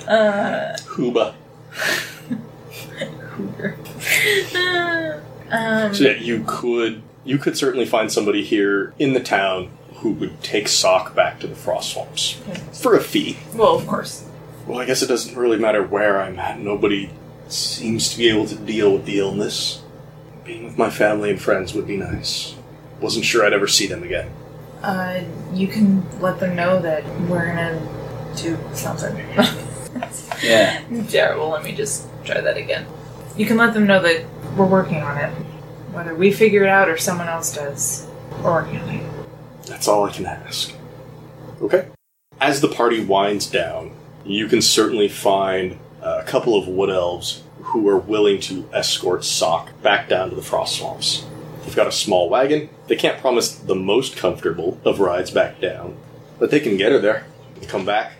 Uh, 0.07 0.77
Huba. 0.89 1.35
um, 5.51 5.95
So 5.95 6.05
yeah, 6.05 6.17
you 6.19 6.45
could 6.47 7.03
you 7.25 7.39
could 7.39 7.57
certainly 7.57 7.87
find 7.87 8.13
somebody 8.13 8.45
here 8.45 8.93
in 8.99 9.15
the 9.15 9.21
town 9.21 9.71
who 10.07 10.13
would 10.13 10.41
take 10.41 10.69
Sock 10.69 11.17
back 11.17 11.41
to 11.41 11.49
the 11.49 11.57
frost 11.57 11.93
swamps 11.93 12.41
for 12.73 12.95
a 12.95 13.01
fee. 13.01 13.37
well, 13.55 13.75
of 13.77 13.87
course. 13.89 14.25
Well, 14.65 14.79
I 14.79 14.85
guess 14.85 15.03
it 15.03 15.09
doesn't 15.09 15.37
really 15.37 15.59
matter 15.59 15.83
where 15.83 16.21
I'm 16.21 16.39
at. 16.39 16.61
Nobody 16.61 17.11
seems 17.49 18.09
to 18.11 18.19
be 18.19 18.29
able 18.29 18.47
to 18.47 18.55
deal 18.55 18.93
with 18.93 19.05
the 19.05 19.19
illness. 19.19 19.83
Being 20.45 20.65
with 20.65 20.79
my 20.79 20.91
family 20.91 21.31
and 21.31 21.41
friends 21.41 21.75
would 21.75 21.89
be 21.89 21.97
nice. 21.97 22.55
Wasn't 23.01 23.25
sure 23.25 23.45
I'd 23.45 23.53
ever 23.53 23.67
see 23.67 23.89
them 23.89 24.05
again. 24.05 24.31
Uh, 24.81 25.23
you 25.53 25.67
can 25.67 26.05
let 26.21 26.39
them 26.39 26.55
know 26.55 26.81
that 26.81 27.05
we're 27.23 27.47
gonna 27.47 27.81
do 28.37 28.57
something. 28.75 29.17
Yeah. 30.43 30.83
Terrible. 31.09 31.49
Let 31.49 31.65
me 31.65 31.75
just 31.75 32.07
try 32.25 32.41
that 32.43 32.59
again. 32.59 32.85
You 33.39 33.47
can 33.47 33.57
let 33.57 33.73
them 33.73 33.87
know 33.87 34.03
that 34.03 34.27
we're 34.55 34.67
working 34.67 34.99
on 35.03 35.17
it. 35.17 35.31
Whether 35.93 36.15
we 36.15 36.31
figure 36.31 36.63
it 36.63 36.69
out 36.69 36.91
or 36.91 36.99
someone 36.99 37.27
else 37.29 37.55
does, 37.55 38.07
we're 38.43 38.53
working 38.53 38.77
on 38.77 38.89
it. 38.91 39.16
That's 39.77 39.89
all 39.89 40.07
I 40.07 40.11
can 40.11 40.25
ask. 40.25 40.73
Okay. 41.61 41.89
As 42.41 42.63
the 42.63 42.69
party 42.69 43.05
winds 43.05 43.45
down, 43.45 43.95
you 44.25 44.49
can 44.49 44.63
certainly 44.63 45.07
find 45.07 45.79
a 46.01 46.23
couple 46.23 46.57
of 46.57 46.67
wood 46.67 46.89
elves 46.89 47.43
who 47.61 47.87
are 47.91 47.99
willing 47.99 48.41
to 48.41 48.67
escort 48.73 49.23
Sock 49.23 49.83
back 49.83 50.09
down 50.09 50.31
to 50.31 50.35
the 50.35 50.41
frost 50.41 50.79
swamps. 50.79 51.27
They've 51.63 51.77
got 51.77 51.87
a 51.87 51.93
small 51.93 52.31
wagon. 52.31 52.71
They 52.87 52.97
can't 52.97 53.21
promise 53.21 53.55
the 53.55 53.75
most 53.75 54.17
comfortable 54.17 54.81
of 54.83 54.99
rides 54.99 55.31
back 55.31 55.61
down, 55.61 55.99
but 56.39 56.51
they 56.51 56.61
can 56.61 56.79
get 56.79 56.93
her 56.93 56.99
there 56.99 57.27
and 57.57 57.69
come 57.69 57.85
back. 57.85 58.15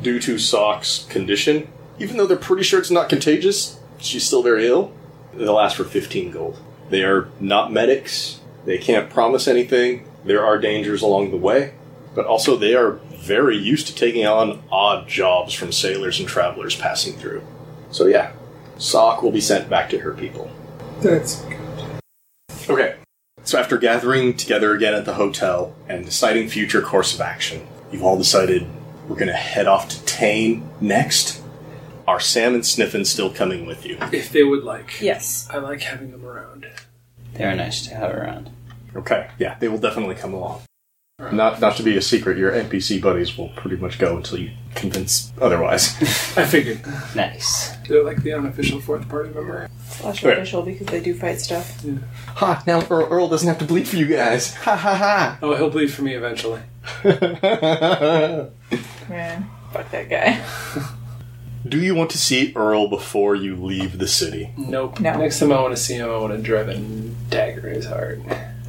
Due 0.00 0.20
to 0.20 0.38
Sock's 0.38 1.04
condition, 1.06 1.66
even 1.98 2.16
though 2.16 2.26
they're 2.26 2.36
pretty 2.36 2.62
sure 2.62 2.78
it's 2.78 2.92
not 2.92 3.08
contagious, 3.08 3.80
she's 3.98 4.24
still 4.24 4.44
very 4.44 4.68
ill. 4.68 4.92
They'll 5.34 5.58
ask 5.58 5.76
for 5.76 5.84
15 5.84 6.30
gold. 6.30 6.60
They 6.90 7.02
are 7.02 7.28
not 7.40 7.72
medics. 7.72 8.38
They 8.64 8.78
can't 8.78 9.10
promise 9.10 9.48
anything. 9.48 10.08
There 10.24 10.44
are 10.44 10.58
dangers 10.58 11.02
along 11.02 11.30
the 11.30 11.36
way, 11.36 11.74
but 12.14 12.26
also 12.26 12.56
they 12.56 12.74
are 12.74 12.92
very 13.14 13.56
used 13.56 13.86
to 13.88 13.94
taking 13.94 14.26
on 14.26 14.62
odd 14.70 15.08
jobs 15.08 15.54
from 15.54 15.72
sailors 15.72 16.18
and 16.18 16.28
travelers 16.28 16.76
passing 16.76 17.14
through. 17.14 17.42
So 17.90 18.06
yeah, 18.06 18.32
Sock 18.78 19.22
will 19.22 19.32
be 19.32 19.40
sent 19.40 19.68
back 19.68 19.90
to 19.90 19.98
her 19.98 20.12
people. 20.12 20.50
That's 21.00 21.42
good. 21.42 21.58
Okay. 22.68 22.96
So 23.44 23.58
after 23.58 23.76
gathering 23.76 24.36
together 24.36 24.72
again 24.74 24.94
at 24.94 25.04
the 25.04 25.14
hotel 25.14 25.74
and 25.88 26.04
deciding 26.04 26.48
future 26.48 26.80
course 26.80 27.14
of 27.14 27.20
action, 27.20 27.66
you've 27.90 28.04
all 28.04 28.16
decided 28.16 28.66
we're 29.08 29.16
going 29.16 29.26
to 29.26 29.34
head 29.34 29.66
off 29.66 29.88
to 29.88 30.04
Tane 30.04 30.68
next. 30.80 31.42
Are 32.06 32.20
Sam 32.20 32.54
and 32.54 32.64
Sniffin 32.64 33.04
still 33.04 33.30
coming 33.30 33.66
with 33.66 33.84
you? 33.84 33.98
if 34.12 34.30
they 34.30 34.44
would 34.44 34.62
like. 34.62 35.00
Yes. 35.00 35.48
I 35.50 35.58
like 35.58 35.80
having 35.80 36.12
them 36.12 36.24
around. 36.24 36.66
They're 37.34 37.54
nice 37.56 37.86
to 37.86 37.94
have 37.94 38.14
around. 38.14 38.50
Okay, 38.94 39.28
yeah, 39.38 39.56
they 39.58 39.68
will 39.68 39.78
definitely 39.78 40.14
come 40.16 40.34
along. 40.34 40.62
Not 41.30 41.60
not 41.60 41.76
to 41.76 41.82
be 41.84 41.96
a 41.96 42.02
secret, 42.02 42.36
your 42.36 42.50
NPC 42.50 43.00
buddies 43.00 43.38
will 43.38 43.50
pretty 43.50 43.76
much 43.76 43.98
go 43.98 44.16
until 44.16 44.38
you 44.38 44.50
convince 44.74 45.32
otherwise. 45.40 45.94
I 46.36 46.44
figured. 46.44 46.80
Nice. 47.14 47.70
They're 47.88 48.02
like 48.02 48.22
the 48.24 48.32
unofficial 48.32 48.80
fourth 48.80 49.08
party 49.08 49.30
member. 49.32 49.68
Slash 49.88 50.24
Right. 50.24 50.38
official 50.38 50.62
because 50.62 50.88
they 50.88 51.00
do 51.00 51.14
fight 51.14 51.38
stuff. 51.40 51.80
ha! 52.26 52.62
Now 52.66 52.84
Earl, 52.90 53.06
Earl 53.08 53.28
doesn't 53.28 53.46
have 53.46 53.58
to 53.58 53.64
bleed 53.64 53.86
for 53.86 53.96
you 53.96 54.06
guys. 54.06 54.54
Ha 54.56 54.74
ha 54.74 54.94
ha! 54.96 55.38
Oh, 55.42 55.54
he'll 55.54 55.70
bleed 55.70 55.92
for 55.92 56.02
me 56.02 56.14
eventually. 56.14 56.60
Man, 59.08 59.46
fuck 59.72 59.90
that 59.90 60.08
guy. 60.10 60.42
Do 61.66 61.78
you 61.78 61.94
want 61.94 62.10
to 62.10 62.18
see 62.18 62.52
Earl 62.56 62.88
before 62.88 63.34
you 63.36 63.54
leave 63.56 63.98
the 63.98 64.08
city? 64.08 64.50
Nope. 64.56 64.98
No. 65.00 65.16
Next 65.16 65.38
time 65.38 65.52
I 65.52 65.60
want 65.60 65.76
to 65.76 65.80
see 65.82 65.94
him, 65.94 66.10
I 66.10 66.16
want 66.16 66.32
to 66.32 66.42
drive 66.42 66.68
a 66.68 66.76
dagger 67.30 67.68
in 67.68 67.74
his 67.76 67.86
heart. 67.86 68.20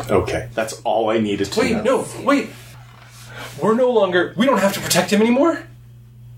Okay, 0.10 0.50
that's 0.54 0.82
all 0.84 1.10
I 1.10 1.18
needed 1.20 1.52
to 1.54 1.60
Wait, 1.60 1.72
know. 1.78 1.84
no, 1.84 2.08
wait. 2.24 2.50
We're 3.62 3.76
no 3.76 3.89
longer. 3.91 4.34
We 4.38 4.46
don't 4.46 4.60
have 4.60 4.74
to 4.74 4.80
protect 4.80 5.12
him 5.12 5.22
anymore. 5.22 5.64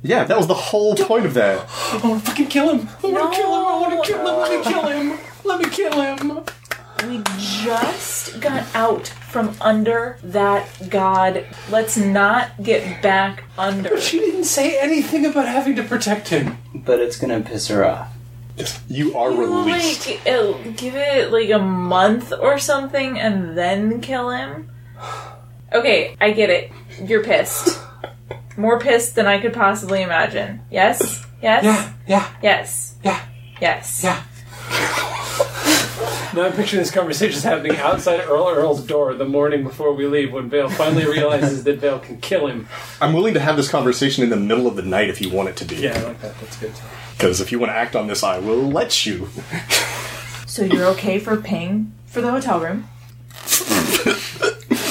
Yeah, 0.03 0.23
that 0.25 0.37
was 0.37 0.47
the 0.47 0.53
whole 0.53 0.95
point 0.95 1.25
of 1.25 1.33
that. 1.33 1.67
I 1.91 1.97
want 2.07 2.23
to 2.23 2.29
fucking 2.29 2.47
kill 2.47 2.77
him. 2.77 2.87
I 3.03 3.07
want 3.07 3.33
to 3.33 3.39
kill 3.39 3.55
him. 3.55 3.65
I 3.65 3.79
want 3.79 4.05
to 4.05 4.11
kill 4.11 4.19
him. 4.19 4.39
Let 4.39 4.51
me 4.51 4.71
kill 4.71 4.87
him. 4.87 5.19
Let 5.43 5.61
me 5.61 5.69
kill 5.69 6.01
him. 6.01 6.43
We 7.03 7.21
just 7.39 8.39
got 8.41 8.65
out 8.73 9.07
from 9.07 9.55
under 9.61 10.17
that 10.23 10.67
god. 10.89 11.45
Let's 11.69 11.97
not 11.97 12.51
get 12.63 13.01
back 13.01 13.43
under. 13.57 13.99
She 13.99 14.19
didn't 14.19 14.45
say 14.45 14.79
anything 14.79 15.25
about 15.25 15.47
having 15.47 15.75
to 15.75 15.83
protect 15.83 16.29
him. 16.29 16.57
But 16.73 16.99
it's 16.99 17.17
gonna 17.17 17.41
piss 17.41 17.67
her 17.67 17.85
off. 17.85 18.09
You 18.87 19.15
are 19.17 19.31
released. 19.31 20.07
Like, 20.07 20.27
uh, 20.27 20.53
give 20.77 20.95
it 20.95 21.31
like 21.31 21.49
a 21.49 21.59
month 21.59 22.31
or 22.31 22.57
something 22.57 23.19
and 23.19 23.57
then 23.57 23.99
kill 24.01 24.29
him? 24.29 24.69
Okay, 25.73 26.15
I 26.21 26.31
get 26.31 26.49
it. 26.49 26.71
You're 27.03 27.23
pissed. 27.23 27.77
More 28.57 28.79
pissed 28.79 29.15
than 29.15 29.25
I 29.27 29.39
could 29.41 29.53
possibly 29.53 30.01
imagine. 30.01 30.61
Yes? 30.71 31.25
Yes? 31.41 31.63
Yeah, 31.65 31.91
yeah, 32.07 32.29
Yes. 32.41 32.95
yeah, 33.03 33.19
Yes. 33.59 34.01
yeah. 34.03 34.23
Now 36.35 36.47
I'm 36.47 36.51
picturing 36.51 36.81
this 36.81 36.91
conversation 36.91 37.37
is 37.37 37.43
happening 37.43 37.77
outside 37.77 38.19
Earl 38.19 38.49
Earl's 38.49 38.85
door 38.85 39.13
the 39.13 39.23
morning 39.23 39.63
before 39.63 39.93
we 39.93 40.05
leave 40.05 40.33
when 40.33 40.49
Vale 40.49 40.69
finally 40.69 41.05
realizes 41.05 41.63
that 41.63 41.79
Vale 41.79 41.99
can 41.99 42.19
kill 42.19 42.47
him. 42.47 42.67
I'm 42.99 43.13
willing 43.13 43.33
to 43.35 43.39
have 43.39 43.55
this 43.55 43.69
conversation 43.69 44.21
in 44.21 44.29
the 44.29 44.35
middle 44.35 44.67
of 44.67 44.75
the 44.75 44.81
night 44.81 45.09
if 45.09 45.21
you 45.21 45.29
want 45.29 45.47
it 45.47 45.55
to 45.55 45.65
be. 45.65 45.77
Yeah, 45.77 45.97
I 45.97 46.03
like 46.03 46.19
that. 46.19 46.37
That's 46.41 46.57
good. 46.57 46.73
Because 47.15 47.39
if 47.39 47.53
you 47.53 47.59
want 47.59 47.69
to 47.69 47.77
act 47.77 47.95
on 47.95 48.07
this, 48.07 48.21
I 48.21 48.39
will 48.39 48.69
let 48.69 49.05
you. 49.05 49.29
So 50.45 50.65
you're 50.65 50.87
okay 50.87 51.19
for 51.19 51.37
paying 51.37 51.93
for 52.05 52.19
the 52.19 52.31
hotel 52.31 52.59
room? 52.59 52.89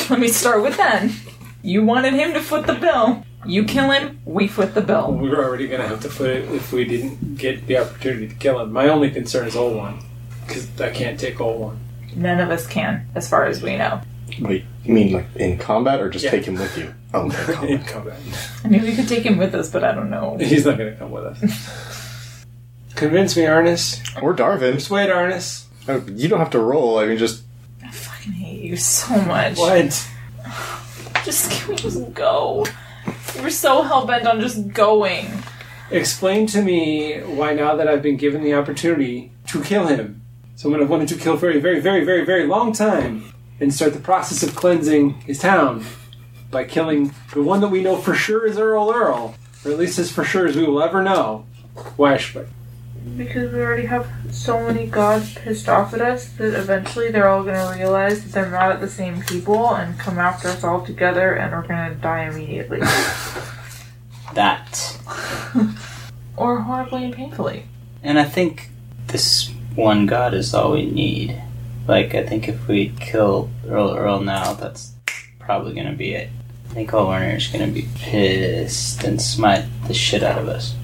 Let 0.08 0.18
me 0.18 0.28
start 0.28 0.62
with 0.62 0.78
then. 0.78 1.12
You 1.60 1.84
wanted 1.84 2.14
him 2.14 2.32
to 2.32 2.40
foot 2.40 2.66
the 2.66 2.72
bill. 2.74 3.22
You 3.44 3.64
kill 3.64 3.90
him, 3.90 4.18
we 4.24 4.48
foot 4.48 4.74
the 4.74 4.80
bill. 4.80 5.12
We 5.12 5.28
were 5.28 5.44
already 5.44 5.66
going 5.68 5.82
to 5.82 5.88
have 5.88 6.00
to 6.00 6.08
foot 6.08 6.30
it 6.30 6.50
if 6.52 6.72
we 6.72 6.86
didn't 6.86 7.36
get 7.36 7.66
the 7.66 7.76
opportunity 7.76 8.28
to 8.28 8.34
kill 8.34 8.60
him. 8.60 8.72
My 8.72 8.88
only 8.88 9.10
concern 9.10 9.46
is 9.46 9.54
Olwan. 9.54 10.02
Because 10.46 10.80
I 10.80 10.90
can't 10.90 11.18
take 11.18 11.40
all 11.40 11.58
one. 11.58 11.80
None 12.16 12.40
of 12.40 12.50
us 12.50 12.66
can, 12.66 13.06
as 13.14 13.28
far 13.28 13.46
as 13.46 13.62
we 13.62 13.76
know. 13.76 14.00
Wait, 14.40 14.64
you 14.84 14.92
mean 14.94 15.12
like 15.12 15.26
in 15.36 15.58
combat 15.58 16.00
or 16.00 16.08
just 16.08 16.24
Yeah. 16.24 16.30
take 16.32 16.44
him 16.46 16.54
with 16.54 16.76
you? 16.78 16.94
Oh, 17.12 17.26
okay, 17.28 17.52
In 17.72 17.78
combat. 17.84 17.86
combat. 17.86 18.50
I 18.64 18.68
mean, 18.68 18.82
we 18.82 18.94
could 18.94 19.08
take 19.08 19.24
him 19.24 19.36
with 19.38 19.54
us, 19.54 19.70
but 19.70 19.84
I 19.84 19.92
don't 19.92 20.10
know. 20.10 20.36
He's 20.40 20.64
not 20.66 20.78
going 20.78 20.92
to 20.92 20.98
come 20.98 21.10
with 21.10 21.24
us. 21.24 21.40
Convince 22.94 23.36
me, 23.36 23.42
Arnis. 23.44 24.00
or 24.22 24.34
Darvin. 24.34 24.74
Persuade 24.74 25.10
Arnis. 25.10 25.64
Oh, 25.88 26.02
You 26.06 26.28
don't 26.28 26.38
have 26.38 26.50
to 26.50 26.60
roll. 26.60 26.98
I 26.98 27.06
mean, 27.06 27.18
just 27.18 27.42
I 27.84 27.90
fucking 27.90 28.32
hate 28.32 28.62
you 28.62 28.76
so 28.76 29.20
much. 29.22 29.58
What? 29.58 30.08
Just 31.24 31.50
can 31.50 31.68
we 31.70 31.76
just 31.76 32.12
go? 32.12 32.66
We're 33.40 33.48
so 33.48 33.80
hell 33.82 34.06
bent 34.06 34.26
on 34.26 34.40
just 34.42 34.68
going. 34.68 35.26
Explain 35.90 36.46
to 36.48 36.60
me 36.60 37.20
why 37.20 37.54
now 37.54 37.76
that 37.76 37.88
I've 37.88 38.02
been 38.02 38.18
given 38.18 38.42
the 38.42 38.52
opportunity 38.54 39.32
to 39.48 39.62
kill 39.62 39.86
him, 39.86 40.20
someone 40.56 40.82
I've 40.82 40.90
wanted 40.90 41.08
to 41.08 41.16
kill 41.16 41.36
for 41.36 41.50
a 41.50 41.60
very, 41.60 41.80
very, 41.80 42.04
very, 42.04 42.24
very 42.24 42.46
long 42.46 42.72
time, 42.72 43.32
and 43.60 43.72
start 43.72 43.92
the 43.92 44.00
process 44.00 44.42
of 44.42 44.54
cleansing 44.54 45.14
his 45.22 45.38
town 45.38 45.84
by 46.50 46.64
killing 46.64 47.14
the 47.32 47.42
one 47.42 47.60
that 47.60 47.68
we 47.68 47.82
know 47.82 47.96
for 47.96 48.14
sure 48.14 48.46
is 48.46 48.58
Earl 48.58 48.92
Earl, 48.92 49.34
or 49.64 49.70
at 49.70 49.78
least 49.78 49.98
as 49.98 50.10
for 50.10 50.24
sure 50.24 50.46
as 50.46 50.56
we 50.56 50.64
will 50.64 50.82
ever 50.82 51.02
know. 51.02 51.46
Why 51.96 52.16
should 52.16 52.48
Because 53.16 53.52
we 53.52 53.60
already 53.60 53.86
have 53.86 54.08
so 54.30 54.60
many 54.60 54.86
gods 54.86 55.34
pissed 55.34 55.68
off 55.68 55.92
at 55.92 56.00
us 56.00 56.28
that 56.34 56.54
eventually 56.58 57.10
they're 57.10 57.28
all 57.28 57.42
gonna 57.42 57.76
realize 57.76 58.22
that 58.22 58.32
they're 58.32 58.50
not 58.50 58.80
the 58.80 58.88
same 58.88 59.22
people 59.22 59.74
and 59.74 59.98
come 59.98 60.18
after 60.18 60.48
us 60.48 60.62
all 60.62 60.84
together 60.84 61.34
and 61.34 61.52
we're 61.52 61.66
gonna 61.66 61.94
die 61.96 62.28
immediately. 62.28 62.80
That. 64.34 64.98
or 66.36 66.60
horribly 66.62 67.04
and 67.04 67.14
painfully. 67.14 67.66
And 68.02 68.18
I 68.18 68.24
think 68.24 68.70
this 69.06 69.53
one 69.74 70.06
god 70.06 70.34
is 70.34 70.54
all 70.54 70.72
we 70.72 70.86
need. 70.86 71.40
Like, 71.86 72.14
I 72.14 72.22
think 72.24 72.48
if 72.48 72.66
we 72.66 72.94
kill 73.00 73.50
Earl 73.68 73.94
Earl 73.94 74.20
now, 74.20 74.54
that's 74.54 74.92
probably 75.38 75.74
gonna 75.74 75.92
be 75.92 76.14
it. 76.14 76.30
I 76.70 76.74
think 76.74 76.90
Olwenir's 76.90 77.48
gonna 77.48 77.68
be 77.68 77.88
pissed 77.96 79.04
and 79.04 79.20
smite 79.20 79.64
the 79.86 79.94
shit 79.94 80.22
out 80.22 80.38
of 80.38 80.48
us. 80.48 80.74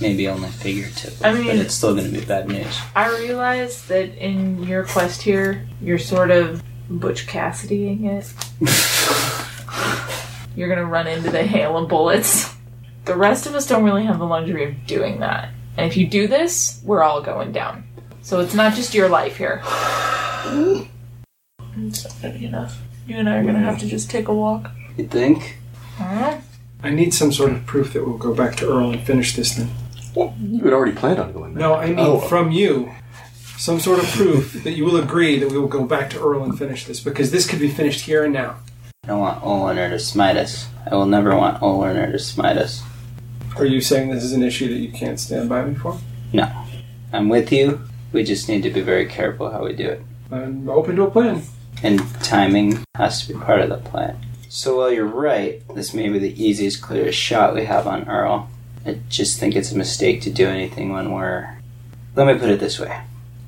Maybe 0.00 0.28
only 0.28 0.48
figuratively, 0.48 1.24
I 1.24 1.32
mean- 1.32 1.46
but 1.46 1.56
it's 1.56 1.74
still 1.74 1.94
gonna 1.94 2.08
be 2.08 2.20
bad 2.20 2.48
news. 2.48 2.78
I 2.94 3.08
realize 3.08 3.82
that 3.86 4.14
in 4.16 4.62
your 4.64 4.84
quest 4.84 5.22
here, 5.22 5.66
you're 5.80 5.98
sort 5.98 6.30
of 6.30 6.62
Butch 6.90 7.26
Cassidying 7.26 8.04
it. 8.04 8.32
you're 10.56 10.68
gonna 10.68 10.84
run 10.84 11.06
into 11.06 11.30
the 11.30 11.44
hail 11.44 11.78
of 11.78 11.88
bullets. 11.88 12.52
The 13.04 13.16
rest 13.16 13.46
of 13.46 13.54
us 13.54 13.66
don't 13.66 13.84
really 13.84 14.04
have 14.04 14.18
the 14.18 14.26
luxury 14.26 14.64
of 14.64 14.86
doing 14.86 15.20
that. 15.20 15.50
And 15.76 15.86
if 15.86 15.96
you 15.96 16.06
do 16.06 16.26
this, 16.26 16.80
we're 16.84 17.02
all 17.02 17.20
going 17.22 17.52
down. 17.52 17.83
So 18.24 18.40
it's 18.40 18.54
not 18.54 18.74
just 18.74 18.94
your 18.94 19.08
life 19.08 19.36
here. 19.36 19.62
It's 21.76 22.04
not 22.04 22.22
gonna 22.22 22.38
be 22.38 22.46
enough. 22.46 22.80
You 23.06 23.16
and 23.16 23.28
I 23.28 23.36
are 23.38 23.44
gonna 23.44 23.58
have 23.58 23.78
to 23.80 23.86
just 23.86 24.08
take 24.08 24.28
a 24.28 24.34
walk. 24.34 24.70
You 24.96 25.06
think? 25.08 25.58
Huh? 25.98 26.38
I 26.82 26.90
need 26.90 27.12
some 27.12 27.32
sort 27.32 27.50
of 27.52 27.66
proof 27.66 27.92
that 27.92 28.06
we'll 28.06 28.16
go 28.16 28.32
back 28.32 28.54
to 28.56 28.68
Earl 28.68 28.92
and 28.92 29.02
finish 29.04 29.34
this 29.34 29.54
thing. 29.56 29.70
Well, 30.14 30.34
you 30.40 30.62
had 30.64 30.72
already 30.72 30.92
planned 30.94 31.18
on 31.18 31.32
going 31.32 31.54
there. 31.54 31.68
No, 31.68 31.74
I 31.74 31.86
mean 31.86 31.98
Oh. 31.98 32.18
from 32.20 32.52
you. 32.52 32.92
Some 33.58 33.80
sort 33.80 33.98
of 33.98 34.06
proof 34.06 34.62
that 34.62 34.72
you 34.72 34.84
will 34.84 34.96
agree 34.96 35.38
that 35.40 35.50
we 35.50 35.58
will 35.58 35.66
go 35.68 35.84
back 35.84 36.10
to 36.10 36.20
Earl 36.20 36.44
and 36.44 36.56
finish 36.56 36.84
this, 36.86 37.00
because 37.00 37.30
this 37.32 37.46
could 37.48 37.58
be 37.60 37.68
finished 37.68 38.02
here 38.02 38.22
and 38.24 38.32
now. 38.32 38.56
I 39.04 39.08
don't 39.08 39.20
want 39.20 39.42
Olwenir 39.42 39.90
to 39.90 39.98
smite 39.98 40.36
us. 40.36 40.68
I 40.88 40.94
will 40.94 41.06
never 41.06 41.36
want 41.36 41.60
Olwenir 41.60 42.12
to 42.12 42.18
smite 42.20 42.56
us. 42.56 42.82
Are 43.56 43.66
you 43.66 43.80
saying 43.80 44.10
this 44.10 44.22
is 44.24 44.32
an 44.32 44.42
issue 44.44 44.68
that 44.68 44.78
you 44.78 44.92
can't 44.92 45.18
stand 45.18 45.48
by 45.48 45.64
me 45.64 45.74
for? 45.74 45.98
No. 46.32 46.48
I'm 47.12 47.28
with 47.28 47.50
you. 47.52 47.80
We 48.14 48.22
just 48.22 48.48
need 48.48 48.62
to 48.62 48.70
be 48.70 48.80
very 48.80 49.06
careful 49.06 49.50
how 49.50 49.64
we 49.64 49.72
do 49.72 49.88
it. 49.88 50.02
I'm 50.30 50.68
open 50.70 50.94
to 50.96 51.02
a 51.02 51.10
plan. 51.10 51.42
And 51.82 52.00
timing 52.22 52.78
has 52.94 53.26
to 53.26 53.32
be 53.32 53.40
part 53.40 53.60
of 53.60 53.70
the 53.70 53.78
plan. 53.78 54.16
So 54.48 54.78
while 54.78 54.92
you're 54.92 55.04
right, 55.04 55.60
this 55.74 55.92
may 55.92 56.08
be 56.08 56.20
the 56.20 56.42
easiest, 56.42 56.80
clearest 56.80 57.18
shot 57.18 57.56
we 57.56 57.64
have 57.64 57.88
on 57.88 58.08
Earl. 58.08 58.48
I 58.86 59.00
just 59.08 59.40
think 59.40 59.56
it's 59.56 59.72
a 59.72 59.76
mistake 59.76 60.22
to 60.22 60.30
do 60.30 60.46
anything 60.46 60.92
when 60.92 61.10
we're. 61.10 61.58
Let 62.14 62.28
me 62.28 62.38
put 62.38 62.50
it 62.50 62.60
this 62.60 62.78
way. 62.78 63.00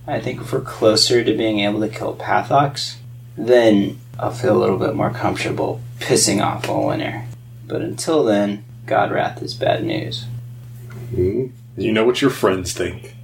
I 0.04 0.18
think 0.18 0.40
if 0.40 0.52
we're 0.52 0.62
closer 0.62 1.22
to 1.22 1.36
being 1.36 1.60
able 1.60 1.78
to 1.78 1.88
kill 1.88 2.16
Pathox, 2.16 2.96
then 3.38 4.00
I'll 4.18 4.32
feel 4.32 4.56
a 4.56 4.58
little 4.58 4.78
bit 4.78 4.96
more 4.96 5.12
comfortable 5.12 5.80
pissing 6.00 6.44
off 6.44 6.66
Olwenir. 6.66 7.24
But 7.68 7.82
until 7.82 8.24
then, 8.24 8.64
Godwrath 8.84 9.40
is 9.44 9.54
bad 9.54 9.84
news. 9.84 10.24
Hmm? 11.14 11.46
You 11.76 11.92
know 11.92 12.04
what 12.04 12.20
your 12.20 12.32
friends 12.32 12.72
think. 12.72 13.14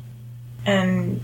And 0.64 1.20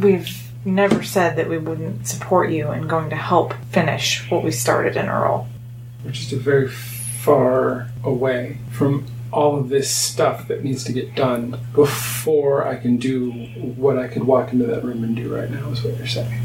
we've 0.00 0.42
never 0.64 1.02
said 1.02 1.36
that 1.36 1.48
we 1.48 1.58
wouldn't 1.58 2.06
support 2.06 2.50
you 2.50 2.70
in 2.70 2.86
going 2.86 3.10
to 3.10 3.16
help 3.16 3.54
finish 3.70 4.30
what 4.30 4.44
we 4.44 4.50
started 4.50 4.96
in 4.96 5.08
Earl. 5.08 5.48
We're 6.04 6.12
just 6.12 6.32
a 6.32 6.36
very 6.36 6.68
far 6.68 7.88
away 8.04 8.58
from 8.70 9.06
all 9.32 9.58
of 9.58 9.68
this 9.68 9.90
stuff 9.90 10.46
that 10.48 10.62
needs 10.62 10.84
to 10.84 10.92
get 10.92 11.14
done 11.14 11.58
before 11.74 12.66
I 12.66 12.76
can 12.76 12.98
do 12.98 13.30
what 13.30 13.98
I 13.98 14.08
could 14.08 14.24
walk 14.24 14.52
into 14.52 14.66
that 14.66 14.84
room 14.84 15.02
and 15.02 15.16
do 15.16 15.34
right 15.34 15.50
now, 15.50 15.70
is 15.70 15.82
what 15.82 15.96
you're 15.96 16.06
saying. 16.06 16.42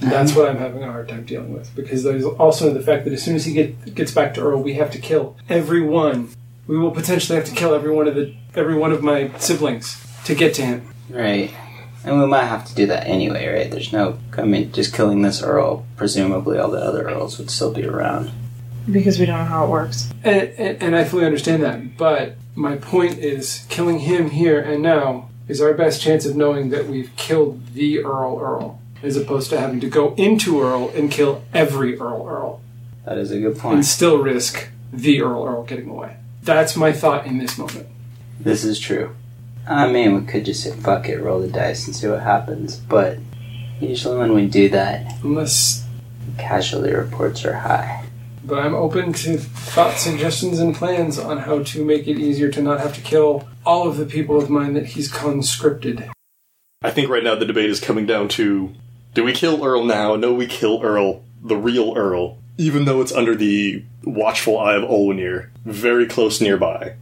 And 0.00 0.10
that's 0.10 0.34
what 0.34 0.48
I'm 0.48 0.58
having 0.58 0.82
a 0.82 0.90
hard 0.90 1.08
time 1.08 1.24
dealing 1.24 1.52
with. 1.54 1.74
Because 1.74 2.02
there's 2.02 2.24
also 2.24 2.72
the 2.74 2.82
fact 2.82 3.04
that 3.04 3.12
as 3.12 3.22
soon 3.22 3.36
as 3.36 3.44
he 3.44 3.52
get, 3.52 3.94
gets 3.94 4.12
back 4.12 4.34
to 4.34 4.40
Earl, 4.40 4.62
we 4.62 4.74
have 4.74 4.90
to 4.90 4.98
kill 4.98 5.36
everyone. 5.48 6.30
We 6.66 6.78
will 6.78 6.90
potentially 6.90 7.36
have 7.36 7.46
to 7.48 7.54
kill 7.54 7.74
every 7.74 7.90
one 7.90 8.08
of 8.08 8.14
the 8.14 8.34
every 8.54 8.74
one 8.74 8.90
of 8.90 9.02
my 9.02 9.30
siblings 9.38 10.04
to 10.24 10.34
get 10.34 10.54
to 10.54 10.62
him. 10.62 10.92
Right. 11.08 11.54
And 12.06 12.20
we 12.20 12.26
might 12.26 12.44
have 12.46 12.64
to 12.66 12.74
do 12.74 12.86
that 12.86 13.06
anyway, 13.06 13.46
right? 13.48 13.70
There's 13.70 13.92
no. 13.92 14.18
I 14.38 14.42
mean, 14.44 14.70
just 14.72 14.94
killing 14.94 15.22
this 15.22 15.42
Earl, 15.42 15.84
presumably 15.96 16.56
all 16.56 16.70
the 16.70 16.78
other 16.80 17.08
Earls 17.08 17.36
would 17.38 17.50
still 17.50 17.72
be 17.72 17.84
around. 17.84 18.30
Because 18.90 19.18
we 19.18 19.26
don't 19.26 19.38
know 19.38 19.44
how 19.44 19.64
it 19.64 19.70
works. 19.70 20.10
And, 20.22 20.48
and, 20.56 20.82
and 20.82 20.96
I 20.96 21.02
fully 21.04 21.24
understand 21.26 21.64
that. 21.64 21.96
But 21.98 22.36
my 22.54 22.76
point 22.76 23.18
is, 23.18 23.66
killing 23.68 23.98
him 23.98 24.30
here 24.30 24.60
and 24.60 24.82
now 24.82 25.28
is 25.48 25.60
our 25.60 25.74
best 25.74 26.00
chance 26.00 26.24
of 26.24 26.36
knowing 26.36 26.70
that 26.70 26.86
we've 26.86 27.10
killed 27.16 27.74
the 27.74 28.04
Earl 28.04 28.38
Earl, 28.40 28.80
as 29.02 29.16
opposed 29.16 29.50
to 29.50 29.58
having 29.60 29.80
to 29.80 29.88
go 29.88 30.14
into 30.14 30.62
Earl 30.62 30.90
and 30.90 31.10
kill 31.10 31.42
every 31.52 31.98
Earl 31.98 32.26
Earl, 32.28 32.60
That 33.04 33.18
is 33.18 33.32
a 33.32 33.40
good 33.40 33.58
point. 33.58 33.74
and 33.74 33.84
still 33.86 34.18
risk 34.18 34.68
the 34.92 35.20
Earl 35.22 35.44
Earl 35.44 35.64
getting 35.64 35.88
away. 35.90 36.16
That's 36.44 36.76
my 36.76 36.92
thought 36.92 37.26
in 37.26 37.38
this 37.38 37.58
moment. 37.58 37.88
This 38.38 38.62
is 38.64 38.78
true. 38.78 39.16
I 39.66 39.88
mean, 39.90 40.14
we 40.14 40.26
could 40.26 40.44
just 40.44 40.62
say 40.62 40.70
fuck 40.70 41.08
it, 41.08 41.20
roll 41.20 41.40
the 41.40 41.48
dice, 41.48 41.86
and 41.86 41.96
see 41.96 42.06
what 42.08 42.22
happens. 42.22 42.76
But 42.76 43.18
usually 43.80 44.18
when 44.18 44.32
we 44.34 44.46
do 44.46 44.68
that, 44.70 45.12
Unless, 45.22 45.84
casualty 46.38 46.92
reports 46.92 47.44
are 47.44 47.54
high. 47.54 48.04
but 48.44 48.58
I'm 48.60 48.74
open 48.74 49.12
to 49.14 49.38
thoughts, 49.38 50.02
suggestions, 50.02 50.60
and 50.60 50.74
plans 50.74 51.18
on 51.18 51.38
how 51.38 51.62
to 51.64 51.84
make 51.84 52.06
it 52.06 52.18
easier 52.18 52.48
to 52.50 52.62
not 52.62 52.80
have 52.80 52.94
to 52.94 53.00
kill 53.00 53.48
all 53.64 53.88
of 53.88 53.96
the 53.96 54.06
people 54.06 54.40
of 54.40 54.48
mine 54.50 54.74
that 54.74 54.86
he's 54.86 55.10
conscripted. 55.10 56.08
I 56.82 56.90
think 56.90 57.08
right 57.10 57.24
now 57.24 57.34
the 57.34 57.44
debate 57.46 57.70
is 57.70 57.80
coming 57.80 58.06
down 58.06 58.28
to 58.28 58.72
do 59.14 59.24
we 59.24 59.32
kill 59.32 59.64
Earl 59.64 59.84
now? 59.84 60.14
No, 60.14 60.32
we 60.34 60.46
kill 60.46 60.82
Earl, 60.82 61.24
the 61.42 61.56
real 61.56 61.94
Earl, 61.96 62.38
even 62.58 62.84
though 62.84 63.00
it's 63.00 63.12
under 63.12 63.34
the 63.34 63.82
watchful 64.04 64.58
eye 64.60 64.74
of 64.76 64.82
Olwenir, 64.82 65.48
very 65.64 66.06
close 66.06 66.40
nearby. 66.40 66.94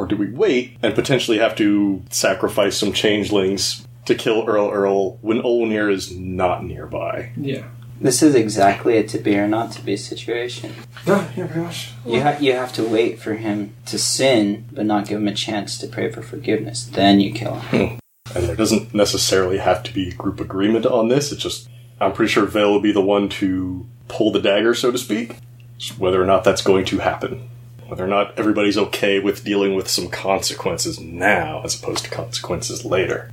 Or 0.00 0.06
do 0.06 0.16
we 0.16 0.30
wait 0.30 0.78
and 0.82 0.94
potentially 0.94 1.36
have 1.40 1.54
to 1.56 2.02
sacrifice 2.08 2.74
some 2.74 2.94
changelings 2.94 3.86
to 4.06 4.14
kill 4.14 4.48
Earl 4.48 4.70
Earl 4.70 5.18
when 5.18 5.42
Olwenir 5.42 5.92
is 5.92 6.16
not 6.16 6.64
nearby? 6.64 7.32
Yeah. 7.36 7.66
This 8.00 8.22
is 8.22 8.34
exactly 8.34 8.96
a 8.96 9.02
to 9.08 9.18
be 9.18 9.36
or 9.36 9.46
not 9.46 9.72
to 9.72 9.82
be 9.82 9.98
situation. 9.98 10.72
No, 11.06 11.16
yeah, 11.36 11.46
pretty 11.46 11.60
much. 11.60 11.90
You, 12.06 12.22
ha- 12.22 12.38
you 12.40 12.54
have 12.54 12.72
to 12.72 12.82
wait 12.82 13.20
for 13.20 13.34
him 13.34 13.74
to 13.84 13.98
sin, 13.98 14.66
but 14.72 14.86
not 14.86 15.06
give 15.06 15.18
him 15.18 15.28
a 15.28 15.34
chance 15.34 15.76
to 15.76 15.86
pray 15.86 16.10
for 16.10 16.22
forgiveness. 16.22 16.84
Then 16.84 17.20
you 17.20 17.34
kill 17.34 17.56
him. 17.56 17.88
Hmm. 17.88 18.38
And 18.38 18.48
there 18.48 18.56
doesn't 18.56 18.94
necessarily 18.94 19.58
have 19.58 19.82
to 19.82 19.92
be 19.92 20.12
group 20.12 20.40
agreement 20.40 20.86
on 20.86 21.08
this. 21.08 21.30
It's 21.30 21.42
just, 21.42 21.68
I'm 22.00 22.14
pretty 22.14 22.32
sure 22.32 22.46
Vale 22.46 22.72
will 22.72 22.80
be 22.80 22.92
the 22.92 23.02
one 23.02 23.28
to 23.28 23.86
pull 24.08 24.32
the 24.32 24.40
dagger, 24.40 24.74
so 24.74 24.90
to 24.90 24.96
speak. 24.96 25.36
Just 25.76 25.98
whether 25.98 26.22
or 26.22 26.26
not 26.26 26.42
that's 26.42 26.62
going 26.62 26.86
to 26.86 27.00
happen. 27.00 27.49
Whether 27.90 28.04
or 28.04 28.08
not 28.08 28.38
everybody's 28.38 28.78
okay 28.78 29.18
with 29.18 29.44
dealing 29.44 29.74
with 29.74 29.88
some 29.88 30.08
consequences 30.08 31.00
now 31.00 31.62
as 31.64 31.74
opposed 31.74 32.04
to 32.04 32.10
consequences 32.10 32.84
later. 32.84 33.30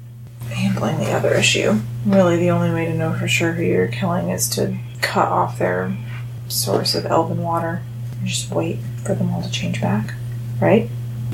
Handling 0.50 0.98
the 0.98 1.12
other 1.12 1.34
issue. 1.34 1.80
Really, 2.06 2.38
the 2.38 2.50
only 2.50 2.72
way 2.72 2.86
to 2.86 2.94
know 2.94 3.14
for 3.14 3.28
sure 3.28 3.54
who 3.54 3.64
you're 3.64 3.88
killing 3.88 4.30
is 4.30 4.50
to 4.50 4.78
cut 5.02 5.28
off 5.28 5.60
their 5.60 5.96
source 6.48 6.96
of 6.96 7.06
elven 7.06 7.44
water. 7.44 7.84
And 8.20 8.28
just 8.28 8.52
wait 8.52 8.80
for 9.06 9.14
them 9.14 9.30
all 9.32 9.44
to 9.44 9.52
change 9.52 9.80
back. 9.80 10.16
Right? 10.60 10.90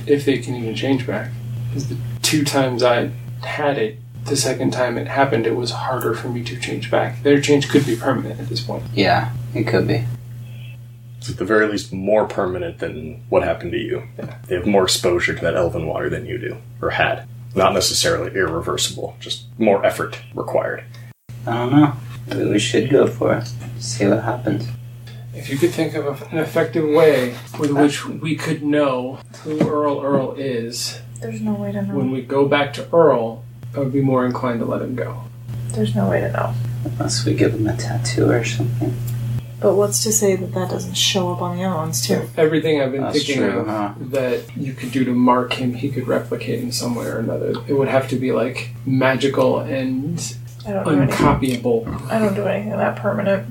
if 0.08 0.26
they 0.26 0.38
can 0.40 0.56
even 0.56 0.76
change 0.76 1.08
back. 1.08 1.32
Because 1.70 1.88
the 1.88 1.98
two 2.22 2.44
times 2.44 2.84
I 2.84 3.12
had 3.42 3.78
it, 3.78 4.00
the 4.26 4.36
second 4.36 4.72
time 4.72 4.98
it 4.98 5.08
happened, 5.08 5.46
it 5.46 5.56
was 5.56 5.72
harder 5.72 6.14
for 6.14 6.30
me 6.30 6.44
to 6.44 6.60
change 6.60 6.90
back. 6.90 7.24
Their 7.24 7.42
change 7.42 7.70
could 7.70 7.86
be 7.86 7.96
permanent 7.96 8.40
at 8.40 8.50
this 8.50 8.62
point. 8.62 8.84
Yeah, 8.94 9.34
it 9.54 9.66
could 9.66 9.88
be. 9.88 10.06
It's 11.24 11.32
at 11.32 11.38
the 11.38 11.46
very 11.46 11.70
least 11.70 11.94
more 11.94 12.28
permanent 12.28 12.80
than 12.80 13.24
what 13.30 13.44
happened 13.44 13.72
to 13.72 13.78
you. 13.78 14.04
They 14.48 14.56
have 14.56 14.66
more 14.66 14.84
exposure 14.84 15.34
to 15.34 15.42
that 15.44 15.56
elven 15.56 15.88
water 15.88 16.10
than 16.10 16.26
you 16.26 16.38
do, 16.38 16.58
or 16.82 16.90
had. 16.90 17.26
Not 17.56 17.74
necessarily 17.74 18.36
irreversible, 18.36 19.16
just 19.22 19.46
more 19.58 19.86
effort 19.86 20.20
required. 20.36 20.84
I 21.48 21.54
don't 21.54 21.72
know. 21.72 21.94
Maybe 22.28 22.50
we 22.50 22.60
should 22.60 22.90
go 22.90 23.08
for 23.08 23.38
it. 23.38 23.50
See 23.80 24.06
what 24.06 24.22
happens. 24.22 24.68
If 25.34 25.50
you 25.50 25.58
could 25.58 25.72
think 25.72 25.94
of 25.94 26.22
an 26.34 26.40
effective 26.40 26.84
way 26.90 27.38
with 27.58 27.72
which 27.72 28.06
we 28.06 28.36
could 28.36 28.62
know 28.62 29.20
who 29.44 29.66
Earl 29.66 30.02
Earl 30.02 30.34
is 30.34 31.00
There's 31.22 31.40
no 31.40 31.54
way 31.54 31.72
to 31.72 31.84
know. 31.84 31.96
when 31.96 32.12
we 32.12 32.22
go 32.22 32.50
back 32.50 32.74
to 32.74 32.94
Earl, 32.94 33.46
I 33.74 33.80
would 33.80 33.94
be 33.94 34.02
more 34.02 34.26
inclined 34.26 34.60
to 34.60 34.66
let 34.66 34.82
him 34.82 34.94
go. 34.96 35.24
There's 35.70 35.96
no 35.96 36.10
way 36.10 36.20
to 36.20 36.30
know. 36.34 36.54
Unless 36.84 37.24
we 37.24 37.34
give 37.34 37.54
him 37.54 37.66
a 37.66 37.78
tattoo 37.78 38.30
or 38.30 38.44
something. 38.44 38.94
But 39.64 39.76
what's 39.76 40.04
to 40.04 40.12
say 40.12 40.36
that 40.36 40.52
that 40.54 40.70
doesn't 40.70 40.96
show 40.96 41.32
up 41.32 41.42
on 41.42 41.58
the 41.58 41.64
other 41.64 41.78
ones 41.78 42.06
too? 42.06 42.28
Everything 42.38 42.82
I've 42.82 42.92
been 42.92 43.02
That's 43.02 43.16
thinking 43.18 43.38
true, 43.38 43.60
of 43.62 43.68
huh? 43.68 43.94
that 43.98 44.58
you 44.58 44.74
could 44.74 44.92
do 44.92 45.06
to 45.06 45.14
mark 45.14 45.54
him, 45.54 45.74
he 45.74 45.90
could 45.90 46.06
replicate 46.06 46.60
in 46.60 46.72
some 46.74 46.96
way 46.96 47.06
or 47.08 47.18
another. 47.20 47.54
It 47.68 47.74
would 47.74 47.88
have 47.88 48.10
to 48.10 48.18
be 48.18 48.34
like 48.34 48.72
magical 48.86 49.60
and 49.60 50.20
I 50.68 50.72
don't 50.74 50.84
do 50.86 50.92
anything. 50.92 51.16
uncopyable. 51.18 52.12
I 52.12 52.20
don't 52.20 52.36
do 52.36 52.44
anything 52.46 52.78
that 52.78 52.98
permanent. 52.98 53.48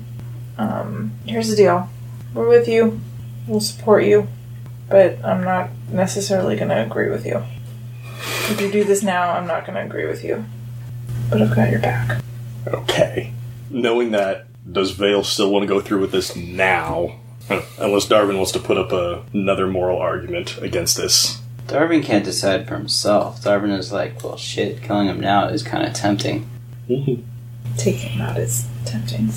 Um, 0.59 1.13
here's 1.27 1.49
the 1.49 1.57
deal. 1.57 1.89
We're 2.35 2.47
with 2.49 2.69
you. 2.69 3.01
We'll 3.49 3.61
support 3.61 4.05
you. 4.05 4.29
But 4.91 5.25
I'm 5.25 5.43
not 5.43 5.71
necessarily 5.91 6.57
going 6.57 6.69
to 6.69 6.83
agree 6.85 7.09
with 7.09 7.25
you. 7.25 7.43
If 8.51 8.61
you 8.61 8.71
do 8.71 8.85
this 8.85 9.03
now, 9.03 9.31
I'm 9.33 9.47
not 9.47 9.65
going 9.67 9.77
to 9.77 9.83
agree 9.85 10.07
with 10.07 10.23
you. 10.23 10.45
But 11.31 11.41
I've 11.41 11.57
got 11.57 11.71
your 11.71 11.81
back. 11.81 12.23
Okay. 12.67 13.33
Knowing 13.71 14.11
that, 14.11 14.47
does 14.71 14.93
Vale 14.93 15.25
still 15.25 15.51
want 15.51 15.63
to 15.63 15.67
go 15.67 15.81
through 15.81 16.01
with 16.01 16.13
this 16.13 16.37
now? 16.37 17.19
Unless 17.79 18.07
Darvin 18.07 18.37
wants 18.37 18.53
to 18.53 18.61
put 18.61 18.79
up 18.79 18.93
a, 18.93 19.25
another 19.33 19.67
moral 19.67 19.99
argument 19.99 20.59
against 20.59 20.97
this. 20.97 21.41
Darvin 21.67 22.03
can't 22.03 22.25
decide 22.25 22.69
for 22.69 22.77
himself. 22.77 23.43
Darvin 23.43 23.77
is 23.77 23.93
like, 23.93 24.23
well, 24.23 24.37
shit, 24.37 24.83
killing 24.83 25.09
him 25.09 25.21
now 25.21 25.49
is 25.49 25.63
kind 25.63 25.87
of 25.87 25.95
tempting, 25.95 26.49
mm-hmm. 26.89 27.23
Taking 27.77 28.11
him 28.11 28.21
out 28.21 28.37
is 28.37 28.67
tempting. 28.85 29.31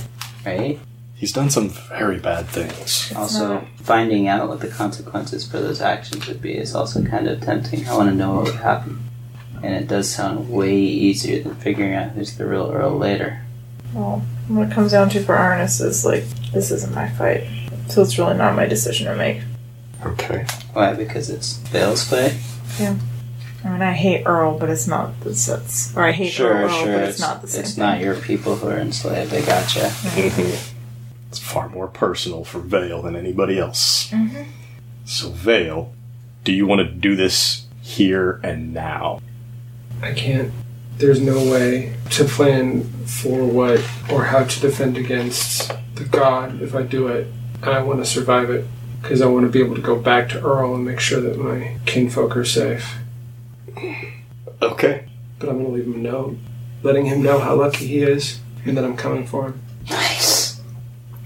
right? 0.45 0.80
He's 1.15 1.32
done 1.32 1.49
some 1.49 1.69
very 1.69 2.19
bad 2.19 2.47
things. 2.47 3.13
also, 3.15 3.53
not. 3.55 3.67
finding 3.78 4.28
out 4.28 4.49
what 4.49 4.59
the 4.59 4.67
consequences 4.67 5.47
for 5.49 5.59
those 5.59 5.80
actions 5.80 6.28
would 6.28 6.41
be 6.41 6.57
is 6.57 6.76
also 6.76 7.03
kind 7.05 7.28
of 7.28 7.41
tempting. 7.41 7.88
I 7.88 7.95
want 7.95 8.09
to 8.09 8.15
know 8.15 8.36
what 8.36 8.43
would 8.45 8.55
happen. 8.55 9.01
And 9.63 9.73
it 9.73 9.88
does 9.88 10.09
sound 10.09 10.49
way 10.49 10.76
easier 10.76 11.41
than 11.41 11.55
figuring 11.55 11.93
out 11.93 12.11
who's 12.11 12.38
the 12.38 12.45
real 12.45 12.69
Earl 12.69 12.97
later. 12.97 13.41
Well, 13.93 14.23
what 14.47 14.69
it 14.69 14.73
comes 14.73 14.91
down 14.91 15.09
to 15.09 15.23
for 15.23 15.35
Arnis 15.35 15.81
is 15.81 16.05
like, 16.05 16.23
this 16.51 16.71
isn't 16.71 16.93
my 16.93 17.09
fight. 17.09 17.47
So 17.87 18.01
it's 18.01 18.17
really 18.17 18.35
not 18.37 18.55
my 18.55 18.65
decision 18.65 19.07
to 19.07 19.15
make. 19.15 19.41
Okay. 20.05 20.45
Why? 20.73 20.93
Because 20.93 21.29
it's 21.29 21.57
Vale's 21.69 22.03
fight? 22.03 22.35
Yeah. 22.79 22.95
I 23.63 23.69
mean, 23.69 23.81
I 23.81 23.93
hate 23.93 24.23
Earl, 24.25 24.59
but 24.59 24.69
it's 24.69 24.87
not 24.87 25.19
the 25.21 25.33
sets. 25.33 25.95
Or 25.97 26.03
I 26.03 26.11
hate 26.11 26.31
Sure, 26.31 26.53
Earl, 26.53 26.69
sure. 26.69 26.93
but 26.99 27.09
it's, 27.09 27.19
not 27.19 27.41
the 27.41 27.47
same 27.47 27.61
It's 27.61 27.77
not 27.77 27.99
your 27.99 28.15
people 28.15 28.55
who 28.55 28.67
are 28.67 28.77
enslaved. 28.77 29.33
I 29.33 29.41
gotcha. 29.41 29.91
It's 30.15 31.39
far 31.39 31.67
more 31.69 31.87
personal 31.87 32.43
for 32.45 32.59
Vale 32.59 33.01
than 33.01 33.15
anybody 33.15 33.57
else. 33.59 34.09
Mhm. 34.11 34.45
So, 35.03 35.29
Vale, 35.31 35.93
do 36.43 36.53
you 36.53 36.65
want 36.67 36.79
to 36.79 36.85
do 36.93 37.15
this 37.15 37.65
here 37.81 38.39
and 38.43 38.73
now? 38.73 39.19
I 40.01 40.13
can't. 40.13 40.51
There's 40.97 41.19
no 41.19 41.51
way 41.51 41.95
to 42.11 42.23
plan 42.23 42.83
for 43.05 43.45
what 43.45 43.79
or 44.11 44.25
how 44.25 44.45
to 44.45 44.59
defend 44.61 44.97
against 44.97 45.71
the 45.95 46.05
god 46.05 46.61
if 46.61 46.73
I 46.73 46.83
do 46.83 47.07
it. 47.07 47.27
And 47.61 47.71
I 47.71 47.81
want 47.81 47.99
to 47.99 48.05
survive 48.05 48.49
it 48.49 48.65
because 49.01 49.21
I 49.21 49.27
want 49.27 49.45
to 49.45 49.51
be 49.51 49.59
able 49.59 49.75
to 49.75 49.81
go 49.81 49.97
back 49.97 50.29
to 50.29 50.41
Earl 50.41 50.75
and 50.75 50.85
make 50.85 50.99
sure 50.99 51.21
that 51.21 51.37
my 51.37 51.77
kinfolk 51.85 52.35
are 52.37 52.45
safe. 52.45 52.95
Okay. 54.61 55.05
But 55.39 55.49
I'm 55.49 55.57
going 55.57 55.65
to 55.65 55.71
leave 55.71 55.85
him 55.85 55.95
a 55.95 55.97
note, 55.97 56.37
letting 56.81 57.05
him 57.05 57.21
know 57.21 57.39
how 57.39 57.55
lucky 57.55 57.87
he 57.87 57.99
is 57.99 58.39
and 58.65 58.77
that 58.77 58.85
I'm 58.85 58.97
coming 58.97 59.27
for 59.27 59.47
him. 59.47 59.61
Nice. 59.89 60.61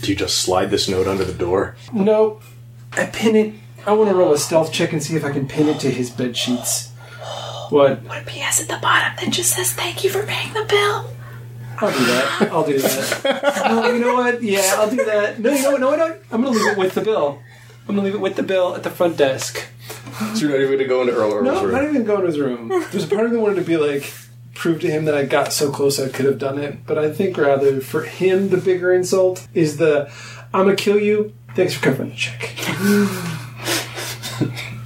Do 0.01 0.09
you 0.09 0.15
just 0.15 0.37
slide 0.41 0.71
this 0.71 0.89
note 0.89 1.07
under 1.07 1.23
the 1.23 1.33
door? 1.33 1.75
No, 1.93 2.41
I 2.93 3.05
pin 3.05 3.35
it. 3.35 3.53
I 3.85 3.93
want 3.93 4.09
to 4.09 4.15
roll 4.15 4.33
a 4.33 4.37
stealth 4.37 4.73
check 4.73 4.91
and 4.91 5.01
see 5.01 5.15
if 5.15 5.23
I 5.23 5.31
can 5.31 5.47
pin 5.47 5.67
it 5.67 5.79
to 5.81 5.89
his 5.91 6.09
bed 6.09 6.35
sheets. 6.35 6.88
What? 7.69 8.01
What 8.03 8.21
a 8.21 8.25
PS 8.25 8.61
at 8.61 8.67
the 8.67 8.79
bottom 8.81 9.13
that 9.23 9.31
just 9.31 9.55
says 9.55 9.71
thank 9.73 10.03
you 10.03 10.09
for 10.09 10.23
paying 10.23 10.53
the 10.53 10.65
bill? 10.65 11.09
I'll 11.81 11.91
do 11.91 12.05
that. 12.05 12.49
I'll 12.51 12.65
do 12.65 12.77
that. 12.79 13.61
no, 13.69 13.91
you 13.93 13.99
know 13.99 14.13
what? 14.15 14.41
Yeah, 14.43 14.75
I'll 14.77 14.89
do 14.89 15.03
that. 15.05 15.39
No, 15.39 15.51
you 15.51 15.61
know 15.61 15.71
what? 15.71 15.79
No, 15.81 15.89
I 15.91 15.95
don't. 15.97 16.21
I'm 16.31 16.41
gonna 16.43 16.55
leave 16.57 16.67
it 16.73 16.77
with 16.77 16.93
the 16.95 17.01
bill. 17.01 17.39
I'm 17.87 17.95
gonna 17.95 18.01
leave 18.05 18.15
it 18.15 18.21
with 18.21 18.35
the 18.35 18.43
bill 18.43 18.75
at 18.75 18.83
the 18.83 18.89
front 18.89 19.17
desk. 19.17 19.65
So 20.35 20.41
you're 20.41 20.49
not 20.49 20.57
even 20.59 20.67
going 20.67 20.79
to 20.79 20.85
go 20.85 21.01
into 21.01 21.13
Earl 21.13 21.33
Earl's 21.33 21.45
No, 21.45 21.63
room? 21.63 21.71
not 21.71 21.83
even 21.85 22.03
go 22.03 22.19
to 22.19 22.27
his 22.27 22.37
room. 22.39 22.67
There's 22.91 23.05
a 23.05 23.07
part 23.07 23.25
of 23.25 23.31
me 23.31 23.37
wanted 23.37 23.55
to 23.55 23.61
be 23.61 23.77
like, 23.77 24.11
prove 24.53 24.81
to 24.81 24.87
him 24.91 25.05
that 25.05 25.15
I 25.15 25.23
got 25.23 25.53
so 25.53 25.71
close 25.71 25.97
I 25.99 26.09
could 26.09 26.25
have 26.25 26.37
done 26.37 26.59
it. 26.59 26.85
But 26.85 26.97
I 26.97 27.09
think 27.11 27.37
rather 27.37 27.79
for 27.79 28.03
him, 28.03 28.49
the 28.49 28.57
bigger 28.57 28.91
insult 28.93 29.47
is 29.53 29.77
the, 29.77 30.11
I'm 30.53 30.65
gonna 30.65 30.75
kill 30.75 30.99
you. 30.99 31.33
Thanks 31.55 31.73
for 31.75 31.81
covering 31.85 32.09
the 32.09 32.15
check. 32.17 32.53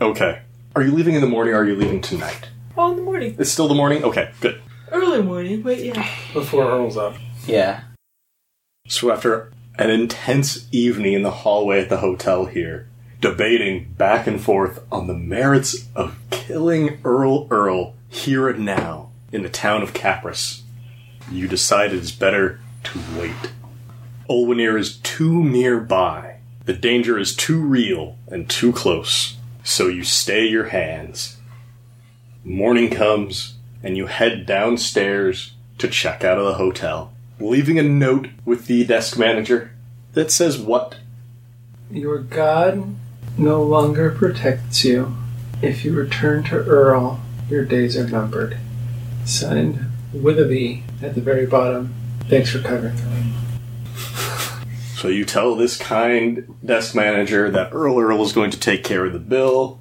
Okay. 0.00 0.40
Are 0.74 0.82
you 0.82 0.92
leaving 0.92 1.14
in 1.14 1.20
the 1.20 1.26
morning 1.26 1.52
or 1.52 1.58
are 1.58 1.64
you 1.66 1.76
leaving 1.76 2.00
tonight? 2.00 2.48
Oh, 2.76 2.90
in 2.90 2.96
the 2.96 3.02
morning. 3.02 3.36
It's 3.38 3.50
still 3.50 3.68
the 3.68 3.74
morning? 3.74 4.02
Okay, 4.02 4.30
good. 4.40 4.62
Early 4.90 5.22
morning, 5.22 5.60
but 5.60 5.78
yeah. 5.78 6.08
Before 6.32 6.64
Earl's 6.64 6.96
up. 6.96 7.16
Yeah. 7.46 7.82
So 8.88 9.12
after 9.12 9.52
an 9.78 9.90
intense 9.90 10.66
evening 10.72 11.12
in 11.12 11.22
the 11.22 11.30
hallway 11.30 11.82
at 11.82 11.90
the 11.90 11.98
hotel 11.98 12.46
here, 12.46 12.88
debating 13.20 13.92
back 13.98 14.26
and 14.26 14.40
forth 14.40 14.82
on 14.90 15.06
the 15.06 15.14
merits 15.14 15.86
of 15.94 16.16
killing 16.30 16.98
Earl 17.04 17.46
Earl 17.50 17.94
here 18.08 18.48
and 18.48 18.64
now 18.64 19.10
in 19.32 19.42
the 19.42 19.50
town 19.50 19.82
of 19.82 19.92
Capris, 19.92 20.62
you 21.30 21.46
decide 21.46 21.92
it's 21.92 22.10
better 22.10 22.58
to 22.84 23.00
wait. 23.18 23.52
Olwenir 24.28 24.78
is 24.78 24.96
too 24.98 25.44
nearby. 25.44 26.39
The 26.70 26.76
danger 26.76 27.18
is 27.18 27.34
too 27.34 27.60
real 27.60 28.16
and 28.28 28.48
too 28.48 28.72
close. 28.72 29.36
So 29.64 29.88
you 29.88 30.04
stay 30.04 30.46
your 30.46 30.66
hands. 30.66 31.36
Morning 32.44 32.90
comes, 32.90 33.56
and 33.82 33.96
you 33.96 34.06
head 34.06 34.46
downstairs 34.46 35.54
to 35.78 35.88
check 35.88 36.22
out 36.22 36.38
of 36.38 36.44
the 36.44 36.54
hotel, 36.54 37.12
leaving 37.40 37.80
a 37.80 37.82
note 37.82 38.28
with 38.44 38.66
the 38.66 38.84
desk 38.84 39.18
manager 39.18 39.72
that 40.12 40.30
says 40.30 40.58
what? 40.58 40.94
Your 41.90 42.18
god 42.18 42.94
no 43.36 43.64
longer 43.64 44.12
protects 44.12 44.84
you. 44.84 45.16
If 45.60 45.84
you 45.84 45.92
return 45.92 46.44
to 46.44 46.54
Earl, 46.54 47.20
your 47.48 47.64
days 47.64 47.96
are 47.96 48.08
numbered. 48.08 48.58
Signed 49.24 49.86
with 50.12 50.38
a 50.38 50.46
V 50.46 50.84
at 51.02 51.16
the 51.16 51.20
very 51.20 51.46
bottom. 51.46 51.92
Thanks 52.28 52.52
for 52.52 52.60
covering 52.60 52.96
for 52.96 53.08
me. 53.08 53.49
So 55.00 55.08
you 55.08 55.24
tell 55.24 55.56
this 55.56 55.78
kind 55.78 56.54
desk 56.62 56.94
manager 56.94 57.50
that 57.50 57.72
Earl 57.72 57.98
Earl 57.98 58.22
is 58.22 58.34
going 58.34 58.50
to 58.50 58.60
take 58.60 58.84
care 58.84 59.06
of 59.06 59.14
the 59.14 59.18
bill. 59.18 59.80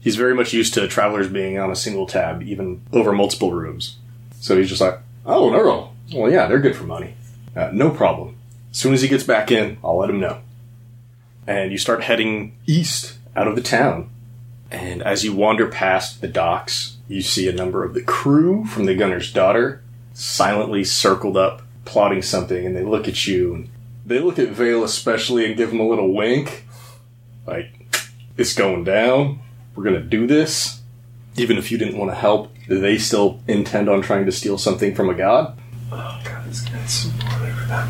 He's 0.00 0.16
very 0.16 0.34
much 0.34 0.54
used 0.54 0.72
to 0.72 0.88
travelers 0.88 1.28
being 1.28 1.58
on 1.58 1.70
a 1.70 1.76
single 1.76 2.06
tab, 2.06 2.42
even 2.42 2.80
over 2.90 3.12
multiple 3.12 3.52
rooms. 3.52 3.98
So 4.40 4.56
he's 4.56 4.70
just 4.70 4.80
like, 4.80 5.00
oh, 5.26 5.50
an 5.50 5.54
Earl. 5.54 5.94
Well, 6.14 6.32
yeah, 6.32 6.46
they're 6.46 6.60
good 6.60 6.76
for 6.76 6.84
money. 6.84 7.14
Uh, 7.54 7.72
no 7.74 7.90
problem. 7.90 8.36
As 8.70 8.78
soon 8.78 8.94
as 8.94 9.02
he 9.02 9.08
gets 9.08 9.24
back 9.24 9.50
in, 9.50 9.76
I'll 9.84 9.98
let 9.98 10.08
him 10.08 10.18
know. 10.18 10.40
And 11.46 11.70
you 11.70 11.76
start 11.76 12.02
heading 12.02 12.56
east 12.66 13.18
out 13.36 13.46
of 13.46 13.56
the 13.56 13.62
town. 13.62 14.08
And 14.70 15.02
as 15.02 15.24
you 15.24 15.34
wander 15.34 15.66
past 15.66 16.22
the 16.22 16.28
docks, 16.28 16.96
you 17.06 17.20
see 17.20 17.50
a 17.50 17.52
number 17.52 17.84
of 17.84 17.92
the 17.92 18.02
crew 18.02 18.64
from 18.64 18.86
the 18.86 18.94
Gunner's 18.94 19.30
Daughter 19.30 19.82
silently 20.14 20.84
circled 20.84 21.36
up, 21.36 21.60
plotting 21.84 22.22
something, 22.22 22.64
and 22.64 22.74
they 22.74 22.82
look 22.82 23.06
at 23.06 23.26
you 23.26 23.54
and 23.54 23.68
they 24.06 24.20
look 24.20 24.38
at 24.38 24.50
Vale 24.50 24.84
especially 24.84 25.46
and 25.46 25.56
give 25.56 25.72
him 25.72 25.80
a 25.80 25.88
little 25.88 26.12
wink. 26.12 26.64
Like, 27.46 27.72
it's 28.36 28.54
going 28.54 28.84
down. 28.84 29.40
We're 29.74 29.84
gonna 29.84 30.00
do 30.00 30.26
this. 30.26 30.80
Even 31.36 31.58
if 31.58 31.72
you 31.72 31.78
didn't 31.78 31.98
want 31.98 32.10
to 32.10 32.14
help, 32.14 32.54
they 32.68 32.96
still 32.96 33.40
intend 33.48 33.88
on 33.88 34.02
trying 34.02 34.26
to 34.26 34.32
steal 34.32 34.56
something 34.56 34.94
from 34.94 35.08
a 35.08 35.14
god? 35.14 35.58
Oh 35.90 36.20
god, 36.24 36.46
this 36.46 36.60
guy's 36.60 36.92
so 36.92 37.10
poorly 37.20 37.52
for 37.52 37.66
them. 37.66 37.88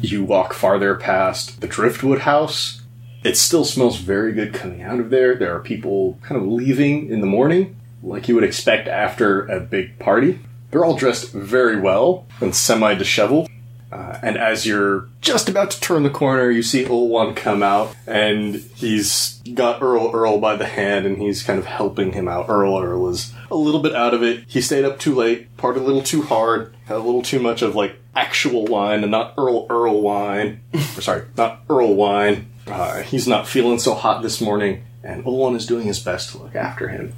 You 0.00 0.24
walk 0.24 0.52
farther 0.52 0.94
past 0.94 1.60
the 1.60 1.66
Driftwood 1.66 2.20
house. 2.20 2.82
It 3.24 3.36
still 3.36 3.64
smells 3.64 3.98
very 3.98 4.32
good 4.32 4.54
coming 4.54 4.82
out 4.82 5.00
of 5.00 5.10
there. 5.10 5.34
There 5.34 5.54
are 5.54 5.60
people 5.60 6.18
kind 6.22 6.40
of 6.40 6.46
leaving 6.46 7.10
in 7.10 7.20
the 7.20 7.26
morning, 7.26 7.76
like 8.02 8.28
you 8.28 8.34
would 8.34 8.44
expect 8.44 8.88
after 8.88 9.46
a 9.46 9.60
big 9.60 9.98
party. 9.98 10.38
They're 10.70 10.84
all 10.84 10.96
dressed 10.96 11.32
very 11.32 11.80
well 11.80 12.26
and 12.40 12.54
semi 12.54 12.94
disheveled. 12.94 13.48
Uh, 13.90 14.18
and 14.20 14.36
as 14.36 14.66
you're 14.66 15.08
just 15.20 15.48
about 15.48 15.70
to 15.70 15.80
turn 15.80 16.02
the 16.02 16.10
corner, 16.10 16.50
you 16.50 16.62
see 16.62 16.84
Ulwan 16.84 17.36
come 17.36 17.62
out, 17.62 17.94
and 18.06 18.56
he's 18.56 19.40
got 19.54 19.80
Earl 19.80 20.10
Earl 20.12 20.38
by 20.38 20.56
the 20.56 20.66
hand, 20.66 21.06
and 21.06 21.18
he's 21.18 21.42
kind 21.44 21.58
of 21.58 21.66
helping 21.66 22.12
him 22.12 22.26
out. 22.26 22.46
Earl 22.48 22.78
Earl 22.78 23.08
is 23.08 23.32
a 23.50 23.56
little 23.56 23.80
bit 23.80 23.94
out 23.94 24.12
of 24.12 24.22
it. 24.24 24.44
He 24.48 24.60
stayed 24.60 24.84
up 24.84 24.98
too 24.98 25.14
late, 25.14 25.56
partied 25.56 25.76
a 25.76 25.80
little 25.80 26.02
too 26.02 26.22
hard, 26.22 26.74
had 26.86 26.96
a 26.96 27.00
little 27.00 27.22
too 27.22 27.38
much 27.38 27.62
of 27.62 27.76
like 27.76 27.96
actual 28.16 28.64
wine 28.66 29.02
and 29.02 29.10
not 29.12 29.34
Earl 29.38 29.66
Earl 29.70 30.00
wine. 30.02 30.62
or 30.74 31.00
sorry, 31.00 31.26
not 31.36 31.60
Earl 31.70 31.94
wine. 31.94 32.50
Uh, 32.66 33.02
he's 33.02 33.28
not 33.28 33.46
feeling 33.46 33.78
so 33.78 33.94
hot 33.94 34.20
this 34.22 34.40
morning, 34.40 34.82
and 35.04 35.24
Ulwan 35.24 35.54
is 35.54 35.66
doing 35.66 35.86
his 35.86 36.00
best 36.00 36.30
to 36.32 36.38
look 36.38 36.56
after 36.56 36.88
him. 36.88 37.12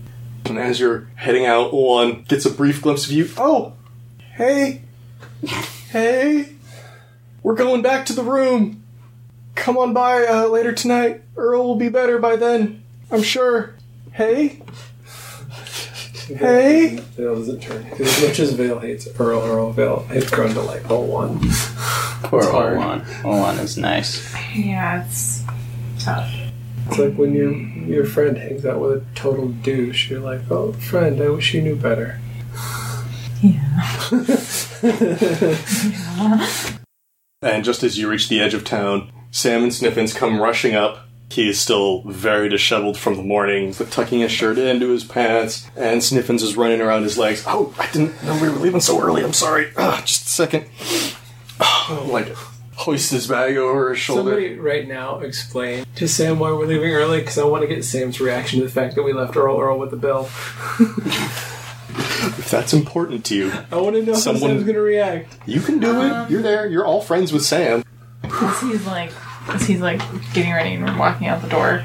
And 0.44 0.58
as 0.58 0.80
you're 0.80 1.08
heading 1.16 1.46
out, 1.46 1.72
Ulwan 1.72 2.28
gets 2.28 2.44
a 2.44 2.50
brief 2.50 2.82
glimpse 2.82 3.06
of 3.06 3.12
you. 3.12 3.30
Oh, 3.38 3.72
hey, 4.34 4.82
hey. 5.90 6.56
We're 7.48 7.54
going 7.54 7.80
back 7.80 8.04
to 8.04 8.12
the 8.12 8.22
room. 8.22 8.84
Come 9.54 9.78
on 9.78 9.94
by 9.94 10.26
uh, 10.26 10.48
later 10.48 10.70
tonight. 10.70 11.22
Earl 11.34 11.66
will 11.66 11.76
be 11.76 11.88
better 11.88 12.18
by 12.18 12.36
then. 12.36 12.84
I'm 13.10 13.22
sure. 13.22 13.74
Hey? 14.12 14.60
Hey? 16.26 16.96
Vale 17.16 17.36
doesn't 17.36 17.62
turn. 17.62 17.84
Because 17.84 18.00
as 18.22 18.28
much 18.28 18.38
as 18.38 18.52
Vale 18.52 18.80
hates 18.80 19.08
Earl, 19.18 19.40
Earl 19.40 19.72
Vale 19.72 20.00
has 20.08 20.30
grown 20.30 20.52
to 20.52 20.60
like 20.60 20.90
all 20.90 21.06
one. 21.06 21.38
Poor 22.24 22.44
hard. 22.50 22.76
Olwan. 22.76 23.06
Olwan 23.22 23.58
is 23.60 23.78
nice. 23.78 24.30
Yeah, 24.54 25.06
it's 25.06 25.42
tough. 26.00 26.30
It's 26.88 26.98
like 26.98 27.14
when 27.14 27.32
your 27.32 27.54
your 27.54 28.04
friend 28.04 28.36
hangs 28.36 28.66
out 28.66 28.78
with 28.78 28.92
a 28.92 29.02
total 29.14 29.48
douche. 29.48 30.10
You're 30.10 30.20
like, 30.20 30.42
oh, 30.50 30.74
friend, 30.74 31.18
I 31.22 31.30
wish 31.30 31.54
you 31.54 31.62
knew 31.62 31.76
better. 31.76 32.20
And 37.40 37.64
just 37.64 37.84
as 37.84 37.96
you 37.96 38.10
reach 38.10 38.28
the 38.28 38.40
edge 38.40 38.52
of 38.52 38.64
town, 38.64 39.12
Sam 39.30 39.62
and 39.62 39.72
Sniffins 39.72 40.12
come 40.12 40.40
rushing 40.40 40.74
up. 40.74 41.06
He 41.30 41.48
is 41.48 41.60
still 41.60 42.02
very 42.02 42.48
disheveled 42.48 42.98
from 42.98 43.14
the 43.14 43.22
morning, 43.22 43.66
He's 43.66 43.78
tucking 43.90 44.20
his 44.20 44.32
shirt 44.32 44.58
into 44.58 44.88
his 44.88 45.04
pants, 45.04 45.68
and 45.76 46.02
Sniffins 46.02 46.42
is 46.42 46.56
running 46.56 46.80
around 46.80 47.04
his 47.04 47.16
legs. 47.16 47.44
Oh, 47.46 47.72
I 47.78 47.88
didn't 47.92 48.20
know 48.24 48.40
we 48.42 48.48
were 48.48 48.56
leaving 48.56 48.80
so 48.80 49.00
early. 49.00 49.22
I'm 49.22 49.34
sorry. 49.34 49.68
Just 49.76 50.26
a 50.26 50.30
second. 50.30 50.64
Oh, 51.90 52.06
like 52.12 52.28
hoist 52.74 53.10
his 53.10 53.26
bag 53.26 53.56
over 53.56 53.90
his 53.90 53.98
shoulder. 53.98 54.30
Somebody 54.30 54.58
right 54.58 54.86
now 54.86 55.20
explain 55.20 55.86
to 55.96 56.06
Sam 56.06 56.38
why 56.38 56.52
we're 56.52 56.66
leaving 56.66 56.92
early 56.92 57.20
because 57.20 57.38
I 57.38 57.44
want 57.44 57.62
to 57.62 57.66
get 57.66 57.82
Sam's 57.82 58.20
reaction 58.20 58.60
to 58.60 58.66
the 58.66 58.70
fact 58.70 58.94
that 58.94 59.02
we 59.02 59.14
left 59.14 59.36
Earl 59.36 59.58
Earl 59.58 59.78
with 59.78 59.90
the 59.90 59.96
bill. 59.96 60.28
If 62.48 62.52
that's 62.52 62.72
important 62.72 63.26
to 63.26 63.34
you, 63.34 63.52
I 63.70 63.76
want 63.76 63.94
to 63.96 64.02
know 64.02 64.14
Someone- 64.14 64.40
how 64.40 64.48
Sam's 64.56 64.62
going 64.64 64.74
to 64.76 64.80
react. 64.80 65.36
you 65.44 65.60
can 65.60 65.80
do 65.80 66.00
it. 66.00 66.30
You're 66.30 66.40
there. 66.40 66.66
You're 66.66 66.86
all 66.86 67.02
friends 67.02 67.30
with 67.30 67.42
Sam. 67.44 67.84
As 68.24 68.60
he's 68.62 68.86
like, 68.86 69.12
as 69.48 69.66
he's 69.66 69.80
like 69.82 70.00
getting 70.32 70.52
ready 70.54 70.72
and 70.72 70.98
walking 70.98 71.26
out 71.26 71.42
the 71.42 71.48
door, 71.50 71.84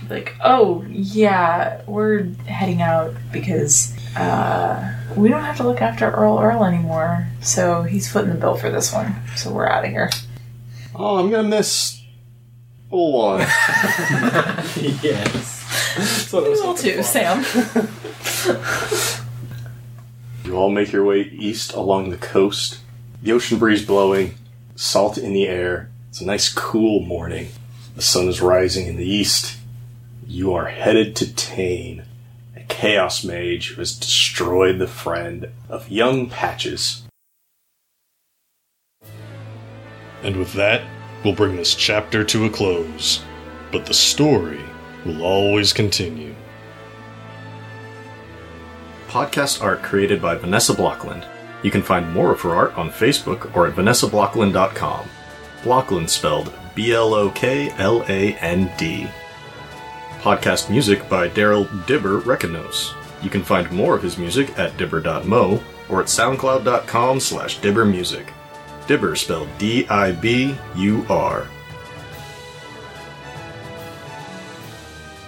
she's 0.00 0.08
like, 0.08 0.34
"Oh 0.42 0.82
yeah, 0.88 1.82
we're 1.86 2.22
heading 2.46 2.80
out 2.80 3.12
because 3.30 3.94
uh, 4.16 4.90
we 5.16 5.28
don't 5.28 5.44
have 5.44 5.58
to 5.58 5.64
look 5.64 5.82
after 5.82 6.10
Earl 6.10 6.38
Earl 6.38 6.64
anymore. 6.64 7.26
So 7.42 7.82
he's 7.82 8.10
footing 8.10 8.30
the 8.30 8.36
bill 8.38 8.54
for 8.56 8.70
this 8.70 8.94
one. 8.94 9.14
So 9.36 9.52
we're 9.52 9.66
out 9.68 9.84
of 9.84 9.90
here." 9.90 10.08
Oh, 10.94 11.18
I'm 11.18 11.30
gonna 11.30 11.46
miss 11.46 12.00
Ulwan. 12.90 13.40
yes. 15.02 15.58
That's 15.98 16.32
what 16.32 16.44
I 16.44 16.46
You 16.46 16.50
was 16.52 16.60
will 16.60 16.66
hoping 16.68 16.82
too, 16.84 16.96
for. 16.96 17.02
Sam. 17.02 17.44
You 20.44 20.56
all 20.56 20.70
make 20.70 20.92
your 20.92 21.04
way 21.04 21.20
east 21.20 21.72
along 21.74 22.10
the 22.10 22.16
coast, 22.16 22.78
the 23.22 23.32
ocean 23.32 23.58
breeze 23.58 23.84
blowing, 23.84 24.34
salt 24.74 25.18
in 25.18 25.32
the 25.32 25.46
air, 25.46 25.90
It's 26.08 26.20
a 26.20 26.26
nice 26.26 26.52
cool 26.52 27.00
morning. 27.00 27.50
The 27.94 28.02
sun 28.02 28.26
is 28.28 28.40
rising 28.40 28.86
in 28.86 28.96
the 28.96 29.08
east. 29.08 29.58
You 30.26 30.54
are 30.54 30.66
headed 30.66 31.14
to 31.16 31.32
Tane, 31.34 32.04
a 32.56 32.62
chaos 32.62 33.22
mage 33.22 33.68
who 33.68 33.80
has 33.80 33.96
destroyed 33.96 34.78
the 34.78 34.88
friend 34.88 35.50
of 35.68 35.88
young 35.88 36.28
Patches. 36.28 37.02
And 40.22 40.36
with 40.36 40.54
that, 40.54 40.82
we'll 41.22 41.34
bring 41.34 41.56
this 41.56 41.74
chapter 41.74 42.24
to 42.24 42.44
a 42.46 42.50
close. 42.50 43.22
But 43.70 43.86
the 43.86 43.94
story 43.94 44.60
will 45.04 45.22
always 45.22 45.72
continue. 45.72 46.34
Podcast 49.10 49.60
art 49.60 49.82
created 49.82 50.22
by 50.22 50.36
Vanessa 50.36 50.72
Blokland. 50.72 51.24
You 51.64 51.70
can 51.72 51.82
find 51.82 52.08
more 52.12 52.30
of 52.30 52.40
her 52.42 52.54
art 52.54 52.78
on 52.78 52.90
Facebook 52.90 53.56
or 53.56 53.66
at 53.66 53.74
vanessablokland.com. 53.74 55.08
Blokland 55.62 56.08
spelled 56.08 56.52
B 56.76 56.92
L 56.92 57.12
O 57.12 57.28
K 57.30 57.70
L 57.78 58.04
A 58.08 58.34
N 58.34 58.70
D. 58.78 59.08
Podcast 60.20 60.70
music 60.70 61.08
by 61.08 61.28
Daryl 61.28 61.66
Dibur 61.86 62.20
Reconos. 62.20 62.94
You 63.20 63.30
can 63.30 63.42
find 63.42 63.68
more 63.72 63.96
of 63.96 64.02
his 64.04 64.16
music 64.16 64.56
at 64.56 64.76
dibur.mo 64.76 65.60
or 65.88 66.00
at 66.00 66.06
soundcloud.com 66.06 67.18
slash 67.18 67.58
diburmusic. 67.58 68.28
Dibur 68.86 69.18
spelled 69.18 69.48
D 69.58 69.88
I 69.88 70.12
B 70.12 70.54
U 70.76 71.04
R. 71.10 71.48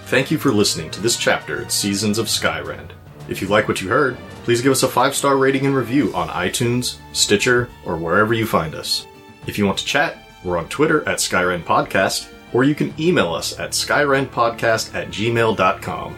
Thank 0.05 0.31
you 0.31 0.37
for 0.37 0.53
listening 0.53 0.89
to 0.91 1.01
this 1.01 1.17
chapter 1.17 1.63
at 1.63 1.71
Seasons 1.73 2.17
of 2.17 2.27
Skyrend. 2.27 2.91
If 3.27 3.41
you 3.41 3.47
like 3.47 3.67
what 3.67 3.81
you 3.81 3.89
heard, 3.89 4.17
please 4.43 4.61
give 4.61 4.71
us 4.71 4.83
a 4.83 4.87
five 4.87 5.15
star 5.15 5.37
rating 5.37 5.65
and 5.65 5.75
review 5.75 6.13
on 6.13 6.29
iTunes, 6.29 6.97
Stitcher, 7.13 7.69
or 7.85 7.97
wherever 7.97 8.33
you 8.33 8.45
find 8.45 8.75
us. 8.75 9.07
If 9.47 9.57
you 9.57 9.65
want 9.65 9.79
to 9.79 9.85
chat, 9.85 10.29
we're 10.43 10.57
on 10.57 10.67
Twitter 10.69 11.07
at 11.07 11.19
Skyrend 11.19 11.63
Podcast, 11.63 12.31
or 12.53 12.63
you 12.63 12.75
can 12.75 12.93
email 12.99 13.33
us 13.33 13.59
at 13.59 13.71
skyrendpodcast 13.71 14.93
at 14.93 15.07
gmail.com. 15.09 16.17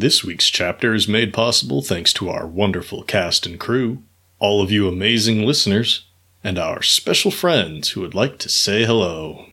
This 0.03 0.21
week's 0.21 0.49
chapter 0.49 0.93
is 0.93 1.07
made 1.07 1.33
possible 1.33 1.81
thanks 1.81 2.11
to 2.15 2.27
our 2.29 2.45
wonderful 2.45 3.03
cast 3.03 3.45
and 3.45 3.57
crew, 3.57 4.03
all 4.37 4.61
of 4.61 4.69
you 4.69 4.89
amazing 4.89 5.45
listeners, 5.45 6.07
and 6.43 6.59
our 6.59 6.81
special 6.81 7.31
friends 7.31 7.91
who 7.91 8.01
would 8.01 8.13
like 8.13 8.37
to 8.39 8.49
say 8.49 8.83
hello. 8.83 9.45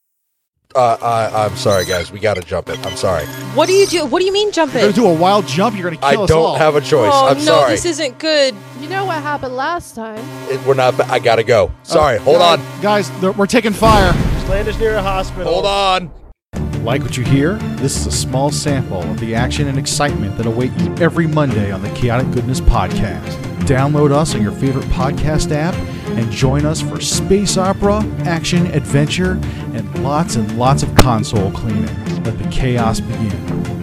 Uh, 0.74 0.96
I, 1.00 1.44
I'm 1.44 1.54
sorry, 1.56 1.84
guys. 1.84 2.10
We 2.10 2.18
got 2.18 2.34
to 2.34 2.42
jump 2.42 2.68
it. 2.68 2.84
I'm 2.84 2.96
sorry. 2.96 3.26
What 3.54 3.68
do 3.68 3.74
you 3.74 3.86
do? 3.86 4.04
What 4.06 4.18
do 4.18 4.26
you 4.26 4.32
mean 4.32 4.50
jump 4.50 4.74
it? 4.74 4.78
You're 4.82 4.90
gonna 4.90 4.94
do 4.94 5.06
a 5.06 5.14
wild 5.14 5.46
jump. 5.46 5.76
You're 5.78 5.88
gonna 5.88 6.04
I 6.04 6.14
kill 6.14 6.24
us 6.24 6.28
don't 6.30 6.58
have 6.58 6.74
a 6.74 6.80
choice. 6.80 7.12
oh 7.14 7.28
I'm 7.28 7.36
no, 7.38 7.44
sorry. 7.44 7.70
this 7.70 7.84
isn't 7.84 8.18
good. 8.18 8.52
You 8.80 8.88
know 8.88 9.04
what 9.04 9.22
happened 9.22 9.54
last 9.54 9.94
time? 9.94 10.18
It- 10.50 10.60
we're 10.66 10.74
not. 10.74 11.00
I 11.10 11.20
gotta 11.20 11.44
go. 11.44 11.70
Sorry. 11.84 12.16
Uh, 12.18 12.22
Hold 12.22 12.38
guys- 12.38 12.58
on. 12.58 12.82
guys. 12.82 13.10
th- 13.20 13.36
We're 13.36 13.46
taking 13.46 13.72
fire. 13.72 14.10
Land 14.48 14.66
us 14.66 14.76
near 14.80 14.96
a 14.96 15.02
hospital. 15.02 15.44
Hold 15.52 15.66
on. 15.66 16.10
Like 16.82 17.02
what 17.02 17.16
you 17.16 17.24
hear? 17.24 17.54
This 17.76 17.94
is 17.94 18.06
a 18.06 18.10
small 18.10 18.50
sample 18.50 19.02
of 19.02 19.20
the 19.20 19.34
action 19.34 19.68
and 19.68 19.78
excitement 19.78 20.36
that 20.38 20.46
await 20.46 20.72
you 20.80 20.94
every 20.94 21.26
Monday 21.26 21.70
on 21.70 21.82
the 21.82 21.90
Chaotic 21.90 22.30
Goodness 22.32 22.60
Podcast. 22.60 23.36
Download 23.66 24.10
us 24.12 24.34
on 24.34 24.40
your 24.40 24.52
favorite 24.52 24.86
podcast 24.86 25.52
app 25.52 25.74
and 26.16 26.30
join 26.32 26.64
us 26.64 26.80
for 26.80 26.98
space 26.98 27.58
opera, 27.58 27.98
action, 28.24 28.66
adventure, 28.68 29.32
and 29.74 30.02
lots 30.02 30.36
and 30.36 30.58
lots 30.58 30.82
of 30.82 30.94
console 30.94 31.50
cleaning. 31.52 31.84
Let 32.24 32.38
the 32.38 32.48
chaos 32.50 32.98
begin. 32.98 33.79